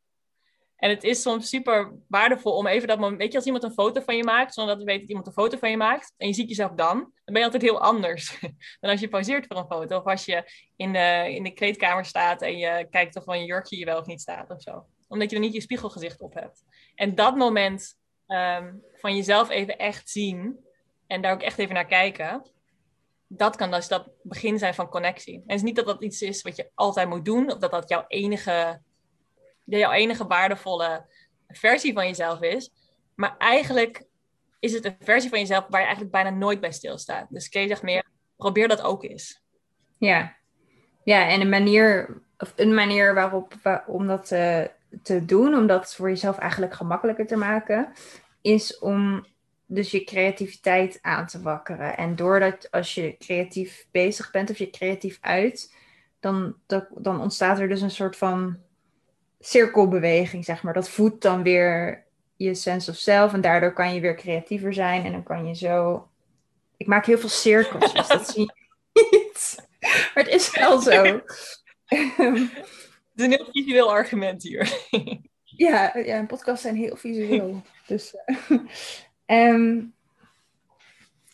En 0.84 0.90
het 0.90 1.04
is 1.04 1.22
soms 1.22 1.50
super 1.50 1.94
waardevol 2.08 2.56
om 2.58 2.68
even 2.68 2.88
dat 2.88 3.00
moment, 3.00 3.22
weet 3.22 3.32
je, 3.32 3.38
als 3.38 3.46
iemand 3.46 3.64
een 3.64 3.74
foto 3.74 4.02
van 4.02 4.16
je 4.16 4.24
maakt, 4.24 4.54
zonder 4.54 4.74
dat 4.74 4.84
je 4.84 4.90
weet 4.92 5.00
dat 5.00 5.10
iemand 5.10 5.28
een 5.28 5.34
foto 5.34 5.58
van 5.58 5.70
je 5.70 5.78
maakt, 5.78 6.14
en 6.18 6.28
je 6.28 6.34
ziet 6.34 6.50
jezelf 6.50 6.72
dan, 6.72 6.98
dan 6.98 7.12
ben 7.26 7.38
je 7.38 7.44
altijd 7.44 7.62
heel 7.62 7.82
anders 7.82 8.40
dan 8.80 8.92
als 8.92 9.00
je 9.00 9.08
pauzeert 9.08 9.46
voor 9.48 9.58
een 9.58 9.68
foto. 9.68 9.98
Of 9.98 10.06
als 10.06 10.26
je 10.26 10.52
in 10.76 10.94
de, 10.94 11.34
in 11.36 11.44
de 11.44 11.52
kleedkamer 11.52 12.06
staat 12.06 12.42
en 12.42 12.58
je 12.58 12.88
kijkt 12.90 13.16
of 13.16 13.24
van 13.24 13.40
je 13.40 13.46
jurkje 13.46 13.78
je 13.78 13.86
wel 13.86 14.00
of 14.00 14.06
niet 14.06 14.22
staat 14.22 14.50
of 14.50 14.62
zo. 14.62 14.86
Omdat 15.08 15.30
je 15.30 15.36
er 15.36 15.42
niet 15.42 15.54
je 15.54 15.62
spiegelgezicht 15.62 16.22
op 16.22 16.34
hebt. 16.34 16.64
En 16.96 17.16
dat 17.16 17.36
moment 17.36 17.96
um, 18.28 18.84
van 18.96 19.16
jezelf 19.16 19.50
even 19.50 19.78
echt 19.78 20.10
zien 20.10 20.60
en 21.08 21.22
daar 21.22 21.34
ook 21.34 21.42
echt 21.42 21.60
even 21.60 21.74
naar 21.74 21.86
kijken, 21.86 22.46
dat 23.38 23.56
kan 23.56 23.72
dus 23.72 23.88
dat 23.88 24.10
begin 24.22 24.60
zijn 24.60 24.74
van 24.74 24.90
connectie. 24.90 25.36
En 25.36 25.42
het 25.46 25.56
is 25.56 25.62
niet 25.62 25.76
dat 25.76 25.86
dat 25.86 26.04
iets 26.04 26.22
is 26.22 26.42
wat 26.42 26.56
je 26.56 26.70
altijd 26.74 27.10
moet 27.10 27.26
doen, 27.26 27.52
of 27.52 27.58
dat 27.58 27.72
dat 27.72 27.90
jouw 27.90 28.06
enige 28.08 28.82
jouw 29.66 29.92
enige 29.92 30.28
waardevolle 30.28 31.06
versie 31.48 31.94
van 31.94 32.08
jezelf 32.08 32.42
is. 32.42 32.72
Maar 33.16 33.36
eigenlijk 33.38 34.06
is 34.60 34.74
het 34.74 34.86
een 34.86 34.96
versie 35.00 35.30
van 35.30 35.40
jezelf 35.40 35.66
waar 35.70 35.80
je 35.80 35.86
eigenlijk 35.86 36.16
bijna 36.16 36.30
nooit 36.30 36.60
bij 36.60 36.72
stilstaat. 36.72 37.28
Dus 37.30 37.50
Kay 37.50 37.68
zegt 37.68 37.82
meer, 37.82 38.04
probeer 38.38 38.68
dat 38.68 38.82
ook 38.82 39.04
eens. 39.04 39.42
Ja, 39.98 40.36
ja 41.04 41.28
en 41.28 41.42
een 41.42 41.50
manier, 41.50 42.22
of 42.38 42.54
een 42.56 42.74
manier 42.74 43.14
waarop, 43.14 43.54
om 43.88 44.08
dat 44.08 44.28
te, 44.28 44.72
te 45.04 45.26
doen, 45.26 45.56
om 45.56 45.68
dat 45.68 45.96
voor 45.96 46.10
jezelf 46.10 46.38
eigenlijk 46.38 46.74
gemakkelijker 46.74 47.28
te 47.28 47.36
maken, 47.36 47.94
is 48.42 48.80
om 48.80 49.26
dus 49.74 49.92
je 49.92 50.04
creativiteit 50.04 51.00
aan 51.02 51.28
te 51.28 51.42
wakkeren. 51.42 51.98
En 51.98 52.16
doordat 52.16 52.72
als 52.72 52.96
je 52.96 53.16
creatief 53.18 53.88
bezig 53.92 54.32
bent 54.32 54.50
of 54.50 54.58
je 54.58 54.70
creatief 54.70 55.18
uit, 55.22 55.76
dan, 56.20 56.56
dan 56.98 57.22
ontstaat 57.22 57.60
er 57.60 57.68
dus 57.68 57.82
een 57.82 57.92
soort 57.92 58.18
van 58.18 58.58
cirkelbeweging, 59.40 60.46
zeg 60.46 60.64
maar. 60.64 60.74
Dat 60.74 60.90
voedt 60.90 61.22
dan 61.22 61.44
weer 61.44 62.04
je 62.36 62.56
sense 62.56 62.92
of 62.92 62.98
self 62.98 63.34
en 63.34 63.42
daardoor 63.42 63.74
kan 63.74 63.94
je 63.94 64.02
weer 64.02 64.16
creatiever 64.16 64.74
zijn 64.74 65.06
en 65.06 65.12
dan 65.12 65.24
kan 65.24 65.48
je 65.48 65.56
zo... 65.56 66.08
Ik 66.78 66.88
maak 66.88 67.06
heel 67.06 67.18
veel 67.18 67.30
cirkels, 67.30 67.94
dus 67.94 68.08
dat 68.08 68.30
zie 68.30 68.52
je 68.94 69.08
niet. 69.12 69.56
Maar 70.14 70.24
het 70.24 70.34
is 70.34 70.52
wel 70.52 70.80
zo. 70.80 71.04
Het 71.04 71.22
is 73.16 73.24
een 73.24 73.32
heel 73.32 73.48
visueel 73.52 73.92
argument 73.92 74.44
hier. 74.44 74.88
ja, 75.44 75.98
ja, 75.98 76.18
een 76.18 76.28
podcast 76.28 76.62
zijn 76.62 76.76
heel 76.76 76.96
visueel. 76.96 77.62
Dus, 77.88 78.16
um, 79.34 79.94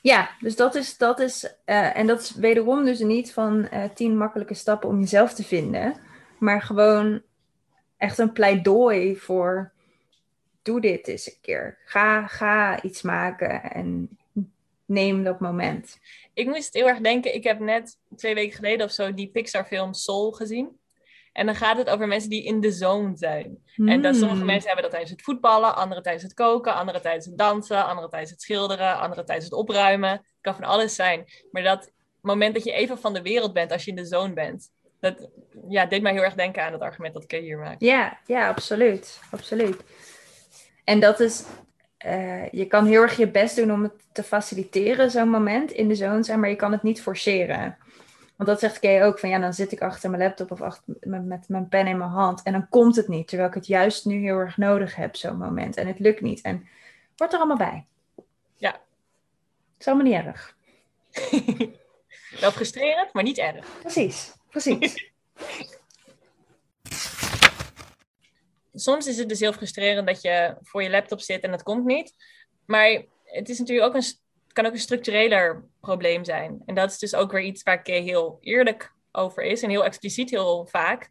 ja, 0.01 0.29
dus 0.39 0.55
dat 0.55 0.75
is, 0.75 0.97
dat 0.97 1.19
is 1.19 1.43
uh, 1.43 1.97
en 1.97 2.07
dat 2.07 2.19
is 2.19 2.35
wederom 2.35 2.85
dus 2.85 2.99
niet 2.99 3.33
van 3.33 3.67
uh, 3.73 3.83
tien 3.93 4.17
makkelijke 4.17 4.53
stappen 4.53 4.89
om 4.89 4.99
jezelf 4.99 5.33
te 5.33 5.43
vinden, 5.43 5.95
maar 6.39 6.61
gewoon 6.61 7.21
echt 7.97 8.17
een 8.17 8.31
pleidooi 8.31 9.15
voor 9.15 9.71
doe 10.61 10.81
dit 10.81 11.07
eens 11.07 11.27
een 11.27 11.37
keer. 11.41 11.77
Ga, 11.85 12.27
ga 12.27 12.81
iets 12.81 13.01
maken 13.01 13.63
en 13.63 14.17
neem 14.85 15.23
dat 15.23 15.39
moment. 15.39 15.99
Ik 16.33 16.47
moest 16.47 16.73
heel 16.73 16.87
erg 16.87 16.99
denken, 16.99 17.35
ik 17.35 17.43
heb 17.43 17.59
net 17.59 17.97
twee 18.15 18.33
weken 18.33 18.55
geleden 18.55 18.85
of 18.85 18.91
zo 18.91 19.13
die 19.13 19.29
Pixar 19.29 19.65
film 19.65 19.93
Soul 19.93 20.31
gezien. 20.31 20.78
En 21.33 21.45
dan 21.45 21.55
gaat 21.55 21.77
het 21.77 21.89
over 21.89 22.07
mensen 22.07 22.29
die 22.29 22.43
in 22.43 22.59
de 22.59 22.71
zone 22.71 23.17
zijn. 23.17 23.57
En 23.75 24.01
dat 24.01 24.15
sommige 24.15 24.37
hmm. 24.37 24.45
mensen 24.45 24.65
hebben 24.65 24.83
dat 24.83 24.91
tijdens 24.91 25.11
het 25.11 25.21
voetballen, 25.21 25.75
andere 25.75 26.01
tijdens 26.01 26.23
het 26.23 26.33
koken, 26.33 26.73
andere 26.73 26.99
tijdens 26.99 27.25
het 27.25 27.37
dansen, 27.37 27.85
andere 27.85 28.09
tijdens 28.09 28.31
het 28.31 28.41
schilderen, 28.41 28.99
andere 28.99 29.23
tijdens 29.23 29.45
het 29.45 29.57
opruimen. 29.57 30.09
Het 30.09 30.41
kan 30.41 30.55
van 30.55 30.63
alles 30.63 30.95
zijn. 30.95 31.25
Maar 31.51 31.63
dat 31.63 31.91
moment 32.21 32.53
dat 32.53 32.63
je 32.63 32.71
even 32.71 32.99
van 32.99 33.13
de 33.13 33.21
wereld 33.21 33.53
bent 33.53 33.71
als 33.71 33.83
je 33.83 33.89
in 33.89 33.95
de 33.95 34.05
zone 34.05 34.33
bent, 34.33 34.69
dat 34.99 35.29
ja, 35.67 35.85
deed 35.85 36.01
mij 36.01 36.11
heel 36.11 36.23
erg 36.23 36.35
denken 36.35 36.63
aan 36.63 36.73
het 36.73 36.81
argument 36.81 37.13
dat 37.13 37.23
ik 37.23 37.31
hier 37.31 37.57
maak. 37.57 37.81
Ja, 37.81 38.19
ja, 38.25 38.47
absoluut. 38.47 39.19
absoluut. 39.31 39.83
En 40.83 40.99
dat 40.99 41.19
is, 41.19 41.43
uh, 42.05 42.49
je 42.49 42.65
kan 42.65 42.85
heel 42.85 43.01
erg 43.01 43.17
je 43.17 43.31
best 43.31 43.55
doen 43.55 43.71
om 43.71 43.83
het 43.83 43.93
te 44.11 44.23
faciliteren, 44.23 45.11
zo'n 45.11 45.29
moment 45.29 45.71
in 45.71 45.87
de 45.87 45.95
zone 45.95 46.23
zijn, 46.23 46.39
maar 46.39 46.49
je 46.49 46.55
kan 46.55 46.71
het 46.71 46.83
niet 46.83 47.01
forceren. 47.01 47.77
Want 48.39 48.51
dat 48.51 48.59
zegt 48.59 48.79
Kay 48.79 49.03
ook, 49.03 49.19
van 49.19 49.29
ja, 49.29 49.39
dan 49.39 49.53
zit 49.53 49.71
ik 49.71 49.81
achter 49.81 50.09
mijn 50.09 50.21
laptop 50.21 50.51
of 50.51 50.61
achter, 50.61 50.93
met, 50.99 51.25
met 51.25 51.49
mijn 51.49 51.67
pen 51.67 51.87
in 51.87 51.97
mijn 51.97 52.09
hand 52.09 52.43
en 52.43 52.51
dan 52.51 52.69
komt 52.69 52.95
het 52.95 53.07
niet, 53.07 53.27
terwijl 53.27 53.49
ik 53.49 53.55
het 53.55 53.67
juist 53.67 54.05
nu 54.05 54.21
heel 54.21 54.37
erg 54.37 54.57
nodig 54.57 54.95
heb, 54.95 55.15
zo'n 55.15 55.37
moment. 55.37 55.75
En 55.75 55.87
het 55.87 55.99
lukt 55.99 56.21
niet. 56.21 56.41
En 56.41 56.67
wordt 57.15 57.33
er 57.33 57.39
allemaal 57.39 57.57
bij. 57.57 57.85
Ja. 58.55 58.71
Het 58.71 59.79
is 59.79 59.87
allemaal 59.87 60.05
niet 60.05 60.25
erg. 60.25 60.55
Wel 62.41 62.51
frustrerend, 62.51 63.13
maar 63.13 63.23
niet 63.23 63.37
erg. 63.37 63.67
Precies. 63.79 64.33
Precies. 64.49 65.11
Soms 68.73 69.07
is 69.07 69.17
het 69.17 69.29
dus 69.29 69.39
heel 69.39 69.53
frustrerend 69.53 70.07
dat 70.07 70.21
je 70.21 70.55
voor 70.61 70.83
je 70.83 70.89
laptop 70.89 71.21
zit 71.21 71.43
en 71.43 71.51
dat 71.51 71.63
komt 71.63 71.85
niet. 71.85 72.13
Maar 72.65 73.03
het 73.23 73.49
is 73.49 73.59
natuurlijk 73.59 73.87
ook 73.87 73.95
een, 73.95 74.13
kan 74.53 74.65
ook 74.65 74.73
een 74.73 74.79
structureler 74.79 75.65
probleem 75.79 76.23
zijn. 76.23 76.61
En 76.65 76.75
dat 76.75 76.91
is 76.91 76.97
dus 76.97 77.15
ook 77.15 77.31
weer 77.31 77.41
iets 77.41 77.63
waar 77.63 77.81
Kay 77.81 78.01
heel 78.01 78.37
eerlijk 78.41 78.93
over 79.11 79.43
is 79.43 79.61
en 79.61 79.69
heel 79.69 79.85
expliciet 79.85 80.29
heel 80.29 80.67
vaak. 80.71 81.09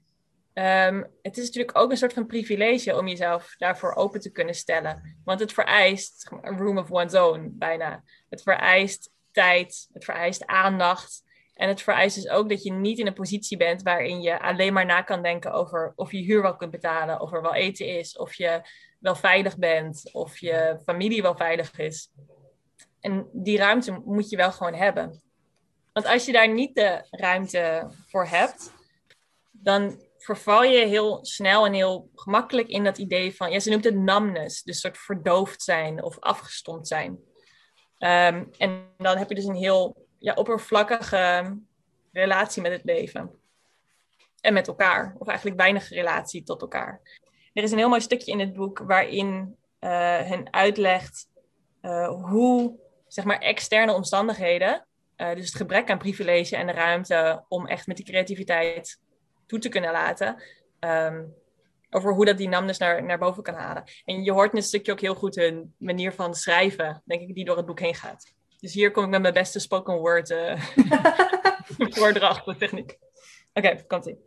ehm, 0.52 1.02
het 1.22 1.36
is 1.36 1.44
natuurlijk 1.44 1.78
ook 1.78 1.90
een 1.90 1.96
soort 1.96 2.12
van 2.12 2.26
privilege 2.26 2.96
om 2.96 3.08
jezelf 3.08 3.54
daarvoor 3.58 3.94
open 3.94 4.20
te 4.20 4.32
kunnen 4.32 4.54
stellen. 4.54 5.18
Want 5.24 5.40
het 5.40 5.52
vereist 5.52 6.30
een 6.40 6.58
room 6.58 6.78
of 6.78 6.90
one's 6.90 7.14
own 7.14 7.54
bijna. 7.54 8.02
Het 8.28 8.42
vereist 8.42 9.10
tijd, 9.30 9.88
het 9.92 10.04
vereist 10.04 10.46
aandacht. 10.46 11.22
En 11.54 11.68
het 11.68 11.82
vereist 11.82 12.14
dus 12.14 12.28
ook 12.28 12.48
dat 12.48 12.62
je 12.62 12.72
niet 12.72 12.98
in 12.98 13.06
een 13.06 13.12
positie 13.12 13.56
bent 13.56 13.82
waarin 13.82 14.22
je 14.22 14.40
alleen 14.40 14.72
maar 14.72 14.86
na 14.86 15.02
kan 15.02 15.22
denken 15.22 15.52
over 15.52 15.92
of 15.96 16.12
je 16.12 16.18
huur 16.18 16.42
wel 16.42 16.56
kunt 16.56 16.70
betalen, 16.70 17.20
of 17.20 17.32
er 17.32 17.42
wel 17.42 17.54
eten 17.54 17.86
is, 17.86 18.16
of 18.16 18.34
je 18.34 18.60
wel 18.98 19.16
veilig 19.16 19.58
bent, 19.58 20.08
of 20.12 20.38
je 20.38 20.80
familie 20.84 21.22
wel 21.22 21.36
veilig 21.36 21.78
is. 21.78 22.10
En 23.00 23.28
die 23.32 23.58
ruimte 23.58 23.92
moet 24.04 24.30
je 24.30 24.36
wel 24.36 24.52
gewoon 24.52 24.74
hebben. 24.74 25.22
Want 25.92 26.06
als 26.06 26.24
je 26.24 26.32
daar 26.32 26.48
niet 26.48 26.74
de 26.74 27.06
ruimte 27.10 27.90
voor 28.06 28.26
hebt, 28.26 28.72
dan 29.50 30.02
verval 30.18 30.64
je 30.64 30.86
heel 30.86 31.18
snel 31.24 31.66
en 31.66 31.72
heel 31.72 32.10
gemakkelijk 32.14 32.68
in 32.68 32.84
dat 32.84 32.98
idee 32.98 33.36
van, 33.36 33.50
ja, 33.50 33.58
ze 33.58 33.70
noemt 33.70 33.84
het 33.84 33.96
numbness, 33.96 34.62
dus 34.62 34.80
soort 34.80 34.98
verdoofd 34.98 35.62
zijn 35.62 36.02
of 36.02 36.18
afgestomd 36.18 36.88
zijn. 36.88 37.18
Ehm, 37.98 38.44
en 38.58 38.88
dan 38.96 39.16
heb 39.16 39.28
je 39.28 39.34
dus 39.34 39.44
een 39.44 39.54
heel 39.54 40.06
ja, 40.18 40.34
oppervlakkige 40.34 41.56
relatie 42.12 42.62
met 42.62 42.72
het 42.72 42.84
leven. 42.84 43.30
En 44.40 44.52
met 44.52 44.68
elkaar. 44.68 45.16
Of 45.18 45.26
eigenlijk 45.26 45.58
weinig 45.58 45.88
relatie 45.88 46.42
tot 46.42 46.60
elkaar. 46.60 47.00
Er 47.52 47.62
is 47.62 47.70
een 47.70 47.78
heel 47.78 47.88
mooi 47.88 48.00
stukje 48.00 48.32
in 48.32 48.40
het 48.40 48.52
boek 48.52 48.78
waarin 48.78 49.56
uh, 49.80 49.90
hen 50.18 50.52
uitlegt 50.52 51.28
uh, 51.82 52.08
hoe 52.08 52.78
zeg 53.08 53.24
maar, 53.24 53.38
externe 53.38 53.92
omstandigheden, 53.92 54.86
uh, 55.16 55.34
dus 55.34 55.46
het 55.46 55.54
gebrek 55.54 55.90
aan 55.90 55.98
privilege 55.98 56.56
en 56.56 56.66
de 56.66 56.72
ruimte 56.72 57.44
om 57.48 57.66
echt 57.66 57.86
met 57.86 57.96
die 57.96 58.06
creativiteit 58.06 59.00
toe 59.46 59.58
te 59.58 59.68
kunnen 59.68 59.92
laten, 59.92 60.42
um, 60.80 61.34
over 61.90 62.14
hoe 62.14 62.24
dat 62.24 62.38
die 62.38 62.48
namens 62.48 62.78
naar, 62.78 63.04
naar 63.04 63.18
boven 63.18 63.42
kan 63.42 63.54
halen. 63.54 63.84
En 64.04 64.24
je 64.24 64.32
hoort 64.32 64.52
in 64.52 64.58
het 64.58 64.66
stukje 64.66 64.92
ook 64.92 65.00
heel 65.00 65.14
goed 65.14 65.34
hun 65.34 65.74
manier 65.78 66.12
van 66.12 66.34
schrijven, 66.34 67.02
denk 67.04 67.20
ik, 67.20 67.34
die 67.34 67.44
door 67.44 67.56
het 67.56 67.66
boek 67.66 67.80
heen 67.80 67.94
gaat. 67.94 68.32
Dus 68.60 68.74
hier 68.74 68.90
kom 68.90 69.04
ik 69.04 69.10
met 69.10 69.20
mijn 69.20 69.34
beste 69.34 69.58
spoken 69.58 69.96
word 69.96 70.30
uh, 70.30 70.60
voordracht 71.96 72.58
techniek. 72.58 72.98
Oké, 73.52 73.84
komt 73.86 74.06
ie. 74.06 74.18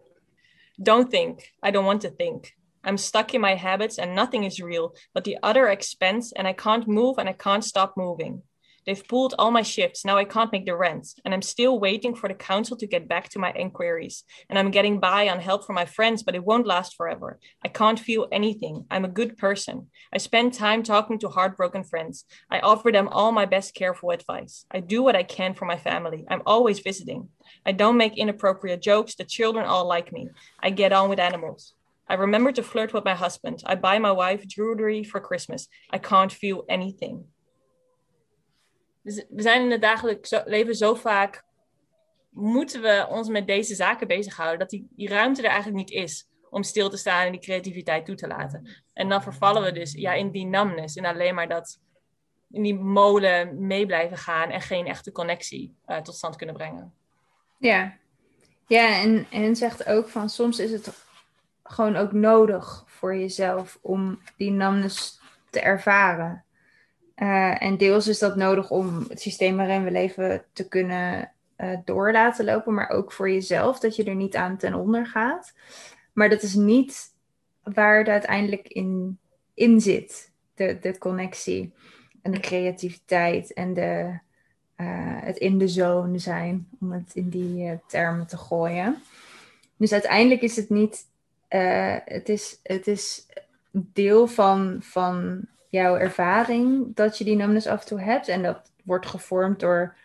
Don't 0.76 1.10
think. 1.10 1.40
I 1.68 1.72
don't 1.72 1.86
want 1.86 2.02
to 2.02 2.10
think. 2.16 2.56
I'm 2.88 2.98
stuck 2.98 3.32
in 3.32 3.42
my 3.42 3.56
habits 3.56 4.00
and 4.00 4.14
nothing 4.14 4.46
is 4.46 4.60
real 4.60 4.96
but 5.12 5.24
the 5.24 5.38
utter 5.42 5.70
expense 5.70 6.34
and 6.34 6.48
I 6.48 6.54
can't 6.54 6.88
move 6.88 7.20
and 7.20 7.30
I 7.30 7.34
can't 7.34 7.64
stop 7.64 7.96
moving. 7.96 8.42
They've 8.86 9.08
pulled 9.08 9.36
all 9.38 9.52
my 9.52 9.62
shifts. 9.62 10.04
Now 10.04 10.18
I 10.18 10.24
can't 10.24 10.52
make 10.52 10.66
the 10.66 10.76
rent. 10.76 11.14
And 11.24 11.34
I'm 11.34 11.42
still 11.42 11.80
waiting 11.80 12.16
for 12.16 12.28
the 12.28 12.34
council 12.34 12.76
to 12.78 12.88
get 12.88 13.08
back 13.08 13.30
to 13.30 13.40
my 13.40 13.52
inquiries. 13.54 14.24
And 14.50 14.58
I'm 14.58 14.72
getting 14.72 15.00
by 15.00 15.30
on 15.30 15.40
help 15.40 15.66
from 15.66 15.76
my 15.76 15.86
friends, 15.86 16.24
but 16.24 16.36
it 16.36 16.44
won't 16.44 16.66
last 16.66 16.96
forever. 16.96 17.40
I 17.64 17.68
can't 17.68 18.00
feel 18.00 18.28
anything. 18.32 18.86
I'm 18.90 19.06
a 19.06 19.10
good 19.10 19.38
person. 19.38 19.88
I 20.14 20.18
spend 20.18 20.54
time 20.54 20.84
talking 20.84 21.20
to 21.20 21.30
heartbroken 21.30 21.84
friends. 21.84 22.26
I 22.50 22.60
offer 22.60 22.92
them 22.92 23.08
all 23.10 23.32
my 23.32 23.46
best 23.46 23.76
careful 23.76 24.12
advice. 24.12 24.66
I 24.72 24.80
do 24.80 25.04
what 25.04 25.16
I 25.16 25.24
can 25.24 25.54
for 25.54 25.66
my 25.66 25.78
family. 25.78 26.26
I'm 26.30 26.42
always 26.46 26.80
visiting. 26.80 27.30
I 27.66 27.72
don't 27.74 27.98
make 27.98 28.18
inappropriate 28.18 28.82
jokes. 28.82 29.16
The 29.16 29.24
children 29.24 29.66
all 29.66 29.88
like 29.88 30.12
me. 30.12 30.30
I 30.60 30.72
get 30.72 30.94
on 30.94 31.10
with 31.10 31.20
animals. 31.20 31.74
I 32.10 32.16
remember 32.16 32.52
to 32.52 32.64
flirt 32.64 32.94
with 32.94 33.06
my 33.06 33.16
husband. 33.16 33.64
I 33.66 33.76
buy 33.76 33.98
my 34.00 34.12
wife 34.12 34.46
jewelry 34.46 35.04
for 35.04 35.22
Christmas. 35.22 35.68
I 35.92 35.98
can't 35.98 36.32
feel 36.32 36.66
anything. 36.68 37.26
Dus 39.04 39.26
we 39.30 39.42
zijn 39.42 39.62
in 39.62 39.72
het 39.72 39.82
dagelijks 39.82 40.42
leven 40.46 40.76
zo 40.76 40.94
vaak, 40.94 41.44
moeten 42.30 42.82
we 42.82 43.08
ons 43.10 43.30
met 43.30 43.48
deze 43.48 43.76
zaken 43.76 44.08
bezighouden, 44.08 44.60
dat 44.60 44.70
die, 44.70 44.88
die 44.96 45.10
ruimte 45.10 45.42
er 45.42 45.50
eigenlijk 45.50 45.78
niet 45.78 45.92
is 45.92 46.30
om 46.50 46.64
stil 46.64 46.90
te 46.90 46.98
staan 46.98 47.26
en 47.26 47.32
die 47.32 47.42
creativiteit 47.42 48.06
toe 48.06 48.16
te 48.16 48.28
laten. 48.28 48.70
En 48.94 49.10
dan 49.10 49.24
vervallen 49.24 49.64
we 49.64 49.72
dus 49.72 49.92
ja, 49.92 50.14
in 50.14 50.32
die 50.32 50.46
numbness, 50.46 50.96
in 50.96 51.06
alleen 51.06 51.36
maar 51.36 51.48
dat, 51.48 51.80
in 52.52 52.64
die 52.64 52.76
molen 52.76 53.68
mee 53.68 53.86
blijven 53.86 54.18
gaan 54.18 54.50
en 54.50 54.62
geen 54.62 54.86
echte 54.86 55.12
connectie 55.12 55.76
uh, 55.88 55.98
tot 55.98 56.16
stand 56.16 56.36
kunnen 56.36 56.56
brengen. 56.56 56.94
Ja, 57.58 57.98
ja 58.68 59.02
en, 59.02 59.28
en 59.30 59.56
zegt 59.56 59.86
ook 59.86 60.10
van 60.10 60.30
soms 60.30 60.60
is 60.60 60.72
het 60.72 61.06
gewoon 61.64 61.96
ook 61.96 62.12
nodig 62.12 62.84
voor 62.86 63.16
jezelf 63.16 63.80
om 63.82 64.22
die 64.38 64.52
numbness 64.52 65.20
te 65.50 65.60
ervaren. 65.60 66.46
Uh, 67.22 67.64
en 67.64 67.78
deels 67.78 68.08
is 68.08 68.20
dat 68.20 68.36
nodig 68.36 68.70
om 68.70 69.06
het 69.10 69.22
systeem 69.22 69.58
waarin 69.58 69.84
we 69.84 69.92
leven 69.92 70.44
te 70.54 70.68
kunnen 70.68 71.32
uh, 71.58 71.78
door 71.86 72.12
laten 72.12 72.46
lopen, 72.46 72.74
maar 72.74 72.90
ook 72.90 73.12
voor 73.12 73.32
jezelf, 73.32 73.80
dat 73.80 73.96
je 73.96 74.04
er 74.04 74.16
niet 74.16 74.36
aan 74.36 74.58
ten 74.58 74.74
onder 74.74 75.06
gaat. 75.06 75.54
Maar 76.14 76.30
dat 76.30 76.42
is 76.42 76.54
niet 76.54 77.14
waar 77.64 77.98
het 77.98 78.08
uiteindelijk 78.08 78.68
in, 78.68 79.18
in 79.54 79.82
zit, 79.82 80.32
de, 80.56 80.78
de 80.82 80.98
connectie 80.98 81.74
en 82.22 82.32
de 82.32 82.40
creativiteit 82.40 83.54
en 83.54 83.74
de, 83.74 84.20
uh, 84.78 85.22
het 85.22 85.38
in 85.38 85.58
de 85.58 85.68
zone 85.68 86.20
zijn, 86.20 86.68
om 86.80 86.92
het 86.92 87.12
in 87.14 87.30
die 87.30 87.80
termen 87.88 88.28
te 88.28 88.38
gooien. 88.38 89.02
Dus 89.78 89.92
uiteindelijk 89.92 90.42
is 90.42 90.56
het 90.56 90.70
niet, 90.70 91.06
het, 92.06 92.30
is, 92.30 92.60
het 92.64 92.88
is 92.88 93.26
deel 93.72 94.28
van, 94.28 94.78
van 94.80 95.48
jouw 95.72 95.98
ervaring 95.98 96.96
dat 96.96 97.18
je 97.18 97.24
die 97.24 97.36
numbness 97.36 97.68
af 97.68 97.82
en 97.82 97.88
toe 97.88 98.00
hebt. 98.00 98.28
En 98.28 98.44
dat 98.44 98.72
wordt 98.84 99.06
gevormd 99.06 99.60
door 99.60 99.96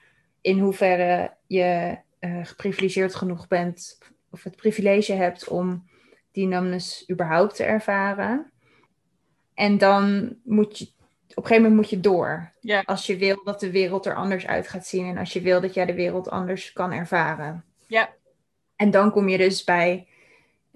in 0.40 0.58
hoeverre 0.58 1.32
je 1.46 1.98
uh, 2.20 2.44
geprivilegeerd 2.44 3.14
genoeg 3.14 3.48
bent 3.48 3.98
of 4.30 4.42
het 4.42 4.56
privilege 4.56 5.12
hebt 5.12 5.48
om 5.48 5.88
die 6.32 6.46
numbness 6.46 7.10
überhaupt 7.10 7.56
te 7.56 7.64
ervaren. 7.64 8.50
En 9.54 9.78
dan 9.78 10.34
moet 10.44 10.78
je, 10.78 10.84
op 11.28 11.36
een 11.36 11.42
gegeven 11.42 11.62
moment 11.62 11.74
moet 11.74 11.90
je 11.90 12.00
door. 12.00 12.52
Ja. 12.60 12.82
Als 12.84 13.06
je 13.06 13.16
wil 13.16 13.44
dat 13.44 13.60
de 13.60 13.70
wereld 13.70 14.06
er 14.06 14.14
anders 14.14 14.46
uit 14.46 14.68
gaat 14.68 14.86
zien 14.86 15.06
en 15.06 15.18
als 15.18 15.32
je 15.32 15.40
wil 15.40 15.60
dat 15.60 15.74
jij 15.74 15.86
de 15.86 15.94
wereld 15.94 16.30
anders 16.30 16.72
kan 16.72 16.92
ervaren. 16.92 17.64
Ja. 17.86 18.14
En 18.76 18.90
dan 18.90 19.10
kom 19.10 19.28
je 19.28 19.38
dus 19.38 19.64
bij 19.64 20.08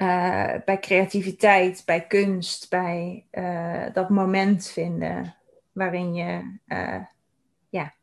uh, 0.00 0.54
bij 0.64 0.78
creativiteit, 0.80 1.82
bij 1.86 2.06
kunst, 2.06 2.70
bij 2.70 3.26
uh, 3.32 3.86
dat 3.92 4.08
moment 4.08 4.68
vinden 4.68 5.36
waarin 5.72 6.14
je 6.14 6.58
uh, 6.66 7.04
ja, 7.68 7.94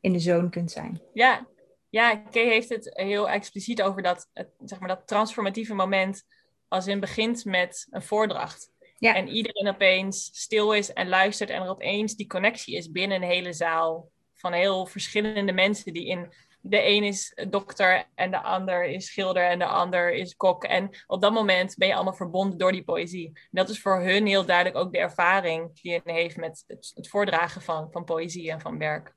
in 0.00 0.12
de 0.12 0.18
zone 0.18 0.48
kunt 0.48 0.70
zijn. 0.70 1.00
Ja, 1.12 1.46
ja 1.90 2.16
Kay 2.16 2.46
heeft 2.46 2.68
het 2.68 2.90
heel 2.92 3.28
expliciet 3.28 3.82
over 3.82 4.02
dat, 4.02 4.28
zeg 4.64 4.78
maar, 4.78 4.88
dat 4.88 5.06
transformatieve 5.06 5.74
moment 5.74 6.24
als 6.68 6.86
in 6.86 7.00
begint 7.00 7.44
met 7.44 7.86
een 7.90 8.02
voordracht. 8.02 8.70
Ja. 8.98 9.14
En 9.14 9.28
iedereen 9.28 9.68
opeens 9.68 10.30
stil 10.32 10.72
is 10.72 10.92
en 10.92 11.08
luistert 11.08 11.50
en 11.50 11.62
er 11.62 11.68
opeens 11.68 12.16
die 12.16 12.26
connectie 12.26 12.76
is 12.76 12.90
binnen 12.90 13.22
een 13.22 13.28
hele 13.28 13.52
zaal 13.52 14.10
van 14.34 14.52
heel 14.52 14.86
verschillende 14.86 15.52
mensen 15.52 15.92
die 15.92 16.06
in 16.06 16.32
de 16.60 16.86
een 16.86 17.04
is 17.04 17.36
dokter 17.50 18.04
en 18.14 18.30
de 18.30 18.40
ander 18.40 18.84
is 18.84 19.06
schilder 19.06 19.42
en 19.42 19.58
de 19.58 19.66
ander 19.66 20.12
is 20.12 20.36
kok. 20.36 20.64
En 20.64 20.90
op 21.06 21.22
dat 21.22 21.32
moment 21.32 21.76
ben 21.76 21.88
je 21.88 21.94
allemaal 21.94 22.14
verbonden 22.14 22.58
door 22.58 22.72
die 22.72 22.84
poëzie. 22.84 23.38
dat 23.50 23.68
is 23.68 23.80
voor 23.80 24.00
hun 24.00 24.26
heel 24.26 24.44
duidelijk 24.44 24.76
ook 24.76 24.92
de 24.92 24.98
ervaring 24.98 25.80
die 25.80 25.92
je 25.92 26.00
heeft 26.04 26.36
met 26.36 26.64
het, 26.66 26.92
het 26.94 27.08
voordragen 27.08 27.62
van, 27.62 27.88
van 27.90 28.04
poëzie 28.04 28.50
en 28.50 28.60
van 28.60 28.78
werk. 28.78 29.14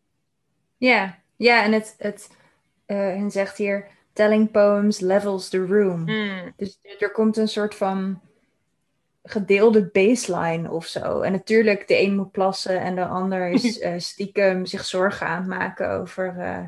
Ja, 0.77 1.19
ja 1.35 1.63
en 1.63 1.71
het, 1.71 1.95
het 1.97 2.29
uh, 2.87 3.27
zegt 3.27 3.57
hier, 3.57 3.87
telling 4.13 4.51
poems 4.51 4.99
levels 4.99 5.49
the 5.49 5.65
room. 5.65 6.07
Hmm. 6.07 6.53
Dus 6.57 6.79
er 6.99 7.11
komt 7.11 7.37
een 7.37 7.47
soort 7.47 7.75
van 7.75 8.21
gedeelde 9.23 9.89
baseline 9.91 10.71
of 10.71 10.85
zo. 10.85 11.21
En 11.21 11.31
natuurlijk, 11.31 11.87
de 11.87 12.01
een 12.01 12.15
moet 12.15 12.31
plassen 12.31 12.81
en 12.81 12.95
de 12.95 13.05
ander 13.05 13.49
is 13.49 13.81
uh, 13.81 13.93
stiekem 14.11 14.65
zich 14.65 14.85
zorgen 14.85 15.27
aan 15.27 15.39
het 15.39 15.47
maken 15.47 15.89
over... 15.89 16.35
Uh, 16.37 16.63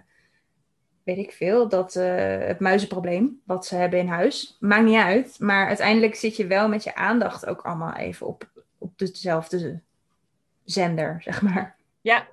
weet 1.04 1.18
ik 1.18 1.32
veel, 1.32 1.70
dat 1.70 1.96
uh, 1.96 2.38
het 2.40 2.60
muizenprobleem 2.60 3.42
wat 3.46 3.66
ze 3.66 3.76
hebben 3.76 4.00
in 4.00 4.08
huis. 4.08 4.58
Maakt 4.60 4.86
niet 4.86 4.98
uit, 4.98 5.40
maar 5.40 5.68
uiteindelijk 5.68 6.16
zit 6.16 6.36
je 6.36 6.48
wel 6.48 6.68
met 6.68 6.84
je 6.84 6.96
aandacht 6.96 7.46
ook 7.46 7.62
allemaal 7.62 7.96
even 7.96 8.28
op, 8.28 8.50
op 8.78 8.98
dezelfde 8.98 9.82
zender, 10.64 11.22
zeg 11.22 11.42
maar. 11.42 11.76
Ja, 12.02 12.28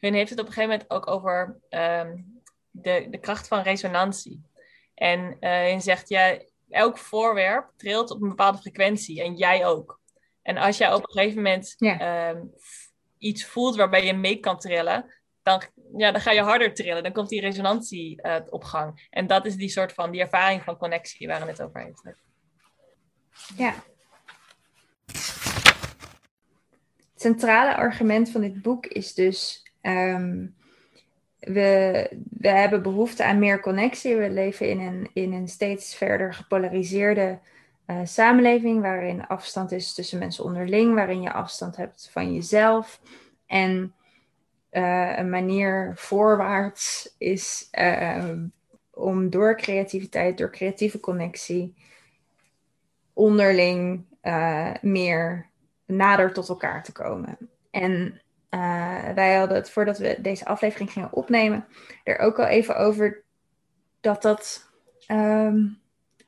hun 0.00 0.14
heeft 0.14 0.30
het 0.30 0.40
op 0.40 0.46
een 0.46 0.52
gegeven 0.52 0.70
moment 0.70 0.90
ook 0.90 1.06
over 1.08 1.56
um, 1.70 2.40
de, 2.70 3.06
de 3.10 3.18
kracht 3.18 3.48
van 3.48 3.62
resonantie. 3.62 4.42
En 4.94 5.36
uh, 5.40 5.50
hun 5.50 5.80
zegt, 5.80 6.08
ja, 6.08 6.38
elk 6.70 6.98
voorwerp 6.98 7.70
trilt 7.76 8.10
op 8.10 8.22
een 8.22 8.28
bepaalde 8.28 8.58
frequentie 8.58 9.22
en 9.22 9.34
jij 9.34 9.66
ook. 9.66 10.00
En 10.42 10.56
als 10.56 10.78
jij 10.78 10.94
op 10.94 11.02
een 11.02 11.10
gegeven 11.10 11.36
moment 11.36 11.74
ja. 11.78 12.28
um, 12.28 12.52
iets 13.18 13.44
voelt 13.44 13.76
waarbij 13.76 14.04
je 14.04 14.14
mee 14.14 14.36
kan 14.36 14.58
trillen, 14.58 15.14
dan, 15.44 15.62
ja, 15.96 16.12
dan 16.12 16.20
ga 16.20 16.30
je 16.30 16.40
harder 16.40 16.74
trillen. 16.74 17.02
Dan 17.02 17.12
komt 17.12 17.28
die 17.28 17.40
resonantie 17.40 18.20
uh, 18.22 18.36
op 18.48 18.64
gang. 18.64 19.08
En 19.10 19.26
dat 19.26 19.46
is 19.46 19.56
die 19.56 19.68
soort 19.68 19.92
van, 19.92 20.10
die 20.10 20.20
ervaring 20.20 20.62
van 20.62 20.76
connectie 20.76 21.26
waar 21.26 21.40
we 21.40 21.46
het 21.46 21.62
over 21.62 21.80
heeft. 21.80 22.02
Ja. 23.56 23.74
Het 27.12 27.22
centrale 27.22 27.76
argument 27.76 28.30
van 28.30 28.40
dit 28.40 28.62
boek 28.62 28.86
is 28.86 29.14
dus... 29.14 29.62
Um, 29.82 30.54
we, 31.38 32.08
we 32.30 32.48
hebben 32.48 32.82
behoefte 32.82 33.24
aan 33.24 33.38
meer 33.38 33.60
connectie. 33.60 34.16
We 34.16 34.30
leven 34.30 34.68
in 34.68 34.80
een, 34.80 35.10
in 35.12 35.32
een 35.32 35.48
steeds 35.48 35.94
verder 35.94 36.34
gepolariseerde 36.34 37.38
eh, 37.86 38.00
samenleving 38.04 38.80
waarin 38.80 39.26
afstand 39.26 39.72
is 39.72 39.94
tussen 39.94 40.18
mensen 40.18 40.44
onderling, 40.44 40.94
waarin 40.94 41.22
je 41.22 41.32
afstand 41.32 41.76
hebt 41.76 42.08
van 42.12 42.34
jezelf. 42.34 43.00
En 43.46 43.94
eh, 44.74 45.18
een 45.18 45.30
manier 45.30 45.92
voorwaarts 45.96 47.14
is 47.18 47.68
eh, 47.70 48.32
om 48.90 49.30
door 49.30 49.56
creativiteit, 49.56 50.38
door 50.38 50.50
creatieve 50.50 51.00
connectie, 51.00 51.74
onderling 53.12 54.04
meer 54.80 55.50
nader 55.86 56.32
tot 56.32 56.48
elkaar 56.48 56.82
te 56.82 56.92
komen. 56.92 57.38
En 57.70 58.20
wij 59.14 59.36
hadden 59.36 59.56
het 59.56 59.70
voordat 59.70 59.98
we 59.98 60.16
deze 60.20 60.44
aflevering 60.44 60.92
gingen 60.92 61.12
opnemen, 61.12 61.66
er 62.04 62.18
ook 62.18 62.38
al 62.38 62.46
even 62.46 62.76
over 62.76 63.22
dat 64.00 64.22
dat 64.22 64.70
ehm, 65.06 65.66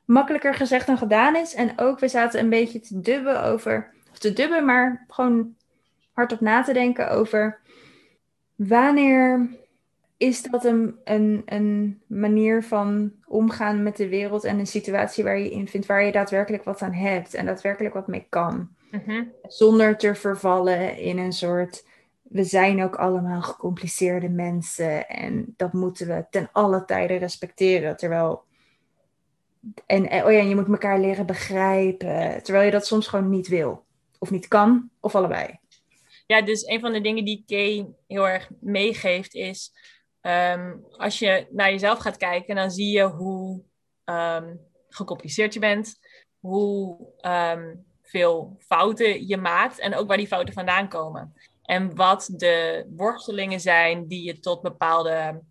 makkelijker 0.05 0.55
gezegd 0.55 0.87
dan 0.87 0.97
gedaan 0.97 1.35
is. 1.35 1.53
En 1.53 1.79
ook, 1.79 1.99
we 1.99 2.07
zaten 2.07 2.39
een 2.39 2.49
beetje 2.49 2.79
te 2.79 2.99
dubben 3.01 3.43
over, 3.43 3.93
of 4.11 4.17
te 4.17 4.33
dubben, 4.33 4.65
maar 4.65 5.05
gewoon 5.07 5.55
hardop 6.11 6.39
na 6.39 6.63
te 6.63 6.73
denken 6.73 7.09
over 7.09 7.59
wanneer 8.57 9.49
is 10.17 10.41
dat 10.41 10.65
een, 10.65 10.95
een, 11.03 11.41
een 11.45 12.01
manier 12.07 12.63
van 12.63 13.11
omgaan 13.25 13.83
met 13.83 13.97
de 13.97 14.07
wereld 14.07 14.43
en 14.43 14.59
een 14.59 14.67
situatie 14.67 15.23
waar 15.23 15.39
je 15.39 15.51
in 15.51 15.67
vindt, 15.67 15.87
waar 15.87 16.03
je 16.03 16.11
daadwerkelijk 16.11 16.63
wat 16.63 16.81
aan 16.81 16.93
hebt 16.93 17.33
en 17.33 17.45
daadwerkelijk 17.45 17.93
wat 17.93 18.07
mee 18.07 18.25
kan. 18.29 18.69
Mhm. 18.91 19.23
Zonder 19.47 19.97
te 19.97 20.15
vervallen 20.15 20.97
in 20.97 21.17
een 21.17 21.33
soort. 21.33 21.85
We 22.21 22.43
zijn 22.43 22.83
ook 22.83 22.95
allemaal 22.95 23.41
gecompliceerde 23.41 24.29
mensen 24.29 25.07
en 25.07 25.53
dat 25.57 25.73
moeten 25.73 26.07
we 26.07 26.25
ten 26.29 26.49
alle 26.51 26.85
tijden 26.85 27.17
respecteren. 27.17 27.97
Terwijl 27.97 28.45
en 29.85 30.03
oh 30.03 30.31
ja, 30.31 30.39
je 30.39 30.55
moet 30.55 30.67
elkaar 30.67 30.99
leren 30.99 31.25
begrijpen. 31.25 32.43
Terwijl 32.43 32.65
je 32.65 32.71
dat 32.71 32.85
soms 32.85 33.07
gewoon 33.07 33.29
niet 33.29 33.47
wil. 33.47 33.85
Of 34.19 34.31
niet 34.31 34.47
kan, 34.47 34.89
of 34.99 35.15
allebei. 35.15 35.59
Ja, 36.27 36.41
dus 36.41 36.67
een 36.67 36.79
van 36.79 36.93
de 36.93 37.01
dingen 37.01 37.25
die 37.25 37.43
Kay 37.45 37.87
heel 38.07 38.27
erg 38.27 38.49
meegeeft 38.59 39.33
is... 39.33 39.71
Ehm, 40.21 40.75
als 40.91 41.19
je 41.19 41.47
naar 41.51 41.71
jezelf 41.71 41.99
gaat 41.99 42.17
kijken, 42.17 42.55
dan 42.55 42.71
zie 42.71 42.91
je 42.91 43.03
hoe 43.03 43.63
ehm, 44.03 44.55
gecompliceerd 44.89 45.53
je 45.53 45.59
bent. 45.59 45.99
Hoe 46.39 46.97
ehm, 47.17 47.75
veel 48.01 48.57
fouten 48.59 49.27
je 49.27 49.37
maakt. 49.37 49.79
En 49.79 49.95
ook 49.95 50.07
waar 50.07 50.17
die 50.17 50.27
fouten 50.27 50.53
vandaan 50.53 50.89
komen. 50.89 51.33
En 51.63 51.95
wat 51.95 52.29
de 52.35 52.85
worstelingen 52.95 53.59
zijn 53.59 54.07
die 54.07 54.23
je 54.23 54.39
tot 54.39 54.61
bepaalde 54.61 55.43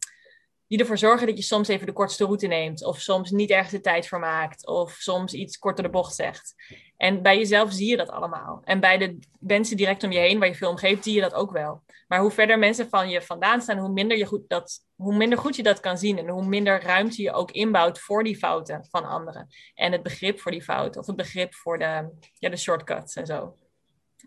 die 0.69 0.79
ervoor 0.79 0.99
zorgen 0.99 1.27
dat 1.27 1.37
je 1.37 1.43
soms 1.43 1.69
even 1.69 1.87
de 1.87 1.93
kortste 1.93 2.25
route 2.25 2.47
neemt. 2.47 2.85
Of 2.85 3.01
soms 3.01 3.31
niet 3.31 3.51
ergens 3.51 3.71
de 3.71 3.81
tijd 3.81 4.09
voor 4.09 4.19
maakt. 4.19 4.67
Of 4.67 4.93
soms 4.93 5.33
iets 5.33 5.59
korter 5.59 5.85
de 5.85 5.91
bocht 5.91 6.15
zegt. 6.15 6.55
En 6.97 7.23
bij 7.23 7.39
jezelf 7.39 7.73
zie 7.73 7.91
je 7.91 7.97
dat 7.97 8.11
allemaal. 8.11 8.61
En 8.65 8.81
bij 8.81 8.99
de 8.99 9.19
mensen 9.39 9.77
direct 9.77 10.05
om 10.05 10.13
je 10.13 10.19
heen, 10.19 10.39
waar 10.39 10.49
je 10.49 10.55
veel 10.55 10.71
om 10.71 10.77
geeft, 10.77 11.03
zie 11.03 11.15
je 11.15 11.21
dat 11.21 11.35
ook 11.35 11.51
wel. 11.51 11.85
Maar 12.09 12.21
hoe 12.21 12.31
verder 12.31 12.59
mensen 12.59 12.89
van 12.89 13.09
je 13.09 13.23
vandaan 13.23 13.61
staan, 13.61 13.79
hoe 13.79 13.93
minder, 13.93 14.17
je 14.17 14.27
goed, 14.27 14.49
dat, 14.49 14.87
hoe 14.95 15.17
minder 15.17 15.39
goed 15.39 15.57
je 15.57 15.63
dat 15.63 15.81
kan 15.81 15.99
zien. 15.99 16.19
En 16.19 16.29
hoe 16.29 16.47
minder 16.47 16.83
ruimte 16.83 17.23
je 17.23 17.33
ook 17.33 17.51
inbouwt 17.51 17.99
voor 17.99 18.25
die 18.25 18.37
fouten 18.37 18.87
van 18.91 19.05
anderen. 19.05 19.49
En 19.75 19.93
het 19.93 20.03
begrip 20.03 20.41
voor 20.41 20.53
die 20.53 20.63
fouten. 20.63 21.01
Of 21.01 21.07
het 21.07 21.17
begrip 21.17 21.55
voor 21.55 21.79
de, 21.79 22.09
ja, 22.39 22.49
de 22.49 22.57
shortcuts 22.57 23.17
en 23.17 23.27
zo. 23.27 23.55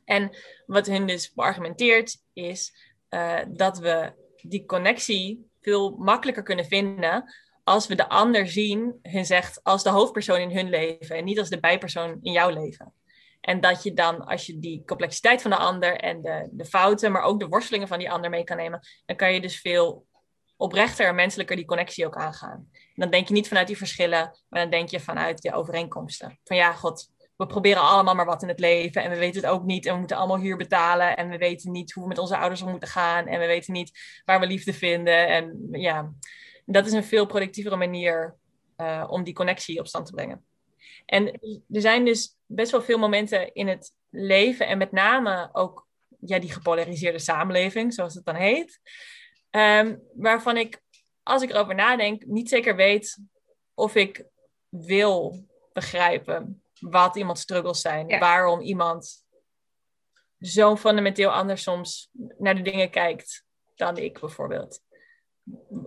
En 0.06 0.38
wat 0.66 0.86
hun 0.86 1.08
dus 1.08 1.34
beargumenteert, 1.34 2.24
is 2.34 2.74
uh, 3.10 3.40
dat 3.48 3.80
we 3.80 4.14
die 4.42 4.66
connectie 4.66 5.49
veel 5.62 5.96
makkelijker 5.98 6.44
kunnen 6.44 6.66
vinden 6.66 7.34
als 7.64 7.88
we 7.88 7.96
de 7.96 8.10
ander 8.10 8.48
zien, 8.48 9.00
hun 9.02 9.26
zegt, 9.26 9.64
als 9.64 9.84
de 9.84 9.90
hoofdpersoon 9.90 10.40
in 10.40 10.52
hun 10.52 10.70
leven 10.70 11.16
en 11.16 11.24
niet 11.24 11.40
als 11.40 11.50
de 11.50 11.60
bijpersoon 11.60 12.18
in 12.22 12.32
jouw 12.32 12.50
leven. 12.50 12.94
En 13.42 13.62
dat 13.62 13.84
je 13.84 13.94
dan, 13.94 14.26
als 14.26 14.46
je 14.46 14.60
die 14.60 14.84
complexiteit 14.86 15.42
van 15.42 15.52
de 15.52 15.58
ander 15.58 15.96
en 15.96 16.22
de, 16.22 16.50
de 16.52 16.66
fouten, 16.66 17.12
maar 17.12 17.22
ook 17.22 17.40
de 17.40 17.48
worstelingen 17.48 17.88
van 17.88 18.00
die 18.00 18.12
ander 18.12 18.30
mee 18.30 18.44
kan 18.44 18.58
nemen, 18.58 18.80
dan 19.06 19.16
kan 19.16 19.34
je 19.34 19.42
dus 19.42 19.62
veel 19.62 20.06
oprechter 20.58 21.08
en 21.08 21.16
menselijker 21.16 21.56
die 21.56 21.66
connectie 21.66 22.06
ook 22.06 22.16
aangaan. 22.16 22.70
En 22.74 22.96
dan 22.96 23.10
denk 23.10 23.28
je 23.28 23.34
niet 23.34 23.48
vanuit 23.48 23.68
die 23.68 23.78
verschillen, 23.78 24.40
maar 24.50 24.62
dan 24.62 24.70
denk 24.70 24.90
je 24.90 25.00
vanuit 25.00 25.42
de 25.42 25.54
overeenkomsten. 25.54 26.40
Van 26.44 26.58
ja, 26.58 26.74
god, 26.74 27.10
we 27.40 27.46
proberen 27.46 27.82
allemaal 27.82 28.16
maar 28.16 28.26
wat 28.26 28.42
in 28.42 28.48
het 28.48 28.60
leven 28.60 29.04
en 29.04 29.10
we 29.10 29.18
weten 29.18 29.42
het 29.42 29.52
ook 29.52 29.64
niet 29.64 29.86
en 29.86 29.94
we 29.94 30.00
moeten 30.00 30.18
allemaal 30.18 30.40
huur 30.40 30.58
betalen 30.58 31.18
en 31.18 31.30
we 31.30 31.38
weten 31.38 31.72
niet 31.72 31.92
hoe 31.92 32.04
we 32.04 32.10
met 32.10 32.18
onze 32.18 32.38
ouders 32.38 32.62
om 32.62 32.70
moeten 32.70 32.90
gaan 32.90 33.28
en 33.28 33.40
we 33.40 33.46
weten 33.46 33.74
niet 33.74 34.22
waar 34.26 34.40
we 34.40 34.48
liefde 34.48 34.74
vinden. 34.74 35.28
En 35.28 35.68
ja, 35.72 36.14
dat 36.66 36.86
is 36.86 36.92
een 36.92 37.04
veel 37.04 37.26
productievere 37.26 37.76
manier 37.76 38.36
uh, 38.78 39.08
om 39.10 39.24
die 39.24 39.34
connectie 39.34 39.80
op 39.80 39.88
stand 39.88 40.06
te 40.06 40.12
brengen. 40.12 40.46
En 41.06 41.26
er 41.72 41.82
zijn 41.82 42.06
dus 42.06 42.36
best 42.46 42.72
wel 42.72 42.82
veel 42.82 42.98
momenten 42.98 43.54
in 43.54 43.68
het 43.68 43.94
leven 44.10 44.68
en 44.68 44.78
met 44.78 44.92
name 44.92 45.50
ook 45.52 45.88
ja, 46.20 46.40
die 46.40 46.52
gepolariseerde 46.52 47.20
samenleving, 47.20 47.94
zoals 47.94 48.14
het 48.14 48.26
dan 48.26 48.36
heet, 48.36 48.80
um, 49.52 50.02
waarvan 50.14 50.58
ik, 50.58 50.82
als 51.24 51.42
ik 51.42 51.50
erover 51.50 51.76
nadenk, 51.76 52.26
niet 52.26 52.50
zeker 52.50 52.76
weet 52.76 53.18
of 53.74 53.96
ik 53.96 54.26
wil 54.70 55.46
begrijpen 55.74 56.62
wat 56.80 57.16
iemands 57.16 57.42
struggles 57.42 57.82
zijn. 57.82 58.20
Waarom 58.20 58.60
iemand 58.60 59.26
zo 60.40 60.76
fundamenteel 60.76 61.32
anders 61.32 61.64
soms 61.64 62.10
naar 62.38 62.56
de 62.56 62.62
dingen 62.62 62.90
kijkt 62.90 63.46
dan 63.76 63.98
ik 63.98 64.20
bijvoorbeeld. 64.20 64.82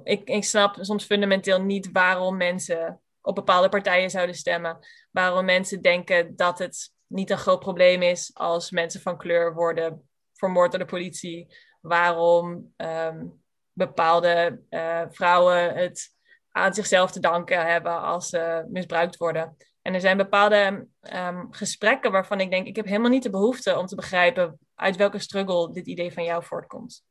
Ik, 0.03 0.29
ik 0.29 0.45
snap 0.45 0.77
soms 0.81 1.05
fundamenteel 1.05 1.63
niet 1.63 1.93
waarom 1.93 2.37
mensen 2.37 3.01
op 3.21 3.35
bepaalde 3.35 3.69
partijen 3.69 4.11
zouden 4.11 4.35
stemmen. 4.35 4.79
Waarom 5.11 5.45
mensen 5.45 5.83
denken 5.83 6.37
dat 6.37 6.59
het 6.59 6.93
niet 7.07 7.31
een 7.31 7.39
groot 7.39 7.61
probleem 7.61 8.03
is 8.03 8.31
als 8.35 8.71
mensen 8.71 9.01
van 9.01 9.19
kleur 9.19 9.55
worden 9.55 10.09
vermoord 10.33 10.71
door 10.71 10.81
de 10.81 10.87
politie. 10.87 11.57
Waarom 11.81 12.73
ehm, 12.77 13.27
bepaalde 13.73 14.63
uh, 14.71 15.03
vrouwen 15.09 15.75
het 15.75 16.17
aan 16.51 16.75
zichzelf 16.75 17.11
te 17.11 17.21
danken 17.21 17.67
hebben 17.67 18.01
als 18.01 18.29
ze 18.29 18.67
misbruikt 18.69 19.17
worden. 19.17 19.57
En 19.83 19.95
er 19.95 20.01
zijn 20.01 20.17
bepaalde 20.17 20.89
um, 21.15 21.53
gesprekken 21.53 22.13
waarvan 22.13 22.41
ik 22.41 22.51
denk, 22.51 22.67
ik 22.67 22.77
heb 22.77 22.85
helemaal 22.85 23.11
niet 23.11 23.23
de 23.23 23.31
behoefte 23.31 23.79
om 23.79 23.87
te 23.87 23.95
begrijpen 23.95 24.59
uit 24.75 24.97
welke 24.97 25.19
struggle 25.19 25.73
dit 25.73 25.87
idee 25.87 26.13
van 26.13 26.25
jou 26.25 26.45
voortkomt. 26.45 27.05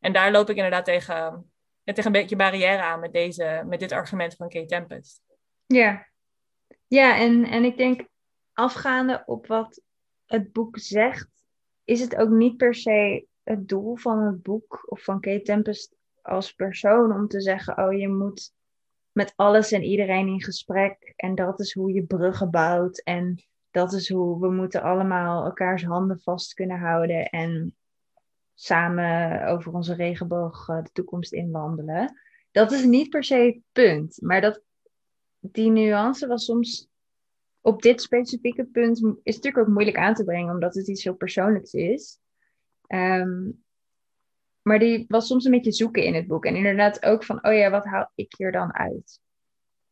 En 0.00 0.12
daar 0.12 0.30
loop 0.30 0.50
ik 0.50 0.56
inderdaad 0.56 0.84
tegen, 0.84 1.52
tegen 1.84 2.06
een 2.06 2.12
beetje 2.12 2.36
barrière 2.36 2.82
aan 2.82 3.00
met, 3.00 3.12
deze, 3.12 3.62
met 3.66 3.80
dit 3.80 3.92
argument 3.92 4.34
van 4.34 4.48
Kate 4.48 4.66
Tempest. 4.66 5.22
Ja, 5.66 6.06
ja 6.86 7.18
en, 7.18 7.44
en 7.44 7.64
ik 7.64 7.76
denk 7.76 8.08
afgaande 8.52 9.22
op 9.26 9.46
wat 9.46 9.82
het 10.26 10.52
boek 10.52 10.78
zegt, 10.78 11.28
is 11.84 12.00
het 12.00 12.16
ook 12.16 12.30
niet 12.30 12.56
per 12.56 12.74
se 12.74 13.26
het 13.42 13.68
doel 13.68 13.96
van 13.96 14.18
het 14.18 14.42
boek 14.42 14.84
of 14.86 15.02
van 15.02 15.20
Kate 15.20 15.42
Tempest 15.42 15.96
als 16.22 16.52
persoon 16.52 17.12
om 17.12 17.28
te 17.28 17.40
zeggen, 17.40 17.78
oh 17.78 17.92
je 17.92 18.08
moet 18.08 18.52
met 19.14 19.32
alles 19.36 19.72
en 19.72 19.82
iedereen 19.82 20.28
in 20.28 20.42
gesprek. 20.42 21.12
En 21.16 21.34
dat 21.34 21.60
is 21.60 21.72
hoe 21.72 21.92
je 21.92 22.02
bruggen 22.02 22.50
bouwt. 22.50 23.02
En 23.02 23.44
dat 23.70 23.92
is 23.92 24.08
hoe 24.08 24.40
we 24.40 24.50
moeten 24.50 24.82
allemaal 24.82 25.44
elkaars 25.44 25.84
handen 25.84 26.20
vast 26.20 26.54
kunnen 26.54 26.78
houden. 26.78 27.28
En 27.28 27.76
samen 28.54 29.46
over 29.46 29.72
onze 29.72 29.94
regenboog 29.94 30.68
eh, 30.68 30.82
de 30.82 30.90
toekomst 30.92 31.32
inwandelen. 31.32 32.20
Dat 32.50 32.72
is 32.72 32.84
niet 32.84 33.08
per 33.08 33.24
se 33.24 33.36
het 33.36 33.60
punt. 33.72 34.22
Maar 34.22 34.40
dat, 34.40 34.62
die 35.40 35.70
nuance 35.70 36.26
was 36.26 36.44
soms 36.44 36.88
op 37.60 37.82
dit 37.82 38.02
specifieke 38.02 38.64
punt 38.64 38.96
is 39.22 39.34
natuurlijk 39.34 39.58
ook 39.58 39.72
moeilijk 39.72 39.96
aan 39.96 40.14
te 40.14 40.24
brengen, 40.24 40.54
omdat 40.54 40.74
het 40.74 40.88
iets 40.88 41.04
heel 41.04 41.14
persoonlijks 41.14 41.72
is. 41.72 42.18
Ehm, 42.86 43.50
maar 44.64 44.78
die 44.78 45.04
was 45.08 45.26
soms 45.26 45.44
een 45.44 45.50
beetje 45.50 45.72
zoeken 45.72 46.04
in 46.04 46.14
het 46.14 46.26
boek. 46.26 46.44
En 46.44 46.56
inderdaad 46.56 47.04
ook 47.04 47.24
van, 47.24 47.46
oh 47.46 47.54
ja, 47.54 47.70
wat 47.70 47.84
haal 47.84 48.10
ik 48.14 48.34
hier 48.36 48.52
dan 48.52 48.74
uit? 48.74 49.20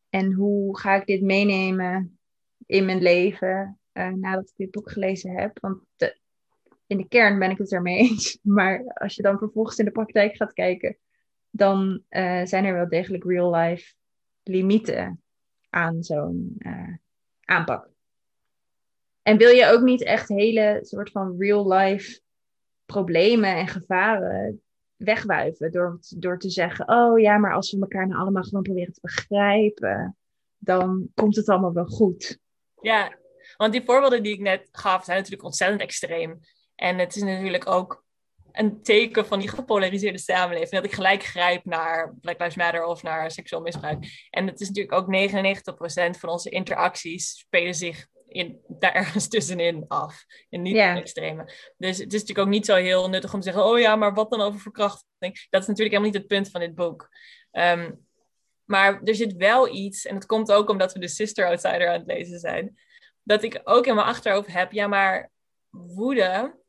En 0.09 0.33
hoe 0.33 0.79
ga 0.79 0.95
ik 0.95 1.07
dit 1.07 1.23
meenemen 1.23 2.19
in 2.67 2.85
mijn 2.85 3.03
leven 3.03 3.81
uh, 3.93 4.09
nadat 4.09 4.49
ik 4.49 4.57
dit 4.57 4.71
boek 4.71 4.91
gelezen 4.91 5.31
heb? 5.37 5.59
Want 5.61 5.83
de, 5.97 6.19
in 6.87 6.97
de 6.97 7.09
kern 7.09 7.39
ben 7.39 7.51
ik 7.51 7.59
het 7.59 7.73
ermee 7.73 7.99
eens. 7.99 8.39
Maar 8.43 8.85
als 8.95 9.15
je 9.15 9.23
dan 9.23 9.39
vervolgens 9.39 9.79
in 9.79 9.85
de 9.85 9.91
praktijk 9.91 10.37
gaat 10.37 10.53
kijken, 10.53 10.99
dan 11.51 12.03
uh, 12.11 12.45
zijn 12.45 12.65
er 12.65 12.75
wel 12.75 12.89
degelijk 12.89 13.25
real-life 13.25 13.95
limieten 14.43 15.23
aan 15.71 16.03
zo'n 16.03 16.55
uh, 16.59 16.95
aanpak. 17.41 17.91
En 19.23 19.37
wil 19.37 19.51
je 19.51 19.67
ook 19.67 19.83
niet 19.83 20.03
echt 20.03 20.29
hele 20.29 20.79
soort 20.83 21.11
van 21.11 21.35
real-life 21.39 22.22
problemen 22.93 23.57
en 23.57 23.69
gevaren 23.69 24.63
wegwuiven. 24.97 25.73
Door, 25.73 25.99
door 26.17 26.39
te 26.39 26.51
zeggen, 26.51 26.89
oh 26.89 27.21
ja, 27.21 27.39
maar 27.39 27.55
als 27.55 27.73
we 27.73 27.81
elkaar 27.81 28.07
nou 28.07 28.21
allemaal 28.21 28.43
gewoon 28.43 28.63
proberen 28.63 28.93
te 28.93 29.01
begrijpen, 29.01 30.17
dan 30.59 31.09
komt 31.15 31.37
het 31.37 31.49
allemaal 31.49 31.73
wel 31.73 31.87
goed. 31.87 32.39
Ja, 32.81 33.17
want 33.57 33.73
die 33.73 33.85
voorbeelden 33.85 34.23
die 34.23 34.33
ik 34.33 34.41
net 34.41 34.69
gaf 34.73 35.05
zijn 35.05 35.17
natuurlijk 35.17 35.45
ontzettend 35.45 35.81
extreem. 35.81 36.41
En 36.75 36.99
het 36.99 37.17
is 37.17 37.23
natuurlijk 37.23 37.69
ook 37.69 38.05
een 38.53 38.83
teken 38.83 39.27
van 39.27 39.39
die 39.39 39.49
gepolariseerde 39.49 40.19
samenleving. 40.19 40.71
Dat 40.71 40.85
ik 40.85 40.93
gelijk 40.93 41.23
grijp 41.23 41.65
naar 41.65 42.15
Black 42.21 42.39
Lives 42.39 42.57
Matter 42.57 42.85
of 42.85 43.03
naar 43.03 43.31
seksueel 43.31 43.63
misbruik. 43.63 44.29
En 44.31 44.47
het 44.47 44.61
is 44.61 44.69
natuurlijk 44.69 44.95
ook 44.95 45.07
99% 46.17 46.19
van 46.19 46.29
onze 46.29 46.51
interacties 46.51 47.39
spelen 47.39 47.75
zich 47.75 48.07
in, 48.33 48.61
daar 48.69 48.93
ergens 48.93 49.29
tussenin 49.29 49.85
af. 49.89 50.25
In 50.49 50.63
niet 50.63 50.75
yeah. 50.75 50.97
extreme. 50.97 51.45
Dus 51.77 51.99
het 51.99 52.13
is 52.13 52.21
natuurlijk 52.21 52.39
ook 52.39 52.55
niet 52.55 52.67
zo 52.67 52.75
heel 52.75 53.09
nuttig 53.09 53.35
om 53.35 53.41
te 53.41 53.47
zeggen: 53.51 53.65
oh 53.65 53.79
ja, 53.79 53.97
maar 53.97 54.15
wat 54.15 54.31
dan 54.31 54.41
over 54.41 54.61
verkrachting? 54.61 55.47
Dat 55.51 55.63
is 55.63 55.69
natuurlijk 55.69 55.79
helemaal 55.79 56.11
niet 56.11 56.15
het 56.15 56.27
punt 56.27 56.51
van 56.51 56.61
dit 56.61 56.75
boek. 56.75 57.09
Um, 57.53 58.07
maar 58.65 59.03
er 59.03 59.15
zit 59.15 59.33
wel 59.33 59.75
iets, 59.75 60.07
en 60.07 60.15
dat 60.15 60.27
komt 60.27 60.53
ook 60.53 60.69
omdat 60.69 60.93
we 60.93 60.99
de 60.99 61.09
Sister 61.09 61.47
Outsider 61.47 61.89
aan 61.89 61.99
het 61.99 62.07
lezen 62.07 62.39
zijn, 62.39 62.79
dat 63.23 63.43
ik 63.43 63.61
ook 63.65 63.87
in 63.87 63.95
mijn 63.95 64.07
achterhoofd 64.07 64.53
heb: 64.53 64.73
ja, 64.73 64.87
maar 64.87 65.31
woede 65.71 66.61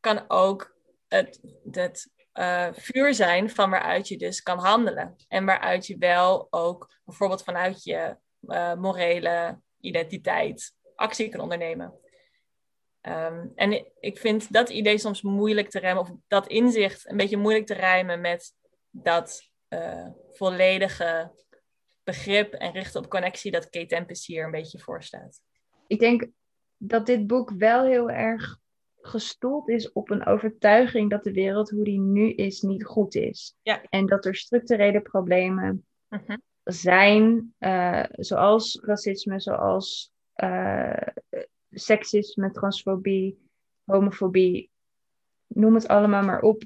kan 0.00 0.24
ook 0.28 0.76
het, 1.08 1.40
het 1.70 2.10
uh, 2.34 2.68
vuur 2.72 3.14
zijn 3.14 3.50
van 3.50 3.70
waaruit 3.70 4.08
je 4.08 4.18
dus 4.18 4.42
kan 4.42 4.58
handelen. 4.58 5.16
En 5.28 5.44
waaruit 5.44 5.86
je 5.86 5.98
wel 5.98 6.46
ook 6.50 6.94
bijvoorbeeld 7.04 7.42
vanuit 7.42 7.84
je 7.84 8.16
uh, 8.40 8.74
morele 8.74 9.60
identiteit 9.80 10.74
actie 11.00 11.28
kan 11.28 11.40
ondernemen. 11.40 11.94
Um, 13.02 13.52
en 13.54 13.86
ik 14.00 14.18
vind 14.18 14.52
dat 14.52 14.68
idee 14.68 14.98
soms 14.98 15.22
moeilijk 15.22 15.70
te 15.70 15.78
remmen, 15.78 16.02
of 16.02 16.10
dat 16.28 16.48
inzicht 16.48 17.10
een 17.10 17.16
beetje 17.16 17.36
moeilijk 17.36 17.66
te 17.66 17.74
rijmen 17.74 18.20
met 18.20 18.54
dat 18.90 19.50
uh, 19.68 20.06
volledige 20.30 21.32
begrip 22.04 22.52
en 22.52 22.72
richten 22.72 23.00
op 23.00 23.10
connectie 23.10 23.50
dat 23.50 23.70
Kate 23.70 23.86
Tempest 23.86 24.26
hier 24.26 24.44
een 24.44 24.50
beetje 24.50 24.78
voor 24.78 25.02
staat. 25.02 25.40
Ik 25.86 25.98
denk 25.98 26.28
dat 26.76 27.06
dit 27.06 27.26
boek 27.26 27.50
wel 27.50 27.84
heel 27.84 28.10
erg 28.10 28.58
gestoeld 29.00 29.68
is 29.68 29.92
op 29.92 30.10
een 30.10 30.26
overtuiging 30.26 31.10
dat 31.10 31.24
de 31.24 31.32
wereld 31.32 31.70
hoe 31.70 31.84
die 31.84 32.00
nu 32.00 32.32
is 32.32 32.60
niet 32.60 32.84
goed 32.84 33.14
is. 33.14 33.56
Ja. 33.62 33.82
En 33.88 34.06
dat 34.06 34.24
er 34.24 34.34
structurele 34.34 35.00
problemen 35.00 35.86
uh-huh. 36.08 36.36
zijn, 36.64 37.54
uh, 37.58 38.04
zoals 38.10 38.80
racisme, 38.82 39.40
zoals 39.40 40.12
seksisme, 41.70 42.50
transfobie, 42.50 43.38
homofobie, 43.84 44.70
noem 45.46 45.74
het 45.74 45.88
allemaal 45.88 46.24
maar 46.24 46.40
op, 46.40 46.62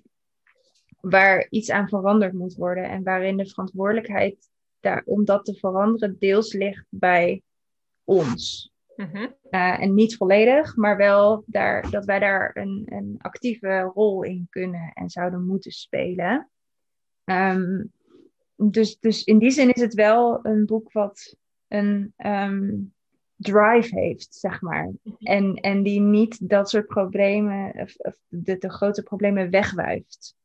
waar 1.00 1.46
iets 1.50 1.70
aan 1.70 1.88
veranderd 1.88 2.32
moet 2.32 2.54
worden 2.54 2.84
en 2.84 3.02
waarin 3.02 3.36
de 3.36 3.46
verantwoordelijkheid 3.46 4.50
daar, 4.80 5.02
om 5.04 5.24
dat 5.24 5.44
te 5.44 5.54
veranderen 5.54 6.16
deels 6.18 6.52
ligt 6.52 6.86
bij 6.88 7.42
ons. 8.04 8.72
Uh, 8.96 9.80
en 9.80 9.94
niet 9.94 10.16
volledig, 10.16 10.76
maar 10.76 10.96
wel 10.96 11.42
daar, 11.46 11.90
dat 11.90 12.04
wij 12.04 12.18
daar 12.18 12.56
een, 12.56 12.86
een 12.88 13.14
actieve 13.18 13.80
rol 13.94 14.22
in 14.22 14.46
kunnen 14.50 14.92
en 14.92 15.10
zouden 15.10 15.46
moeten 15.46 15.72
spelen. 15.72 16.50
Um, 17.24 17.92
dus, 18.56 18.98
dus 18.98 19.24
in 19.24 19.38
die 19.38 19.50
zin 19.50 19.72
is 19.72 19.80
het 19.80 19.94
wel 19.94 20.46
een 20.46 20.66
boek 20.66 20.92
wat 20.92 21.36
een 21.68 22.14
um, 22.16 22.94
drive 23.36 23.98
heeft, 23.98 24.34
zeg 24.34 24.60
maar. 24.60 24.90
Mhm. 25.02 25.14
En, 25.18 25.54
en 25.54 25.82
die 25.82 26.00
niet 26.00 26.48
dat 26.48 26.70
soort 26.70 26.86
problemen, 26.86 27.72
of, 27.80 27.96
of 27.96 28.16
de, 28.28 28.58
de 28.58 28.70
grote 28.70 29.02
problemen 29.02 29.50
wegwuift. 29.50 30.36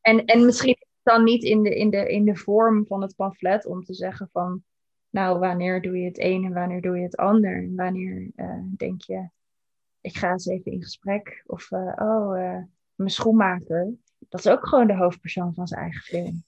En, 0.00 0.24
en 0.24 0.44
misschien 0.44 0.76
dan 1.02 1.24
niet 1.24 1.42
in 1.42 1.62
de, 1.62 1.74
in, 1.74 1.90
de, 1.90 2.12
in 2.12 2.24
de 2.24 2.36
vorm 2.36 2.86
van 2.86 3.02
het 3.02 3.16
pamflet 3.16 3.66
om 3.66 3.84
te 3.84 3.94
zeggen 3.94 4.28
van, 4.32 4.62
nou, 5.10 5.38
wanneer 5.38 5.82
doe 5.82 5.98
je 5.98 6.04
het 6.04 6.18
een 6.18 6.44
en 6.44 6.52
wanneer 6.52 6.80
doe 6.80 6.96
je 6.96 7.02
het 7.02 7.16
ander? 7.16 7.56
En 7.56 7.76
wanneer 7.76 8.30
uh, 8.36 8.62
denk 8.76 9.02
je, 9.02 9.28
ik 10.00 10.16
ga 10.16 10.30
eens 10.32 10.46
even 10.46 10.72
in 10.72 10.82
gesprek. 10.82 11.42
Of, 11.46 11.70
uh, 11.70 11.92
oh, 11.96 12.38
uh, 12.38 12.62
mijn 12.94 13.10
schoenmaker. 13.10 13.92
Dat 14.28 14.40
is 14.40 14.48
ook 14.48 14.66
gewoon 14.66 14.86
de 14.86 14.96
hoofdpersoon 14.96 15.54
van 15.54 15.66
zijn 15.66 15.80
eigen 15.80 16.02
film. 16.02 16.44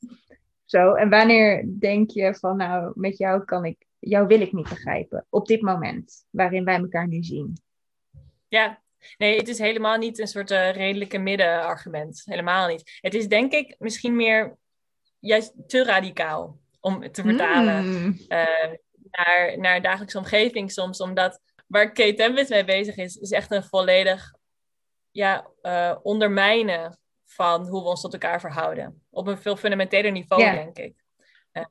Zo, 0.64 0.92
en 0.92 1.11
wanneer 1.11 1.64
denk 1.79 2.11
je 2.11 2.35
van, 2.35 2.57
nou, 2.57 2.92
met 2.95 3.18
jou 3.18 3.45
kan 3.45 3.64
ik 3.64 3.87
jou 4.09 4.27
wil 4.27 4.41
ik 4.41 4.53
niet 4.53 4.69
begrijpen 4.69 5.27
op 5.29 5.47
dit 5.47 5.61
moment, 5.61 6.27
waarin 6.31 6.65
wij 6.65 6.77
elkaar 6.77 7.09
nu 7.09 7.23
zien. 7.23 7.62
Ja, 8.49 8.83
nee, 9.17 9.37
het 9.37 9.49
is 9.49 9.59
helemaal 9.59 9.97
niet 9.97 10.19
een 10.19 10.27
soort 10.27 10.51
uh, 10.51 10.73
redelijke 10.73 11.19
middenargument. 11.19 12.23
Helemaal 12.25 12.69
niet. 12.69 12.99
Het 13.01 13.15
is 13.15 13.29
denk 13.29 13.53
ik 13.53 13.75
misschien 13.79 14.17
meer 14.17 14.57
juist 15.19 15.53
te 15.67 15.85
radicaal 15.85 16.59
om 16.81 17.12
te 17.12 17.23
vertalen 17.23 17.85
mm. 17.85 18.17
uh, 18.29 18.73
naar, 19.11 19.59
naar 19.59 19.83
dagelijkse 19.83 20.19
omgeving 20.19 20.73
soms, 20.73 21.01
omdat 21.01 21.41
waar 21.67 21.93
Kate 21.93 22.15
Tempest 22.15 22.51
mee 22.51 22.65
bezig 22.65 22.97
is, 22.97 23.17
is 23.17 23.31
echt 23.31 23.51
een 23.51 23.65
volledig 23.65 24.35
ja, 25.11 25.47
uh, 25.62 25.97
ondermijnen 26.03 26.99
van 27.25 27.67
hoe 27.67 27.83
we 27.83 27.88
ons 27.88 28.01
tot 28.01 28.12
elkaar 28.12 28.41
verhouden. 28.41 29.03
Op 29.11 29.27
een 29.27 29.38
veel 29.38 29.57
fundamenteler 29.57 30.12
niveau, 30.12 30.43
yeah. 30.43 30.55
denk 30.55 30.79
ik. 30.79 31.02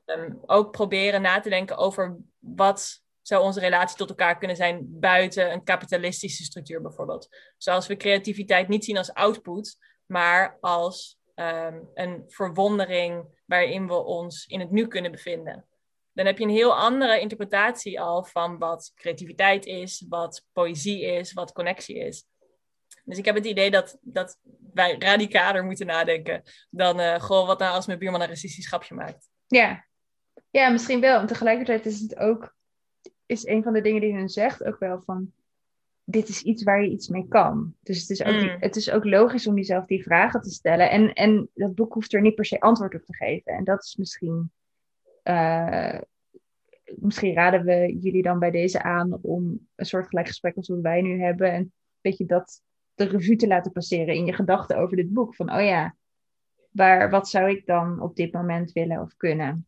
Um, 0.06 0.40
ook 0.46 0.70
proberen 0.70 1.22
na 1.22 1.40
te 1.40 1.48
denken 1.48 1.76
over 1.76 2.16
wat 2.38 3.02
zou 3.22 3.42
onze 3.42 3.60
relatie 3.60 3.96
tot 3.96 4.08
elkaar 4.08 4.38
kunnen 4.38 4.56
zijn 4.56 4.86
buiten 4.88 5.52
een 5.52 5.64
kapitalistische 5.64 6.44
structuur 6.44 6.82
bijvoorbeeld. 6.82 7.28
Zoals 7.56 7.86
we 7.86 7.96
creativiteit 7.96 8.68
niet 8.68 8.84
zien 8.84 8.96
als 8.96 9.14
output, 9.14 9.78
maar 10.06 10.58
als 10.60 11.18
um, 11.34 11.90
een 11.94 12.24
verwondering 12.26 13.42
waarin 13.46 13.86
we 13.86 13.94
ons 13.94 14.46
in 14.46 14.60
het 14.60 14.70
nu 14.70 14.86
kunnen 14.86 15.10
bevinden. 15.10 15.66
Dan 16.12 16.26
heb 16.26 16.38
je 16.38 16.44
een 16.44 16.50
heel 16.50 16.76
andere 16.76 17.20
interpretatie 17.20 18.00
al 18.00 18.24
van 18.24 18.58
wat 18.58 18.92
creativiteit 18.94 19.66
is, 19.66 20.04
wat 20.08 20.44
poëzie 20.52 21.02
is, 21.02 21.32
wat 21.32 21.52
connectie 21.52 21.98
is. 21.98 22.24
Dus 23.04 23.18
ik 23.18 23.24
heb 23.24 23.34
het 23.34 23.46
idee 23.46 23.70
dat, 23.70 23.98
dat 24.00 24.38
wij 24.72 24.96
radicaler 24.98 25.64
moeten 25.64 25.86
nadenken 25.86 26.42
dan 26.70 27.00
uh, 27.00 27.20
gewoon 27.20 27.46
wat 27.46 27.58
nou 27.58 27.74
als 27.74 27.86
mijn 27.86 27.98
buurman 27.98 28.20
een 28.20 28.28
racistisch 28.28 28.66
grapje 28.66 28.94
maakt. 28.94 29.30
Ja. 29.52 29.84
ja, 30.50 30.70
misschien 30.70 31.00
wel. 31.00 31.20
En 31.20 31.26
tegelijkertijd 31.26 31.86
is 31.86 32.00
het 32.00 32.16
ook, 32.16 32.54
is 33.26 33.46
een 33.46 33.62
van 33.62 33.72
de 33.72 33.80
dingen 33.80 34.00
die 34.00 34.14
hun 34.14 34.28
zegt 34.28 34.64
ook 34.64 34.78
wel 34.78 35.02
van, 35.04 35.32
dit 36.04 36.28
is 36.28 36.42
iets 36.42 36.62
waar 36.62 36.82
je 36.82 36.90
iets 36.90 37.08
mee 37.08 37.28
kan. 37.28 37.74
Dus 37.80 38.00
het 38.00 38.10
is 38.10 38.24
ook, 38.24 38.42
mm. 38.42 38.56
het 38.58 38.76
is 38.76 38.90
ook 38.90 39.04
logisch 39.04 39.46
om 39.46 39.56
jezelf 39.56 39.86
die 39.86 40.02
vragen 40.02 40.40
te 40.40 40.50
stellen. 40.50 40.90
En, 40.90 41.12
en 41.12 41.48
dat 41.54 41.74
boek 41.74 41.92
hoeft 41.92 42.12
er 42.12 42.20
niet 42.20 42.34
per 42.34 42.44
se 42.44 42.60
antwoord 42.60 42.94
op 42.94 43.04
te 43.04 43.14
geven. 43.14 43.52
En 43.52 43.64
dat 43.64 43.84
is 43.84 43.96
misschien, 43.96 44.52
uh, 45.24 45.98
misschien 46.84 47.34
raden 47.34 47.64
we 47.64 47.98
jullie 48.00 48.22
dan 48.22 48.38
bij 48.38 48.50
deze 48.50 48.82
aan 48.82 49.18
om 49.22 49.68
een 49.74 49.86
soortgelijk 49.86 50.26
gesprek 50.26 50.56
als 50.56 50.68
wat 50.68 50.80
wij 50.80 51.02
nu 51.02 51.20
hebben. 51.20 51.52
En 51.52 51.60
een 51.60 51.72
beetje 52.00 52.26
dat 52.26 52.62
de 52.94 53.04
revue 53.04 53.36
te 53.36 53.46
laten 53.46 53.72
passeren 53.72 54.14
in 54.14 54.26
je 54.26 54.32
gedachten 54.32 54.76
over 54.76 54.96
dit 54.96 55.12
boek. 55.12 55.34
Van, 55.34 55.52
oh 55.52 55.62
ja, 55.62 55.96
waar, 56.72 57.10
wat 57.10 57.28
zou 57.28 57.50
ik 57.50 57.66
dan 57.66 58.00
op 58.00 58.16
dit 58.16 58.32
moment 58.32 58.72
willen 58.72 59.00
of 59.00 59.16
kunnen? 59.16 59.66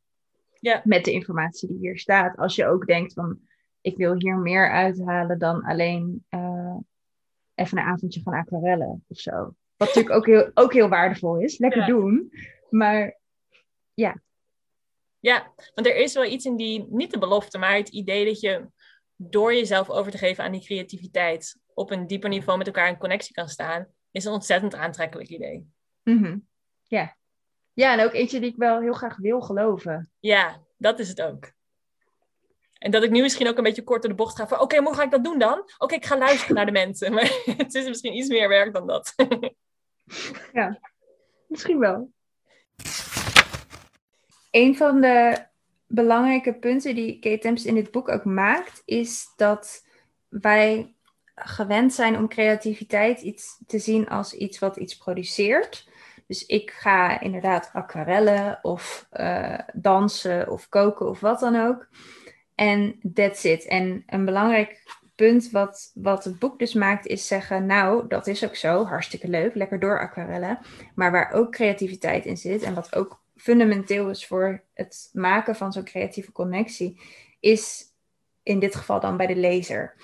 Ja. 0.61 0.81
Met 0.85 1.05
de 1.05 1.13
informatie 1.13 1.69
die 1.69 1.79
hier 1.79 1.99
staat. 1.99 2.37
Als 2.37 2.55
je 2.55 2.67
ook 2.67 2.87
denkt 2.87 3.13
van, 3.13 3.39
ik 3.81 3.97
wil 3.97 4.15
hier 4.15 4.37
meer 4.37 4.71
uithalen 4.71 5.39
dan 5.39 5.63
alleen 5.63 6.27
uh, 6.31 6.77
even 7.55 7.79
een 7.79 7.85
avondje 7.85 8.23
van 8.23 8.33
aquarellen 8.33 9.05
of 9.09 9.19
zo. 9.19 9.55
Wat 9.77 9.89
natuurlijk 9.89 10.15
ook 10.15 10.27
heel, 10.27 10.51
ook 10.55 10.73
heel 10.73 10.89
waardevol 10.89 11.41
is. 11.41 11.59
Lekker 11.59 11.87
doen. 11.87 12.33
Maar 12.71 13.19
ja. 13.95 14.23
Ja, 15.19 15.53
want 15.75 15.87
er 15.87 15.97
is 15.97 16.15
wel 16.15 16.25
iets 16.25 16.45
in 16.45 16.57
die, 16.57 16.87
niet 16.91 17.11
de 17.11 17.19
belofte, 17.19 17.59
maar 17.59 17.77
het 17.77 17.89
idee 17.89 18.25
dat 18.25 18.41
je 18.41 18.67
door 19.17 19.55
jezelf 19.55 19.91
over 19.91 20.11
te 20.11 20.19
geven 20.19 20.45
aan 20.45 20.53
die 20.53 20.65
creativiteit 20.65 21.61
op 21.75 21.91
een 21.91 22.07
dieper 22.07 22.29
niveau 22.29 22.59
met 22.59 22.67
elkaar 22.67 22.89
in 22.89 22.97
connectie 22.97 23.35
kan 23.35 23.49
staan, 23.49 23.87
is 24.11 24.25
een 24.25 24.33
ontzettend 24.33 24.75
aantrekkelijk 24.75 25.29
idee. 25.29 25.67
Mm 26.03 26.47
ja. 26.87 27.17
Ja, 27.73 27.93
en 27.93 28.05
ook 28.05 28.13
eentje 28.13 28.41
die 28.41 28.51
ik 28.51 28.57
wel 28.57 28.81
heel 28.81 28.93
graag 28.93 29.17
wil 29.17 29.41
geloven. 29.41 30.11
Ja, 30.21 30.61
dat 30.77 30.99
is 30.99 31.09
het 31.09 31.23
ook. 31.23 31.53
En 32.85 32.91
dat 32.91 33.03
ik 33.03 33.11
nu 33.11 33.21
misschien 33.21 33.49
ook 33.49 33.57
een 33.57 33.63
beetje 33.63 33.83
kort 33.83 34.03
door 34.03 34.11
de 34.11 34.17
bocht 34.17 34.37
ga 34.37 34.49
van... 34.49 34.61
Oké, 34.61 34.83
hoe 34.83 34.95
ga 34.95 35.03
ik 35.03 35.11
dat 35.11 35.25
doen 35.25 35.39
dan? 35.39 35.71
Oké, 35.79 35.95
ik 35.95 36.07
ga 36.07 36.19
luisteren 36.19 36.55
naar 36.55 36.67
de 36.67 36.73
mensen. 36.73 37.13
Maar 37.13 37.43
het 37.57 37.75
is 37.75 37.89
misschien 37.89 38.17
iets 38.17 38.29
meer 38.29 38.49
werk 38.49 38.73
dan 38.73 38.87
dat. 38.87 39.15
ja, 40.53 40.81
misschien 41.47 41.79
wel. 41.79 42.11
Een 44.51 44.77
van 44.77 45.01
de 45.01 45.45
belangrijke 45.87 46.55
punten 46.55 46.95
die 46.95 47.19
Kate 47.19 47.39
Temps 47.39 47.65
in 47.65 47.75
dit 47.75 47.91
boek 47.91 48.09
ook 48.09 48.25
maakt... 48.25 48.83
is 48.85 49.33
dat 49.37 49.85
wij 50.29 50.95
gewend 51.35 51.95
zijn 51.95 52.17
om 52.17 52.29
creativiteit 52.29 53.21
iets 53.21 53.63
te 53.67 53.79
zien 53.79 54.09
als 54.09 54.35
iets 54.35 54.59
wat 54.59 54.77
iets 54.77 54.97
produceert... 54.97 55.89
Dus 56.35 56.47
ik 56.47 56.71
ga 56.71 57.21
inderdaad 57.21 57.71
aquarellen 57.73 58.59
of 58.63 59.09
uh, 59.13 59.59
dansen 59.73 60.51
of 60.51 60.69
koken 60.69 61.09
of 61.09 61.21
wat 61.21 61.41
dan 61.41 61.57
ook. 61.57 61.89
En 62.55 63.01
that's 63.15 63.45
it. 63.45 63.67
En 63.67 64.03
een 64.07 64.25
belangrijk 64.25 64.83
punt 65.15 65.51
wat, 65.51 65.91
wat 65.95 66.25
het 66.25 66.39
boek 66.39 66.59
dus 66.59 66.75
maakt 66.75 67.07
is 67.07 67.27
zeggen, 67.27 67.67
nou, 67.67 68.09
dat 68.09 68.27
is 68.27 68.45
ook 68.45 68.55
zo, 68.57 68.85
hartstikke 68.85 69.29
leuk, 69.29 69.55
lekker 69.55 69.81
door 69.81 70.01
aquarellen. 70.01 70.59
Maar 70.95 71.13
waar 71.13 71.33
ook 71.33 71.53
creativiteit 71.53 72.27
in 72.27 72.37
zit 72.37 72.63
en 72.63 72.75
wat 72.75 72.95
ook 72.95 73.23
fundamenteel 73.37 74.11
is 74.11 74.27
voor 74.27 74.65
het 74.73 75.11
maken 75.13 75.57
van 75.57 75.73
zo'n 75.73 75.85
creatieve 75.85 76.33
connectie, 76.33 77.01
is 77.41 77.85
in 78.43 78.59
dit 78.59 78.75
geval 78.75 79.01
dan 79.01 79.17
bij 79.17 79.27
de 79.27 79.37
lezer. 79.37 79.95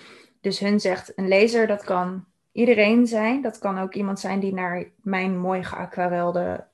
Dus 0.40 0.58
hun 0.58 0.80
zegt, 0.80 1.12
een 1.16 1.28
lezer 1.28 1.66
dat 1.66 1.84
kan 1.84 2.26
iedereen 2.52 3.06
zijn. 3.06 3.42
Dat 3.42 3.58
kan 3.58 3.78
ook 3.78 3.94
iemand 3.94 4.20
zijn 4.20 4.40
die 4.40 4.54
naar 4.54 4.90
mijn 4.96 5.38
mooi 5.38 5.64
geaquarelde 5.64 6.66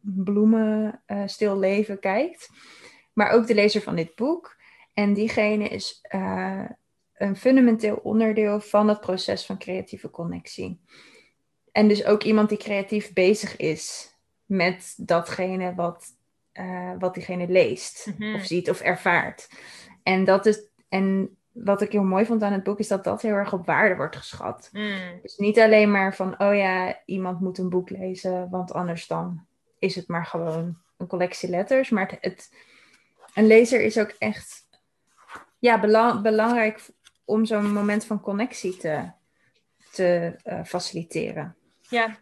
bloemen 0.00 1.02
uh, 1.06 1.22
stil 1.26 1.58
leven 1.58 1.98
kijkt. 1.98 2.50
Maar 3.12 3.30
ook 3.30 3.46
de 3.46 3.54
lezer 3.54 3.82
van 3.82 3.96
dit 3.96 4.14
boek. 4.14 4.56
En 4.94 5.12
diegene 5.12 5.68
is 5.68 6.04
uh, 6.14 6.64
een 7.14 7.36
fundamenteel 7.36 7.96
onderdeel 7.96 8.60
van 8.60 8.88
het 8.88 9.00
proces 9.00 9.46
van 9.46 9.58
creatieve 9.58 10.10
connectie. 10.10 10.80
En 11.72 11.88
dus 11.88 12.04
ook 12.04 12.22
iemand 12.22 12.48
die 12.48 12.58
creatief 12.58 13.12
bezig 13.12 13.56
is 13.56 14.14
met 14.44 14.94
datgene 14.96 15.74
wat, 15.74 16.06
uh, 16.52 16.92
wat 16.98 17.14
diegene 17.14 17.48
leest, 17.48 18.12
Mhm. 18.18 18.34
of 18.34 18.44
ziet 18.44 18.70
of 18.70 18.80
ervaart. 18.80 19.48
En 20.02 20.24
dat 20.24 20.46
is. 20.46 20.68
En 20.88 21.36
wat 21.52 21.80
ik 21.80 21.92
heel 21.92 22.02
mooi 22.02 22.26
vond 22.26 22.42
aan 22.42 22.52
het 22.52 22.62
boek 22.62 22.78
is 22.78 22.88
dat 22.88 23.04
dat 23.04 23.22
heel 23.22 23.34
erg 23.34 23.52
op 23.52 23.66
waarde 23.66 23.96
wordt 23.96 24.16
geschat. 24.16 24.68
Mm. 24.72 25.18
Dus 25.22 25.36
niet 25.36 25.58
alleen 25.58 25.90
maar 25.90 26.14
van, 26.14 26.40
oh 26.40 26.54
ja, 26.54 26.98
iemand 27.06 27.40
moet 27.40 27.58
een 27.58 27.68
boek 27.68 27.90
lezen, 27.90 28.50
want 28.50 28.72
anders 28.72 29.06
dan 29.06 29.46
is 29.78 29.94
het 29.94 30.08
maar 30.08 30.26
gewoon 30.26 30.78
een 30.98 31.06
collectie 31.06 31.48
letters. 31.48 31.90
Maar 31.90 32.10
het, 32.10 32.18
het- 32.20 32.52
een 33.34 33.46
lezer 33.46 33.80
is 33.80 33.98
ook 33.98 34.14
echt 34.18 34.66
ja, 35.58 35.80
bela- 35.80 36.20
belangrijk 36.20 36.90
om 37.24 37.44
zo'n 37.44 37.72
moment 37.72 38.04
van 38.04 38.20
connectie 38.20 38.76
te, 38.76 39.10
te 39.92 40.36
eh, 40.42 40.64
faciliteren. 40.64 41.56
Ja, 41.80 42.16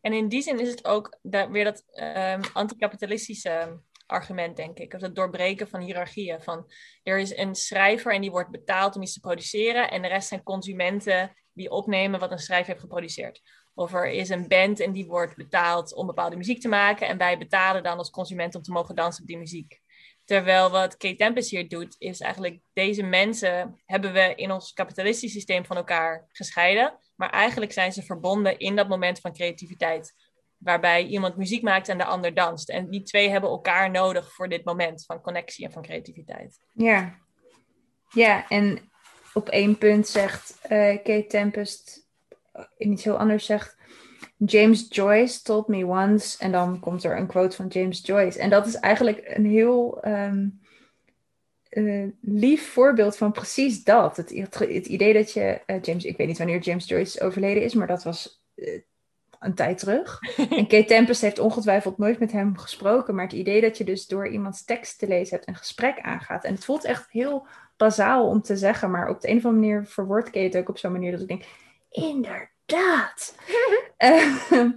en 0.00 0.12
in 0.12 0.28
die 0.28 0.42
zin 0.42 0.60
is 0.60 0.70
het 0.70 0.84
ook 0.84 1.18
da- 1.22 1.50
weer 1.50 1.64
dat 1.64 1.84
ehm 1.92 2.40
anticapitalistische 2.52 3.78
argument, 4.06 4.56
denk 4.56 4.78
ik. 4.78 4.94
Of 4.94 5.00
het 5.00 5.14
doorbreken 5.14 5.68
van 5.68 5.80
hiërarchieën. 5.80 6.40
Van 6.40 6.70
er 7.02 7.18
is 7.18 7.36
een 7.36 7.54
schrijver 7.54 8.14
en 8.14 8.20
die 8.20 8.30
wordt 8.30 8.50
betaald 8.50 8.96
om 8.96 9.02
iets 9.02 9.12
te 9.12 9.20
produceren. 9.20 9.90
En 9.90 10.02
de 10.02 10.08
rest 10.08 10.28
zijn 10.28 10.42
consumenten 10.42 11.36
die 11.52 11.70
opnemen 11.70 12.20
wat 12.20 12.30
een 12.30 12.38
schrijver 12.38 12.68
heeft 12.68 12.80
geproduceerd. 12.80 13.40
Of 13.74 13.94
er 13.94 14.08
is 14.08 14.28
een 14.28 14.48
band 14.48 14.80
en 14.80 14.92
die 14.92 15.06
wordt 15.06 15.36
betaald 15.36 15.94
om 15.94 16.06
bepaalde 16.06 16.36
muziek 16.36 16.60
te 16.60 16.68
maken. 16.68 17.08
En 17.08 17.18
wij 17.18 17.38
betalen 17.38 17.82
dan 17.82 17.98
als 17.98 18.10
consument 18.10 18.54
om 18.54 18.62
te 18.62 18.72
mogen 18.72 18.94
dansen 18.94 19.22
op 19.22 19.28
die 19.28 19.38
muziek. 19.38 19.80
Terwijl 20.24 20.70
wat 20.70 20.96
Kate 20.96 21.16
Tempest 21.16 21.50
hier 21.50 21.68
doet, 21.68 21.94
is 21.98 22.20
eigenlijk 22.20 22.60
deze 22.72 23.02
mensen 23.02 23.80
hebben 23.84 24.12
we 24.12 24.32
in 24.34 24.50
ons 24.50 24.72
kapitalistisch 24.72 25.32
systeem 25.32 25.64
van 25.64 25.76
elkaar 25.76 26.28
gescheiden. 26.32 26.98
Maar 27.16 27.30
eigenlijk 27.30 27.72
zijn 27.72 27.92
ze 27.92 28.02
verbonden 28.02 28.58
in 28.58 28.76
dat 28.76 28.88
moment 28.88 29.20
van 29.20 29.32
creativiteit. 29.32 30.14
Waarbij 30.62 31.04
iemand 31.04 31.36
muziek 31.36 31.62
maakt 31.62 31.88
en 31.88 31.98
de 31.98 32.04
ander 32.04 32.34
danst. 32.34 32.68
En 32.68 32.90
die 32.90 33.02
twee 33.02 33.28
hebben 33.28 33.50
elkaar 33.50 33.90
nodig 33.90 34.32
voor 34.32 34.48
dit 34.48 34.64
moment 34.64 35.04
van 35.04 35.20
connectie 35.20 35.64
en 35.64 35.72
van 35.72 35.82
creativiteit. 35.82 36.60
Ja, 36.72 37.18
ja 38.10 38.48
en 38.48 38.92
op 39.34 39.48
één 39.48 39.78
punt 39.78 40.08
zegt 40.08 40.58
eh, 40.62 40.96
Kate 41.02 41.26
Tempest 41.28 42.08
eh, 42.52 42.64
iets 42.78 43.04
heel 43.04 43.18
anders 43.18 43.46
zegt. 43.46 43.76
James 44.36 44.86
Joyce 44.88 45.42
told 45.42 45.68
me 45.68 45.86
once. 45.86 46.38
En 46.38 46.52
dan 46.52 46.80
komt 46.80 47.04
er 47.04 47.16
een 47.16 47.26
quote 47.26 47.56
van 47.56 47.66
James 47.66 48.00
Joyce. 48.06 48.38
En 48.38 48.50
dat 48.50 48.66
is 48.66 48.74
eigenlijk 48.74 49.22
een 49.24 49.46
heel 49.46 50.02
ehm, 50.02 50.48
eh, 51.68 52.06
lief 52.20 52.72
voorbeeld 52.72 53.16
van 53.16 53.32
precies 53.32 53.84
dat. 53.84 54.16
Het, 54.16 54.30
idee 54.86 55.12
dat 55.12 55.32
je 55.32 55.60
James, 55.82 56.04
ik 56.04 56.16
weet 56.16 56.26
niet 56.26 56.38
wanneer 56.38 56.60
James 56.60 56.88
Joyce 56.88 57.20
overleden 57.20 57.62
is, 57.62 57.74
maar 57.74 57.86
dat 57.86 58.02
was 58.02 58.42
een 59.42 59.54
tijd 59.54 59.78
terug. 59.78 60.20
En 60.36 60.66
Kate 60.66 60.84
Tempest 60.84 61.20
heeft 61.20 61.38
ongetwijfeld 61.38 61.98
nooit 61.98 62.18
met 62.18 62.32
hem 62.32 62.58
gesproken. 62.58 63.14
Maar 63.14 63.24
het 63.24 63.32
idee 63.32 63.60
dat 63.60 63.78
je 63.78 63.84
dus 63.84 64.06
door 64.06 64.28
iemands 64.28 64.64
tekst 64.64 64.98
te 64.98 65.08
lezen 65.08 65.36
hebt 65.36 65.48
een 65.48 65.56
gesprek 65.56 66.00
aangaat. 66.00 66.44
En 66.44 66.54
het 66.54 66.64
voelt 66.64 66.84
echt 66.84 67.10
heel 67.10 67.46
bazaal 67.76 68.28
om 68.28 68.42
te 68.42 68.56
zeggen. 68.56 68.90
Maar 68.90 69.08
op 69.08 69.20
de 69.20 69.28
een 69.28 69.36
of 69.36 69.44
andere 69.44 69.66
manier 69.66 69.86
verwoordt 69.86 70.30
Kate 70.30 70.38
het 70.38 70.56
ook 70.56 70.68
op 70.68 70.78
zo'n 70.78 70.92
manier 70.92 71.10
dat 71.10 71.20
ik 71.20 71.28
denk... 71.28 71.44
Inderdaad! 71.90 73.34
Eh, 73.96 74.34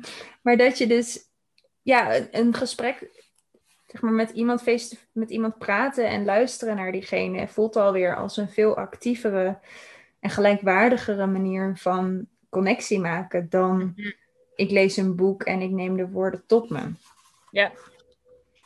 maar 0.43 0.57
dat 0.57 0.77
je 0.77 0.87
dus 0.87 1.19
ja, 1.81 2.15
een, 2.15 2.27
een 2.31 2.53
gesprek 2.53 3.23
zeg 3.87 4.01
maar, 4.01 4.11
met, 4.11 4.29
iemand 4.29 4.61
face 4.61 4.97
met 5.11 5.29
iemand 5.29 5.57
praten 5.57 6.07
en 6.07 6.25
luisteren 6.25 6.75
naar 6.75 6.91
diegene... 6.91 7.47
voelt 7.47 7.75
alweer 7.75 8.15
als 8.15 8.37
een 8.37 8.49
veel 8.49 8.77
actievere 8.77 9.59
en 10.19 10.29
gelijkwaardigere 10.29 11.25
manier 11.25 11.77
van 11.77 12.27
connectie 12.49 12.99
maken 12.99 13.49
dan 13.49 13.93
Mhm. 13.95 14.09
Ik 14.55 14.71
lees 14.71 14.97
een 14.97 15.15
boek 15.15 15.43
en 15.43 15.61
ik 15.61 15.71
neem 15.71 15.97
de 15.97 16.09
woorden 16.09 16.43
tot 16.45 16.69
me. 16.69 16.81
Ja. 17.51 17.71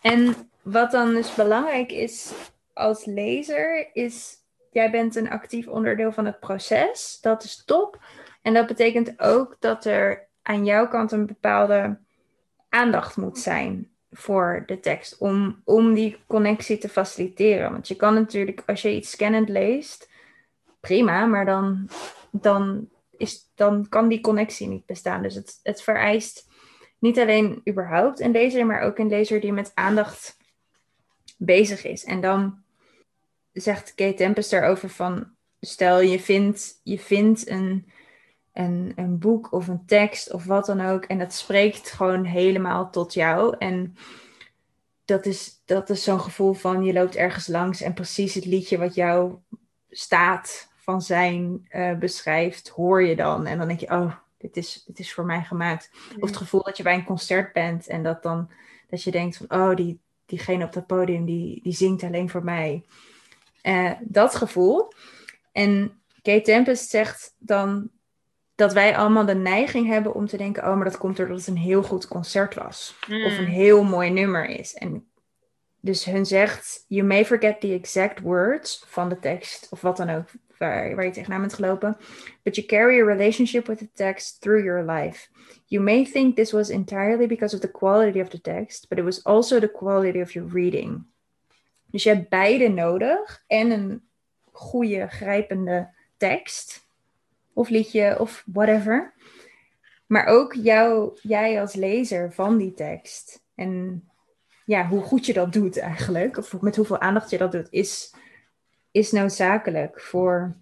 En 0.01 0.35
wat 0.61 0.91
dan 0.91 1.13
dus 1.13 1.35
belangrijk 1.35 1.91
is 1.91 2.31
als 2.73 3.05
lezer, 3.05 3.89
is 3.93 4.37
jij 4.71 4.91
bent 4.91 5.15
een 5.15 5.29
actief 5.29 5.67
onderdeel 5.67 6.11
van 6.11 6.25
het 6.25 6.39
proces. 6.39 7.17
Dat 7.21 7.43
is 7.43 7.63
top. 7.65 7.99
En 8.41 8.53
dat 8.53 8.67
betekent 8.67 9.19
ook 9.19 9.55
dat 9.59 9.85
er 9.85 10.27
aan 10.41 10.65
jouw 10.65 10.87
kant 10.87 11.11
een 11.11 11.25
bepaalde 11.25 11.97
aandacht 12.69 13.17
moet 13.17 13.37
zijn 13.37 13.91
voor 14.11 14.63
de 14.65 14.79
tekst. 14.79 15.17
Om, 15.17 15.61
om 15.63 15.93
die 15.93 16.17
connectie 16.27 16.77
te 16.77 16.89
faciliteren. 16.89 17.71
Want 17.71 17.87
je 17.87 17.95
kan 17.95 18.13
natuurlijk, 18.13 18.63
als 18.65 18.81
je 18.81 18.95
iets 18.95 19.09
scannend 19.09 19.49
leest, 19.49 20.09
prima, 20.79 21.25
maar 21.25 21.45
dan, 21.45 21.89
dan, 22.31 22.89
is, 23.19 23.51
dan 23.55 23.89
kan 23.89 24.07
die 24.07 24.21
connectie 24.21 24.67
niet 24.67 24.85
bestaan. 24.85 25.21
Dus 25.21 25.35
het, 25.35 25.59
het 25.63 25.81
vereist 25.81 26.47
niet 26.99 27.19
alleen 27.19 27.61
überhaupt 27.69 28.19
een 28.19 28.31
lezer, 28.31 28.65
maar 28.65 28.81
ook 28.81 28.97
een 28.97 29.09
lezer 29.09 29.39
die 29.39 29.53
met 29.53 29.71
aandacht 29.73 30.37
bezig 31.37 31.85
is. 31.85 32.03
En 32.03 32.21
dan 32.21 32.63
zegt 33.51 33.95
Kate 33.95 34.13
Tempest 34.13 34.51
daarover 34.51 34.89
van, 34.89 35.29
stel 35.59 36.01
je 36.01 36.19
vindt, 36.19 36.79
je 36.83 36.99
vindt 36.99 37.49
een, 37.49 37.91
een, 38.53 38.93
een 38.95 39.19
boek 39.19 39.51
of 39.51 39.67
een 39.67 39.85
tekst 39.85 40.31
of 40.31 40.45
wat 40.45 40.65
dan 40.65 40.81
ook 40.81 41.03
en 41.03 41.17
dat 41.17 41.33
spreekt 41.33 41.91
gewoon 41.91 42.23
helemaal 42.23 42.89
tot 42.89 43.13
jou. 43.13 43.55
En 43.57 43.95
dat 45.05 45.25
is, 45.25 45.61
dat 45.65 45.89
is 45.89 46.03
zo'n 46.03 46.19
gevoel 46.19 46.53
van 46.53 46.83
je 46.83 46.93
loopt 46.93 47.15
ergens 47.15 47.47
langs 47.47 47.81
en 47.81 47.93
precies 47.93 48.33
het 48.33 48.45
liedje 48.45 48.77
wat 48.77 48.95
jouw 48.95 49.43
staat 49.89 50.68
van 50.89 51.01
zijn 51.01 51.65
eh, 51.69 51.97
beschrijft, 51.97 52.67
hoor 52.67 53.03
je 53.03 53.15
dan. 53.15 53.45
En 53.45 53.57
dan 53.57 53.67
denk 53.67 53.79
je, 53.79 53.89
oh, 53.89 54.13
dit 54.37 54.57
is, 54.57 54.83
dit 54.85 54.99
is 54.99 55.13
voor 55.13 55.25
mij 55.25 55.41
gemaakt. 55.41 55.89
Of 56.19 56.29
het 56.29 56.37
gevoel 56.37 56.63
dat 56.63 56.77
je 56.77 56.83
bij 56.83 56.93
een 56.93 57.05
concert 57.05 57.53
bent 57.53 57.87
en 57.87 58.03
dat 58.03 58.23
dan 58.23 58.49
dat 58.89 59.03
je 59.03 59.11
denkt 59.11 59.37
van, 59.37 59.59
oh, 59.59 59.75
die, 59.75 59.99
diegene 60.25 60.65
op 60.65 60.73
dat 60.73 60.87
podium 60.87 61.25
die, 61.25 61.59
die 61.63 61.73
zingt 61.73 62.03
alleen 62.03 62.29
voor 62.29 62.43
mij. 62.43 62.85
Eh, 63.61 63.91
dat 64.01 64.35
gevoel. 64.35 64.91
En 65.51 66.01
Kate 66.21 66.41
Tempest 66.41 66.89
zegt 66.89 67.35
dan 67.37 67.89
dat 68.55 68.73
wij 68.73 68.97
allemaal 68.97 69.25
de 69.25 69.35
neiging 69.35 69.87
hebben 69.87 70.13
om 70.13 70.27
te 70.27 70.37
denken, 70.37 70.63
oh, 70.63 70.75
maar 70.75 70.85
dat 70.85 70.97
komt 70.97 71.17
doordat 71.17 71.37
het 71.37 71.47
een 71.47 71.57
heel 71.57 71.83
goed 71.83 72.07
concert 72.07 72.55
was. 72.55 72.95
Mm. 73.07 73.25
Of 73.25 73.37
een 73.37 73.47
heel 73.47 73.83
mooi 73.83 74.09
nummer 74.09 74.45
is. 74.45 74.73
En 74.73 75.07
dus 75.79 76.05
hun 76.05 76.25
zegt, 76.25 76.85
you 76.87 77.07
may 77.07 77.25
forget 77.25 77.61
the 77.61 77.73
exact 77.73 78.19
words 78.19 78.83
van 78.87 79.09
de 79.09 79.19
tekst, 79.19 79.67
of 79.69 79.81
wat 79.81 79.97
dan 79.97 80.09
ook, 80.09 80.27
waar, 80.59 81.05
je 81.05 81.11
tegenaan 81.11 81.39
bent 81.39 81.53
gelopen. 81.53 81.97
But 82.43 82.55
you 82.55 82.67
carry 82.67 83.01
a 83.01 83.05
relationship 83.05 83.67
with 83.67 83.77
the 83.77 83.89
text 83.93 84.41
through 84.41 84.63
your 84.63 84.83
life. 84.83 85.29
You 85.65 85.83
may 85.83 86.05
think 86.05 86.35
this 86.35 86.51
was 86.51 86.69
entirely 86.69 87.27
because 87.27 87.55
of 87.55 87.61
the 87.61 87.71
quality 87.71 88.19
of 88.19 88.29
the 88.29 88.41
text, 88.41 88.87
but 88.87 88.97
it 88.97 89.03
was 89.03 89.23
also 89.23 89.59
the 89.59 89.71
quality 89.71 90.21
of 90.21 90.31
your 90.31 90.49
reading. 90.51 91.05
Dus 91.91 92.03
je 92.03 92.09
hebt 92.09 92.29
beide 92.29 92.67
nodig 92.67 93.43
en 93.47 93.71
een 93.71 94.03
goede, 94.51 95.07
grijpende 95.07 95.93
tekst, 96.17 96.87
of 97.53 97.69
liedje, 97.69 98.19
of 98.19 98.43
whatever. 98.45 99.13
Maar 100.05 100.25
ook 100.25 100.53
jou, 100.53 101.19
jij 101.21 101.61
als 101.61 101.73
lezer 101.73 102.33
van 102.33 102.57
die 102.57 102.73
tekst. 102.73 103.43
En 103.55 104.03
ja, 104.65 104.87
hoe 104.87 105.01
goed 105.01 105.25
je 105.25 105.33
dat 105.33 105.53
doet 105.53 105.77
eigenlijk, 105.77 106.37
of 106.37 106.61
met 106.61 106.75
hoeveel 106.75 106.99
aandacht 106.99 107.29
je 107.29 107.37
dat 107.37 107.51
doet, 107.51 107.67
is, 107.69 108.13
is 108.99 109.11
noodzakelijk 109.11 110.01
voor 110.01 110.55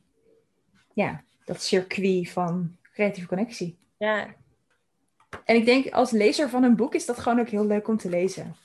ja, 0.94 1.24
dat 1.46 1.62
circuit 1.62 2.30
van 2.30 2.76
creatieve 2.94 3.28
connectie. 3.28 3.78
Ja, 3.98 4.28
En 5.44 5.56
ik 5.56 5.66
denk, 5.66 5.90
als 5.90 6.12
lezer 6.12 6.50
van 6.50 6.64
een 6.64 6.76
boek 6.76 6.96
is 6.96 7.06
dat 7.06 7.20
gewoon 7.20 7.40
ook 7.40 7.50
heel 7.50 7.66
leuk 7.66 7.88
om 7.88 7.98
te 7.98 8.10
lezen. 8.10 8.56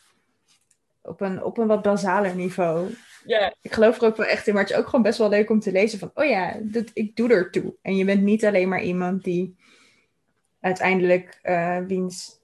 Op 1.02 1.20
een, 1.20 1.42
op 1.42 1.58
een 1.58 1.66
wat 1.66 1.82
basaler 1.82 2.34
niveau. 2.34 2.94
ja, 3.24 3.54
Ik 3.60 3.72
geloof 3.72 4.00
er 4.00 4.06
ook 4.06 4.16
wel 4.16 4.26
echt 4.26 4.46
in, 4.46 4.54
maar 4.54 4.62
het 4.62 4.72
is 4.72 4.78
ook 4.78 4.84
gewoon 4.84 5.02
best 5.02 5.18
wel 5.18 5.28
leuk 5.28 5.50
om 5.50 5.60
te 5.60 5.72
lezen 5.72 5.98
van, 5.98 6.10
oh 6.14 6.24
ja, 6.24 6.58
dit, 6.62 6.90
ik 6.94 7.16
doe 7.16 7.32
er 7.32 7.50
toe. 7.50 7.74
En 7.82 7.96
je 7.96 8.04
bent 8.04 8.22
niet 8.22 8.44
alleen 8.44 8.68
maar 8.68 8.82
iemand 8.82 9.24
die 9.24 9.56
uiteindelijk 10.60 11.38
eh, 11.42 11.78
wiens 11.78 12.40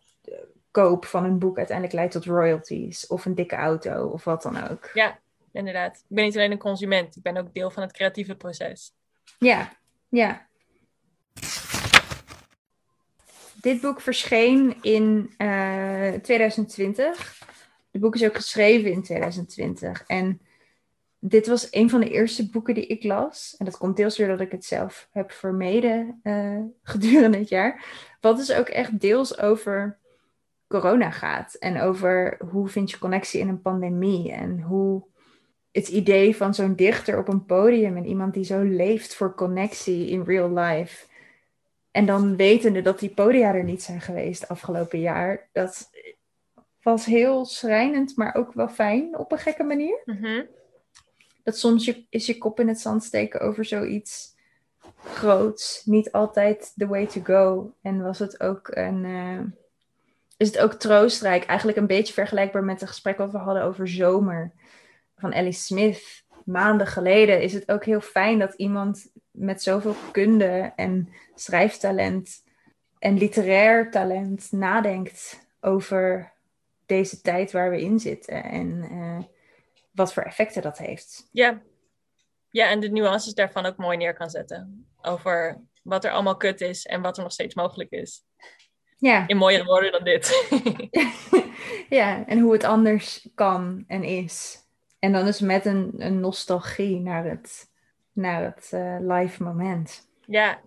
koop 0.70 1.04
van 1.04 1.24
een 1.24 1.38
boek 1.38 1.56
uiteindelijk 1.56 1.96
leidt 1.96 2.12
tot 2.12 2.24
royalties 2.24 3.06
of 3.06 3.24
een 3.24 3.34
dikke 3.34 3.56
auto 3.56 4.06
of 4.06 4.24
wat 4.24 4.42
dan 4.42 4.68
ook. 4.68 4.90
ja, 4.92 5.18
inderdaad. 5.52 5.96
Ik 5.96 6.16
ben 6.16 6.24
niet 6.24 6.36
alleen 6.36 6.50
een 6.50 6.58
consument, 6.58 7.16
ik 7.16 7.22
ben 7.22 7.36
ook 7.36 7.54
deel 7.54 7.70
van 7.70 7.82
het 7.82 7.92
creatieve 7.92 8.34
proces. 8.34 8.92
Ja, 9.38 9.72
ja. 10.08 10.46
Dit 13.60 13.80
boek 13.80 14.00
verscheen 14.00 14.76
in 14.82 15.34
eh 15.36 16.12
2020. 16.22 17.38
Het 17.90 18.00
boek 18.00 18.14
is 18.14 18.24
ook 18.24 18.36
geschreven 18.36 18.92
in 18.92 19.02
2020. 19.02 20.04
En 20.06 20.40
dit 21.18 21.46
was 21.46 21.68
een 21.70 21.90
van 21.90 22.00
de 22.00 22.10
eerste 22.10 22.50
boeken 22.50 22.74
die 22.74 22.86
ik 22.86 23.04
las. 23.04 23.54
En 23.58 23.64
dat 23.64 23.76
komt 23.76 23.96
deels 23.96 24.18
weer 24.18 24.28
dat 24.28 24.40
ik 24.40 24.52
het 24.52 24.64
zelf 24.64 25.08
heb 25.12 25.32
vermeden 25.32 26.20
uh, 26.22 26.60
gedurende 26.82 27.38
het 27.38 27.48
jaar. 27.48 27.84
Wat 28.20 28.36
dus 28.36 28.52
ook 28.52 28.68
echt 28.68 29.00
deels 29.00 29.38
over 29.38 29.98
corona 30.66 31.10
gaat. 31.10 31.54
En 31.54 31.80
over 31.80 32.38
hoe 32.50 32.68
vind 32.68 32.90
je 32.90 32.98
connectie 32.98 33.40
in 33.40 33.48
een 33.48 33.62
pandemie. 33.62 34.32
En 34.32 34.60
hoe 34.60 35.06
het 35.72 35.88
idee 35.88 36.36
van 36.36 36.54
zo'n 36.54 36.74
dichter 36.74 37.18
op 37.18 37.28
een 37.28 37.44
podium 37.44 37.96
en 37.96 38.06
iemand 38.06 38.34
die 38.34 38.44
zo 38.44 38.62
leeft 38.62 39.14
voor 39.14 39.34
connectie 39.34 40.08
in 40.08 40.22
real 40.22 40.52
life. 40.52 41.06
En 41.90 42.06
dan 42.06 42.36
wetende 42.36 42.82
dat 42.82 42.98
die 42.98 43.10
podia 43.10 43.54
er 43.54 43.64
niet 43.64 43.82
zijn 43.82 44.00
geweest 44.00 44.48
afgelopen 44.48 45.00
jaar. 45.00 45.48
Dat 45.52 45.90
was 46.82 47.04
heel 47.04 47.44
schrijnend, 47.44 48.16
maar 48.16 48.34
ook 48.34 48.52
wel 48.52 48.68
fijn 48.68 49.18
op 49.18 49.32
een 49.32 49.38
gekke 49.38 49.62
manier. 49.62 49.98
Mhm. 50.04 50.44
Dat 51.42 51.58
soms 51.58 51.84
je, 51.84 52.06
is 52.10 52.26
je 52.26 52.38
kop 52.38 52.60
in 52.60 52.68
het 52.68 52.80
zand 52.80 53.04
steken 53.04 53.40
over 53.40 53.64
zoiets 53.64 54.36
groots. 55.04 55.82
Niet 55.84 56.12
altijd 56.12 56.72
the 56.76 56.86
way 56.86 57.06
to 57.06 57.20
go. 57.24 57.72
En 57.82 58.02
was 58.02 58.18
het 58.18 58.40
ook 58.40 58.68
een. 58.70 59.04
Uh, 59.04 59.40
is 60.36 60.46
het 60.46 60.58
ook 60.58 60.72
troostrijk. 60.72 61.44
Eigenlijk 61.44 61.78
een 61.78 61.86
beetje 61.86 62.12
vergelijkbaar 62.12 62.64
met 62.64 62.80
het 62.80 62.88
gesprek 62.88 63.18
wat 63.18 63.32
we 63.32 63.38
hadden 63.38 63.62
over 63.62 63.88
zomer 63.88 64.52
van 65.18 65.32
Ellie 65.32 65.52
Smith. 65.52 66.24
Maanden 66.44 66.86
geleden 66.86 67.42
is 67.42 67.52
het 67.52 67.70
ook 67.70 67.84
heel 67.84 68.00
fijn 68.00 68.38
dat 68.38 68.54
iemand 68.54 69.10
met 69.30 69.62
zoveel 69.62 69.94
kunde 70.12 70.72
en 70.76 71.08
schrijftalent 71.34 72.44
en 72.98 73.18
literair 73.18 73.90
talent 73.90 74.52
nadenkt 74.52 75.48
over 75.60 76.32
deze 76.86 77.20
tijd 77.20 77.52
waar 77.52 77.70
we 77.70 77.80
in 77.80 77.98
zitten 77.98 78.44
en 78.44 78.88
uh, 78.92 79.18
wat 79.90 80.12
voor 80.12 80.22
effecten 80.22 80.62
dat 80.62 80.78
heeft. 80.78 81.28
Ja. 81.32 81.62
ja, 82.50 82.68
en 82.68 82.80
de 82.80 82.90
nuances 82.90 83.34
daarvan 83.34 83.66
ook 83.66 83.76
mooi 83.76 83.96
neer 83.96 84.14
kan 84.14 84.30
zetten. 84.30 84.86
Over 85.02 85.60
wat 85.82 86.04
er 86.04 86.10
allemaal 86.10 86.36
kut 86.36 86.60
is 86.60 86.86
en 86.86 87.02
wat 87.02 87.16
er 87.16 87.22
nog 87.22 87.32
steeds 87.32 87.54
mogelijk 87.54 87.90
is. 87.90 88.22
Ja. 88.98 89.28
In 89.28 89.36
mooiere 89.36 89.64
woorden 89.64 89.92
dan 89.92 90.04
dit. 90.04 90.48
ja, 91.98 92.26
en 92.26 92.38
hoe 92.38 92.52
het 92.52 92.64
anders 92.64 93.28
kan 93.34 93.84
en 93.86 94.04
is. 94.04 94.66
En 94.98 95.12
dan 95.12 95.26
is 95.26 95.40
met 95.40 95.64
een, 95.64 95.92
een 95.96 96.20
nostalgie 96.20 97.00
naar 97.00 97.24
het, 97.24 97.70
naar 98.12 98.42
het 98.42 98.70
uh, 98.74 98.96
live 99.00 99.42
moment. 99.42 100.08
Ja, 100.26 100.58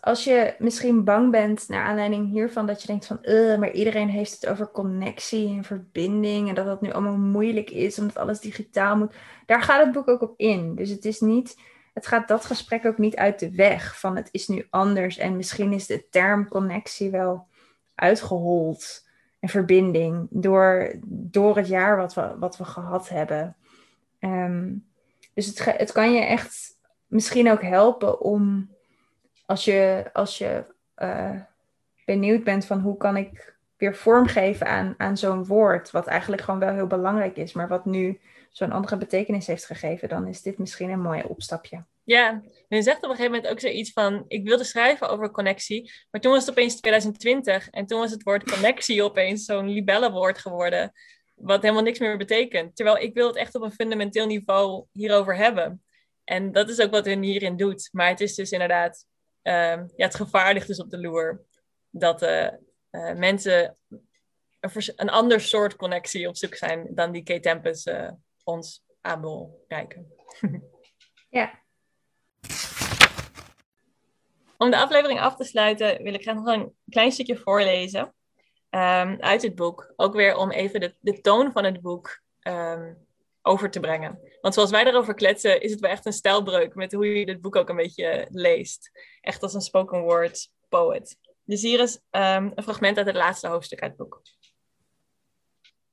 als 0.00 0.24
je 0.24 0.54
misschien 0.58 1.04
bang 1.04 1.30
bent 1.30 1.68
naar 1.68 1.84
aanleiding 1.84 2.30
hiervan, 2.30 2.66
dat 2.66 2.80
je 2.80 2.86
denkt 2.86 3.06
van, 3.06 3.18
maar 3.58 3.70
iedereen 3.70 4.08
heeft 4.08 4.32
het 4.32 4.46
over 4.46 4.70
connectie 4.70 5.48
en 5.48 5.64
verbinding 5.64 6.48
en 6.48 6.54
dat 6.54 6.66
dat 6.66 6.80
nu 6.80 6.92
allemaal 6.92 7.16
moeilijk 7.16 7.70
is 7.70 7.98
omdat 7.98 8.16
alles 8.16 8.40
digitaal 8.40 8.96
moet. 8.96 9.14
Daar 9.46 9.62
gaat 9.62 9.84
het 9.84 9.92
boek 9.92 10.08
ook 10.08 10.22
op 10.22 10.34
in. 10.36 10.74
Dus 10.74 10.90
het 10.90 11.04
is 11.04 11.20
niet, 11.20 11.60
het 11.94 12.06
gaat 12.06 12.28
dat 12.28 12.44
gesprek 12.44 12.86
ook 12.86 12.98
niet 12.98 13.16
uit 13.16 13.38
de 13.38 13.50
weg 13.50 14.00
van 14.00 14.16
het 14.16 14.28
is 14.30 14.48
nu 14.48 14.66
anders 14.70 15.16
en 15.16 15.36
misschien 15.36 15.72
is 15.72 15.86
de 15.86 16.08
term 16.08 16.48
connectie 16.48 17.10
wel 17.10 17.46
uitgehold 17.94 19.07
en 19.40 19.48
verbinding 19.48 20.26
door, 20.30 20.94
door 21.06 21.56
het 21.56 21.68
jaar 21.68 21.96
wat 21.96 22.14
we, 22.14 22.34
wat 22.38 22.56
we 22.56 22.64
gehad 22.64 23.08
hebben. 23.08 23.56
Ehm, 24.18 24.74
dus 25.34 25.46
het, 25.46 25.64
het 25.64 25.92
kan 25.92 26.12
je 26.12 26.20
echt 26.20 26.78
misschien 27.06 27.50
ook 27.50 27.62
helpen 27.62 28.20
om 28.20 28.70
als 29.46 29.64
je, 29.64 30.10
als 30.12 30.38
je 30.38 30.64
uh, 30.96 31.40
benieuwd 32.04 32.44
bent 32.44 32.64
van 32.64 32.80
hoe 32.80 32.96
kan 32.96 33.16
ik 33.16 33.56
weer 33.76 33.94
vormgeven 33.96 34.66
aan, 34.66 34.94
aan 34.96 35.16
zo'n 35.16 35.44
woord, 35.44 35.90
wat 35.90 36.06
eigenlijk 36.06 36.42
gewoon 36.42 36.60
wel 36.60 36.74
heel 36.74 36.86
belangrijk 36.86 37.36
is, 37.36 37.52
maar 37.52 37.68
wat 37.68 37.84
nu 37.84 38.20
zo'n 38.50 38.72
andere 38.72 38.96
betekenis 38.96 39.46
heeft 39.46 39.64
gegeven, 39.64 40.08
dan 40.08 40.26
is 40.26 40.42
dit 40.42 40.58
misschien 40.58 40.90
een 40.90 41.00
mooi 41.00 41.22
opstapje. 41.22 41.84
Ja, 42.04 42.42
je 42.68 42.82
zegt 42.82 42.96
op 42.96 43.02
een 43.02 43.16
gegeven 43.16 43.32
moment 43.32 43.52
ook 43.52 43.60
zoiets 43.60 43.92
van, 43.92 44.24
ik 44.28 44.44
wilde 44.44 44.64
schrijven 44.64 45.08
over 45.08 45.30
connectie, 45.30 45.92
maar 46.10 46.20
toen 46.20 46.32
was 46.32 46.40
het 46.40 46.50
opeens 46.50 46.80
2020 46.80 47.70
en 47.70 47.86
toen 47.86 47.98
was 47.98 48.10
het 48.10 48.22
woord 48.22 48.50
connectie 48.50 49.02
opeens 49.08 49.44
zo'n 49.44 49.68
libellenwoord 49.68 50.38
geworden, 50.38 50.92
wat 51.34 51.62
helemaal 51.62 51.82
niks 51.82 51.98
meer 51.98 52.16
betekent. 52.16 52.76
Terwijl 52.76 52.98
ik 52.98 53.14
wil 53.14 53.26
het 53.26 53.36
echt 53.36 53.54
op 53.54 53.62
een 53.62 53.72
fundamenteel 53.72 54.26
niveau 54.26 54.84
hierover 54.92 55.36
hebben. 55.36 55.82
En 56.24 56.52
dat 56.52 56.68
is 56.68 56.80
ook 56.80 56.90
wat 56.90 57.04
hun 57.04 57.22
hierin 57.22 57.56
doet. 57.56 57.88
Maar 57.92 58.08
het 58.08 58.20
is 58.20 58.34
dus 58.34 58.50
inderdaad 58.50 59.06
Ehm, 59.48 59.86
ja, 59.96 60.04
het 60.04 60.14
gevaar 60.14 60.54
ligt 60.54 60.66
dus 60.66 60.80
op 60.80 60.90
de 60.90 60.98
loer. 60.98 61.42
Dat 61.90 62.22
uh, 62.22 62.48
uh, 62.90 63.14
mensen 63.14 63.76
een, 64.60 64.70
een, 64.96 65.10
ander 65.10 65.40
soort 65.40 65.76
connectie 65.76 66.28
op 66.28 66.36
zoek 66.36 66.54
zijn 66.54 66.94
dan 66.94 67.12
die 67.12 67.22
K-Tempus 67.22 67.86
uh, 67.86 68.10
ons 68.48 68.84
aan 69.00 69.20
wil 69.20 69.64
kijken. 69.66 70.12
ja. 71.38 71.62
Om 74.56 74.70
de 74.70 74.78
aflevering 74.78 75.20
af 75.20 75.36
te 75.36 75.44
sluiten 75.44 76.02
wil 76.02 76.14
ik 76.14 76.22
graag 76.22 76.34
nog 76.34 76.46
een 76.46 76.74
klein 76.88 77.12
stukje 77.12 77.36
voorlezen 77.36 78.14
um, 78.70 79.20
uit 79.20 79.42
het 79.42 79.54
boek. 79.54 79.92
Ook 79.96 80.14
weer 80.14 80.36
om 80.36 80.50
even 80.50 80.80
de, 80.80 80.94
de 81.00 81.20
toon 81.20 81.52
van 81.52 81.64
het 81.64 81.80
boek 81.80 82.20
um, 82.42 83.06
over 83.42 83.70
te 83.70 83.80
brengen. 83.80 84.20
Want 84.40 84.54
zoals 84.54 84.70
wij 84.70 84.86
erover 84.86 85.14
kletsen, 85.14 85.60
is 85.60 85.70
het 85.70 85.80
wel 85.80 85.90
echt 85.90 86.06
een 86.06 86.12
stijlbreuk 86.12 86.74
met 86.74 86.92
hoe 86.92 87.06
je 87.06 87.26
dit 87.26 87.40
boek 87.40 87.56
ook 87.56 87.68
een 87.68 87.76
beetje 87.76 88.26
leest. 88.30 88.90
Echt 89.20 89.42
als 89.42 89.54
een 89.54 89.60
spoken 89.60 90.00
word 90.00 90.50
poet. 90.68 91.16
Dus 91.44 91.62
hier 91.62 91.80
is 91.80 91.94
um, 91.94 92.52
een 92.54 92.62
fragment 92.62 92.96
uit 92.96 93.06
het 93.06 93.16
laatste 93.16 93.48
hoofdstuk 93.48 93.80
uit 93.80 93.90
het 93.90 94.00
boek. 94.00 94.22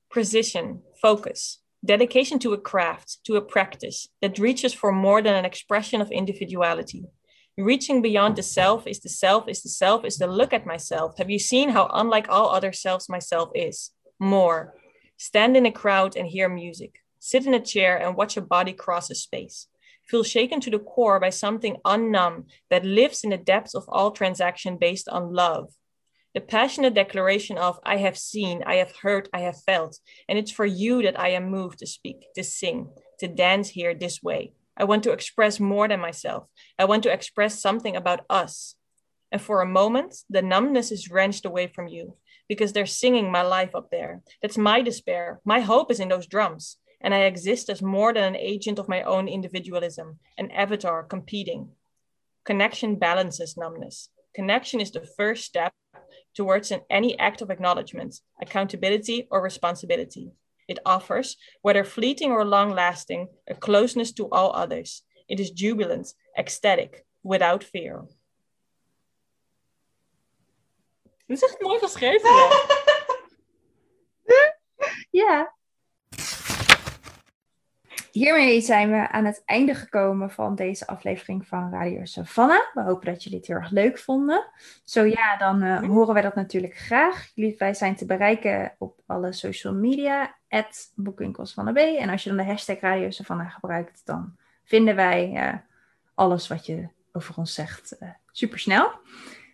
Precision, 0.07 0.83
focus, 0.93 1.64
dedication 1.85 2.39
to 2.39 2.53
a 2.53 2.57
craft, 2.57 3.19
to 3.25 3.35
a 3.35 3.41
practice 3.41 4.07
that 4.21 4.39
reaches 4.39 4.73
for 4.73 4.91
more 4.91 5.21
than 5.21 5.35
an 5.35 5.45
expression 5.45 6.01
of 6.01 6.11
individuality. 6.11 7.05
Reaching 7.57 8.01
beyond 8.01 8.35
the 8.35 8.43
self 8.43 8.85
is 8.85 8.99
the 8.99 9.09
self 9.09 9.47
is 9.47 9.63
the 9.63 9.69
self 9.69 10.03
is 10.03 10.17
the 10.17 10.27
look 10.27 10.51
at 10.51 10.65
myself. 10.65 11.17
Have 11.17 11.29
you 11.29 11.39
seen 11.39 11.69
how 11.69 11.89
unlike 11.93 12.27
all 12.27 12.49
other 12.49 12.73
selves 12.73 13.07
myself 13.07 13.49
is? 13.55 13.91
More. 14.19 14.75
Stand 15.17 15.55
in 15.55 15.65
a 15.65 15.71
crowd 15.71 16.17
and 16.17 16.27
hear 16.27 16.49
music. 16.49 16.99
Sit 17.19 17.45
in 17.45 17.53
a 17.53 17.59
chair 17.59 17.95
and 17.95 18.17
watch 18.17 18.35
a 18.35 18.41
body 18.41 18.73
cross 18.73 19.09
a 19.09 19.15
space. 19.15 19.67
Feel 20.03 20.23
shaken 20.23 20.59
to 20.61 20.69
the 20.69 20.79
core 20.79 21.19
by 21.19 21.29
something 21.29 21.77
unknown 21.85 22.45
that 22.69 22.85
lives 22.85 23.23
in 23.23 23.29
the 23.29 23.37
depths 23.37 23.73
of 23.73 23.85
all 23.87 24.11
transaction 24.11 24.77
based 24.77 25.07
on 25.07 25.33
love. 25.33 25.73
The 26.35 26.41
passionate 26.41 26.93
declaration 26.93 27.57
of, 27.57 27.79
I 27.85 27.95
have 27.95 28.17
seen, 28.17 28.61
I 28.65 28.75
have 28.75 28.93
heard, 28.97 29.29
I 29.33 29.39
have 29.39 29.63
felt. 29.63 29.97
And 30.27 30.37
it's 30.37 30.51
for 30.51 30.65
you 30.65 31.01
that 31.03 31.17
I 31.17 31.29
am 31.29 31.49
moved 31.49 31.79
to 31.79 31.87
speak, 31.87 32.27
to 32.35 32.43
sing, 32.43 32.89
to 33.19 33.29
dance 33.29 33.69
here 33.69 33.95
this 33.95 34.21
way. 34.21 34.51
I 34.75 34.83
want 34.83 35.03
to 35.03 35.13
express 35.13 35.61
more 35.61 35.87
than 35.87 36.01
myself. 36.01 36.47
I 36.77 36.83
want 36.83 37.03
to 37.03 37.13
express 37.13 37.61
something 37.61 37.95
about 37.95 38.25
us. 38.29 38.75
And 39.31 39.41
for 39.41 39.61
a 39.61 39.65
moment, 39.65 40.13
the 40.29 40.41
numbness 40.41 40.91
is 40.91 41.09
wrenched 41.09 41.45
away 41.45 41.67
from 41.67 41.87
you 41.87 42.17
because 42.49 42.73
they're 42.73 42.85
singing 42.85 43.31
my 43.31 43.41
life 43.41 43.73
up 43.73 43.89
there. 43.89 44.21
That's 44.41 44.57
my 44.57 44.81
despair. 44.81 45.39
My 45.45 45.61
hope 45.61 45.89
is 45.89 46.01
in 46.01 46.09
those 46.09 46.27
drums 46.27 46.77
and 46.99 47.13
I 47.13 47.19
exist 47.19 47.69
as 47.69 47.81
more 47.81 48.13
than 48.13 48.23
an 48.23 48.35
agent 48.35 48.77
of 48.77 48.89
my 48.89 49.03
own 49.03 49.29
individualism, 49.29 50.19
an 50.37 50.51
avatar 50.51 51.03
competing. 51.03 51.69
Connection 52.43 52.97
balances 52.97 53.55
numbness. 53.55 54.09
Connection 54.33 54.81
is 54.81 54.91
the 54.91 55.07
first 55.15 55.45
step 55.45 55.71
towards 56.35 56.71
an, 56.71 56.81
any 56.89 57.17
act 57.17 57.41
of 57.41 57.49
acknowledgement, 57.49 58.19
accountability, 58.41 59.27
or 59.31 59.41
responsibility. 59.41 60.31
It 60.67 60.79
offers, 60.85 61.37
whether 61.61 61.83
fleeting 61.83 62.31
or 62.31 62.43
long 62.43 62.71
lasting, 62.71 63.29
a 63.47 63.55
closeness 63.55 64.11
to 64.13 64.27
all 64.31 64.55
others. 64.55 65.03
It 65.27 65.39
is 65.39 65.51
jubilant, 65.51 66.13
ecstatic, 66.37 67.05
without 67.23 67.63
fear. 67.63 68.05
Dit 71.27 71.41
is 71.41 71.43
echt 71.43 71.61
mooi 71.61 71.79
geschreven. 71.79 72.31
ja, 75.21 75.54
hiermee 78.15 78.61
zijn 78.61 78.91
we 78.91 79.09
aan 79.09 79.25
het 79.25 79.41
einde 79.45 79.75
gekomen 79.75 80.31
van 80.31 80.55
deze 80.55 80.87
aflevering 80.87 81.47
van 81.47 81.71
Radio 81.71 82.05
Savannah. 82.05 82.73
We 82.73 82.81
hopen 82.81 83.05
dat 83.05 83.23
jullie 83.23 83.37
het 83.37 83.47
heel 83.47 83.55
erg 83.55 83.71
leuk 83.71 83.97
vonden. 83.97 84.45
Zo 84.83 85.03
ja, 85.03 85.37
dan 85.37 85.63
uh, 85.63 85.83
horen 85.83 86.13
wij 86.13 86.23
dat 86.23 86.35
natuurlijk 86.35 86.75
graag. 86.75 87.31
Jullie, 87.33 87.55
wij 87.57 87.73
zijn 87.73 87.95
te 87.95 88.05
bereiken 88.05 88.75
op 88.77 88.99
alle 89.05 89.33
social 89.33 89.73
media, 89.73 90.35
de 90.47 91.71
B. 91.73 91.77
En 91.77 92.09
als 92.09 92.23
je 92.23 92.29
dan 92.29 92.37
de 92.37 92.43
hashtag 92.43 92.79
Radio 92.79 93.09
Savannah 93.09 93.53
gebruikt, 93.53 94.01
dan 94.05 94.35
vinden 94.63 94.95
wij 94.95 95.31
uh, 95.33 95.53
alles 96.13 96.47
wat 96.47 96.65
je 96.65 96.87
over 97.11 97.37
ons 97.37 97.53
zegt 97.53 97.95
uh, 97.99 98.09
supersnel. 98.31 98.91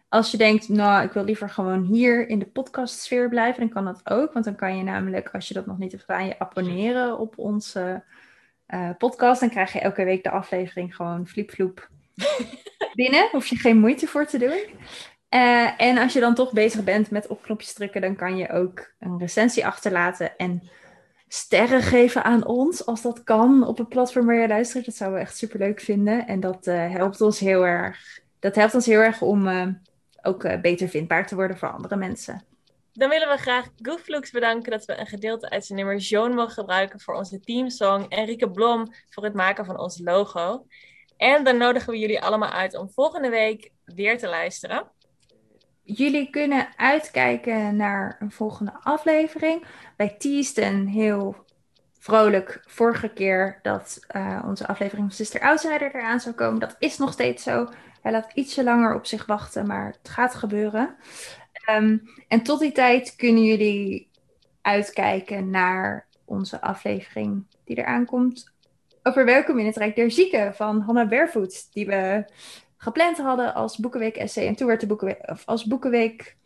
Als 0.09 0.31
je 0.31 0.37
denkt, 0.37 0.69
nou, 0.69 1.03
ik 1.03 1.11
wil 1.11 1.23
liever 1.23 1.49
gewoon 1.49 1.83
hier 1.83 2.27
in 2.27 2.39
de 2.39 2.47
podcastsfeer 2.47 3.29
blijven, 3.29 3.59
dan 3.59 3.69
kan 3.69 3.85
dat 3.85 4.01
ook. 4.09 4.33
Want 4.33 4.45
dan 4.45 4.55
kan 4.55 4.77
je 4.77 4.83
namelijk, 4.83 5.29
als 5.29 5.47
je 5.47 5.53
dat 5.53 5.65
nog 5.65 5.77
niet 5.77 5.91
hebt 5.91 6.03
gedaan, 6.03 6.25
je 6.25 6.39
abonneren 6.39 7.19
op 7.19 7.37
onze 7.37 8.03
uh, 8.73 8.89
podcast. 8.97 9.39
Dan 9.39 9.49
krijg 9.49 9.73
je 9.73 9.79
elke 9.79 10.03
week 10.03 10.23
de 10.23 10.29
aflevering 10.29 10.95
gewoon 10.95 11.27
vloep 11.27 11.89
binnen. 12.93 13.29
Hoef 13.31 13.47
je 13.47 13.55
geen 13.55 13.79
moeite 13.79 14.07
voor 14.07 14.25
te 14.25 14.37
doen. 14.37 14.59
Uh, 15.29 15.81
en 15.81 15.97
als 15.97 16.13
je 16.13 16.19
dan 16.19 16.35
toch 16.35 16.51
bezig 16.51 16.83
bent 16.83 17.11
met 17.11 17.27
op 17.27 17.41
knopjes 17.41 17.73
drukken, 17.73 18.01
dan 18.01 18.15
kan 18.15 18.37
je 18.37 18.49
ook 18.49 18.93
een 18.99 19.19
recensie 19.19 19.65
achterlaten. 19.65 20.37
En 20.37 20.69
sterren 21.27 21.81
geven 21.81 22.23
aan 22.23 22.45
ons, 22.45 22.85
als 22.85 23.01
dat 23.01 23.23
kan, 23.23 23.67
op 23.67 23.79
een 23.79 23.87
platform 23.87 24.25
waar 24.25 24.41
je 24.41 24.47
luistert. 24.47 24.85
Dat 24.85 24.95
zouden 24.95 25.19
we 25.19 25.25
echt 25.25 25.37
super 25.37 25.59
leuk 25.59 25.79
vinden. 25.79 26.27
En 26.27 26.39
dat 26.39 26.67
eh, 26.67 26.91
helpt 26.91 27.21
ons 27.21 27.39
heel 27.39 27.65
erg. 27.65 28.19
Dat 28.39 28.55
helpt 28.55 28.73
ons 28.73 28.85
heel 28.85 28.99
erg 28.99 29.21
om 29.21 29.49
ook 30.21 30.61
beter 30.61 30.89
vindbaar 30.89 31.27
te 31.27 31.35
worden 31.35 31.57
voor 31.57 31.71
andere 31.71 31.95
mensen. 31.95 32.43
Dan 32.93 33.09
willen 33.09 33.29
we 33.29 33.37
graag 33.37 33.67
Gooflux 33.81 34.31
bedanken 34.31 34.71
dat 34.71 34.85
we 34.85 34.99
een 34.99 35.07
gedeelte 35.07 35.49
uit 35.49 35.65
zijn 35.65 35.77
nummer 35.77 35.97
Joan 35.97 36.33
mogen 36.33 36.53
gebruiken 36.53 36.99
voor 36.99 37.13
onze 37.13 37.39
teamsong. 37.39 38.09
En 38.09 38.25
Rieke 38.25 38.51
Blom 38.51 38.93
voor 39.09 39.23
het 39.23 39.33
maken 39.33 39.65
van 39.65 39.79
ons 39.79 39.99
logo. 40.03 40.65
En 41.17 41.43
dan 41.43 41.57
nodigen 41.57 41.91
we 41.91 41.99
jullie 41.99 42.21
allemaal 42.21 42.49
uit 42.49 42.77
om 42.77 42.89
volgende 42.89 43.29
week 43.29 43.71
weer 43.85 44.17
te 44.17 44.27
luisteren. 44.27 44.91
Jullie 45.83 46.29
kunnen 46.29 46.67
uitkijken 46.75 47.75
naar 47.75 48.17
een 48.19 48.31
volgende 48.31 48.73
aflevering. 48.81 49.65
Wij 49.97 50.15
teasten 50.17 50.87
heel 50.87 51.35
vrolijk 51.99 52.63
vorige 52.67 53.09
keer 53.13 53.59
dat 53.61 53.99
uh, 54.15 54.43
onze 54.47 54.67
aflevering 54.67 55.07
van 55.07 55.15
Sister 55.15 55.41
Outsider 55.41 55.95
eraan 55.95 56.19
zou 56.19 56.35
komen. 56.35 56.59
Dat 56.59 56.75
is 56.79 56.97
nog 56.97 57.11
steeds 57.11 57.43
zo. 57.43 57.67
Hij 58.01 58.11
laat 58.11 58.31
ietsje 58.33 58.63
langer 58.63 58.95
op 58.95 59.05
zich 59.05 59.25
wachten, 59.25 59.67
maar 59.67 59.85
het 59.85 60.09
gaat 60.09 60.35
gebeuren. 60.35 60.95
Um, 61.75 62.01
en 62.27 62.43
tot 62.43 62.59
die 62.59 62.71
tijd 62.71 63.15
kunnen 63.15 63.43
jullie 63.43 64.09
uitkijken 64.61 65.49
naar 65.49 66.07
onze 66.25 66.61
aflevering 66.61 67.45
die 67.63 67.77
eraan 67.77 68.05
komt 68.05 68.51
over 69.03 69.25
Welkom 69.25 69.59
in 69.59 69.65
het 69.65 69.77
Rijk 69.77 69.95
der 69.95 70.11
Zieken 70.11 70.55
van 70.55 70.81
Hannah 70.81 71.09
Barefoot, 71.09 71.73
die 71.73 71.85
we 71.85 72.25
gepland 72.77 73.17
hadden 73.17 73.53
als 73.53 73.77
Boekenweek 73.77 74.15
essay. 74.15 74.47
En 74.47 74.55
toen 74.55 74.67
werd 74.67 74.79
de 74.79 74.87
Boekenweek, 74.87 75.29
of 75.29 75.45
als 75.45 75.65
Boekenweek 75.65 76.37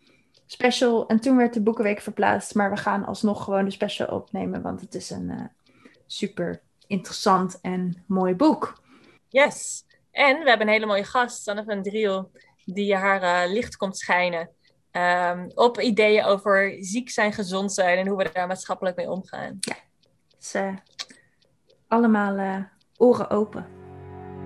special 0.45 1.07
en 1.07 1.19
toen 1.19 1.37
werd 1.37 1.53
de 1.53 1.61
Boekenweek 1.61 2.01
verplaatst. 2.01 2.55
Maar 2.55 2.69
we 2.69 2.77
gaan 2.77 3.05
alsnog 3.05 3.43
gewoon 3.43 3.65
de 3.65 3.71
special 3.71 4.07
opnemen, 4.07 4.61
want 4.61 4.81
het 4.81 4.95
is 4.95 5.09
een 5.09 5.29
uh, 5.29 5.41
super 6.07 6.61
interessant 6.87 7.59
en 7.61 8.03
mooi 8.07 8.33
boek. 8.33 8.81
Yes. 9.29 9.83
En 10.11 10.39
we 10.39 10.49
hebben 10.49 10.67
een 10.67 10.73
hele 10.73 10.85
mooie 10.85 11.03
gast, 11.03 11.43
Sanne 11.43 11.63
van 11.63 11.83
Driel, 11.83 12.31
die 12.65 12.95
haar 12.95 13.23
uh, 13.23 13.53
licht 13.53 13.77
komt 13.77 13.97
schijnen. 13.97 14.49
Um, 14.97 15.51
op 15.55 15.79
ideeën 15.79 16.23
over 16.23 16.75
ziek 16.79 17.09
zijn, 17.09 17.33
gezond 17.33 17.73
zijn 17.73 17.97
en 17.97 18.07
hoe 18.07 18.17
we 18.17 18.29
daar 18.33 18.47
maatschappelijk 18.47 18.95
mee 18.95 19.09
omgaan. 19.09 19.57
Ja, 19.59 19.75
dus, 20.37 20.55
uh, 20.55 20.73
allemaal 21.87 22.37
uh, 22.37 22.63
oren 22.97 23.29
open. 23.29 23.67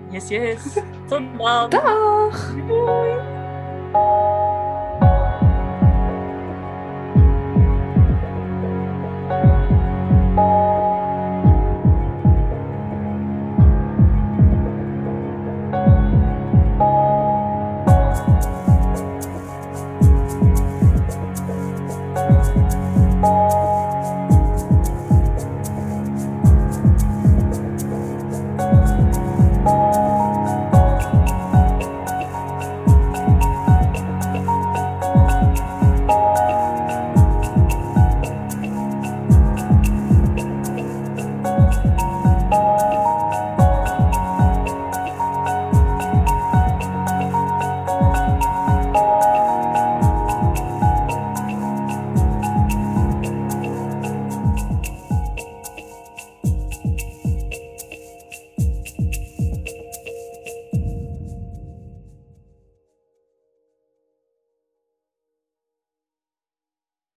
Yes, 0.09 0.27
yes. 0.27 0.73
Tot 1.07 1.37
dan. 1.37 1.69
Dag. 1.69 2.55
Doei. 2.67 4.47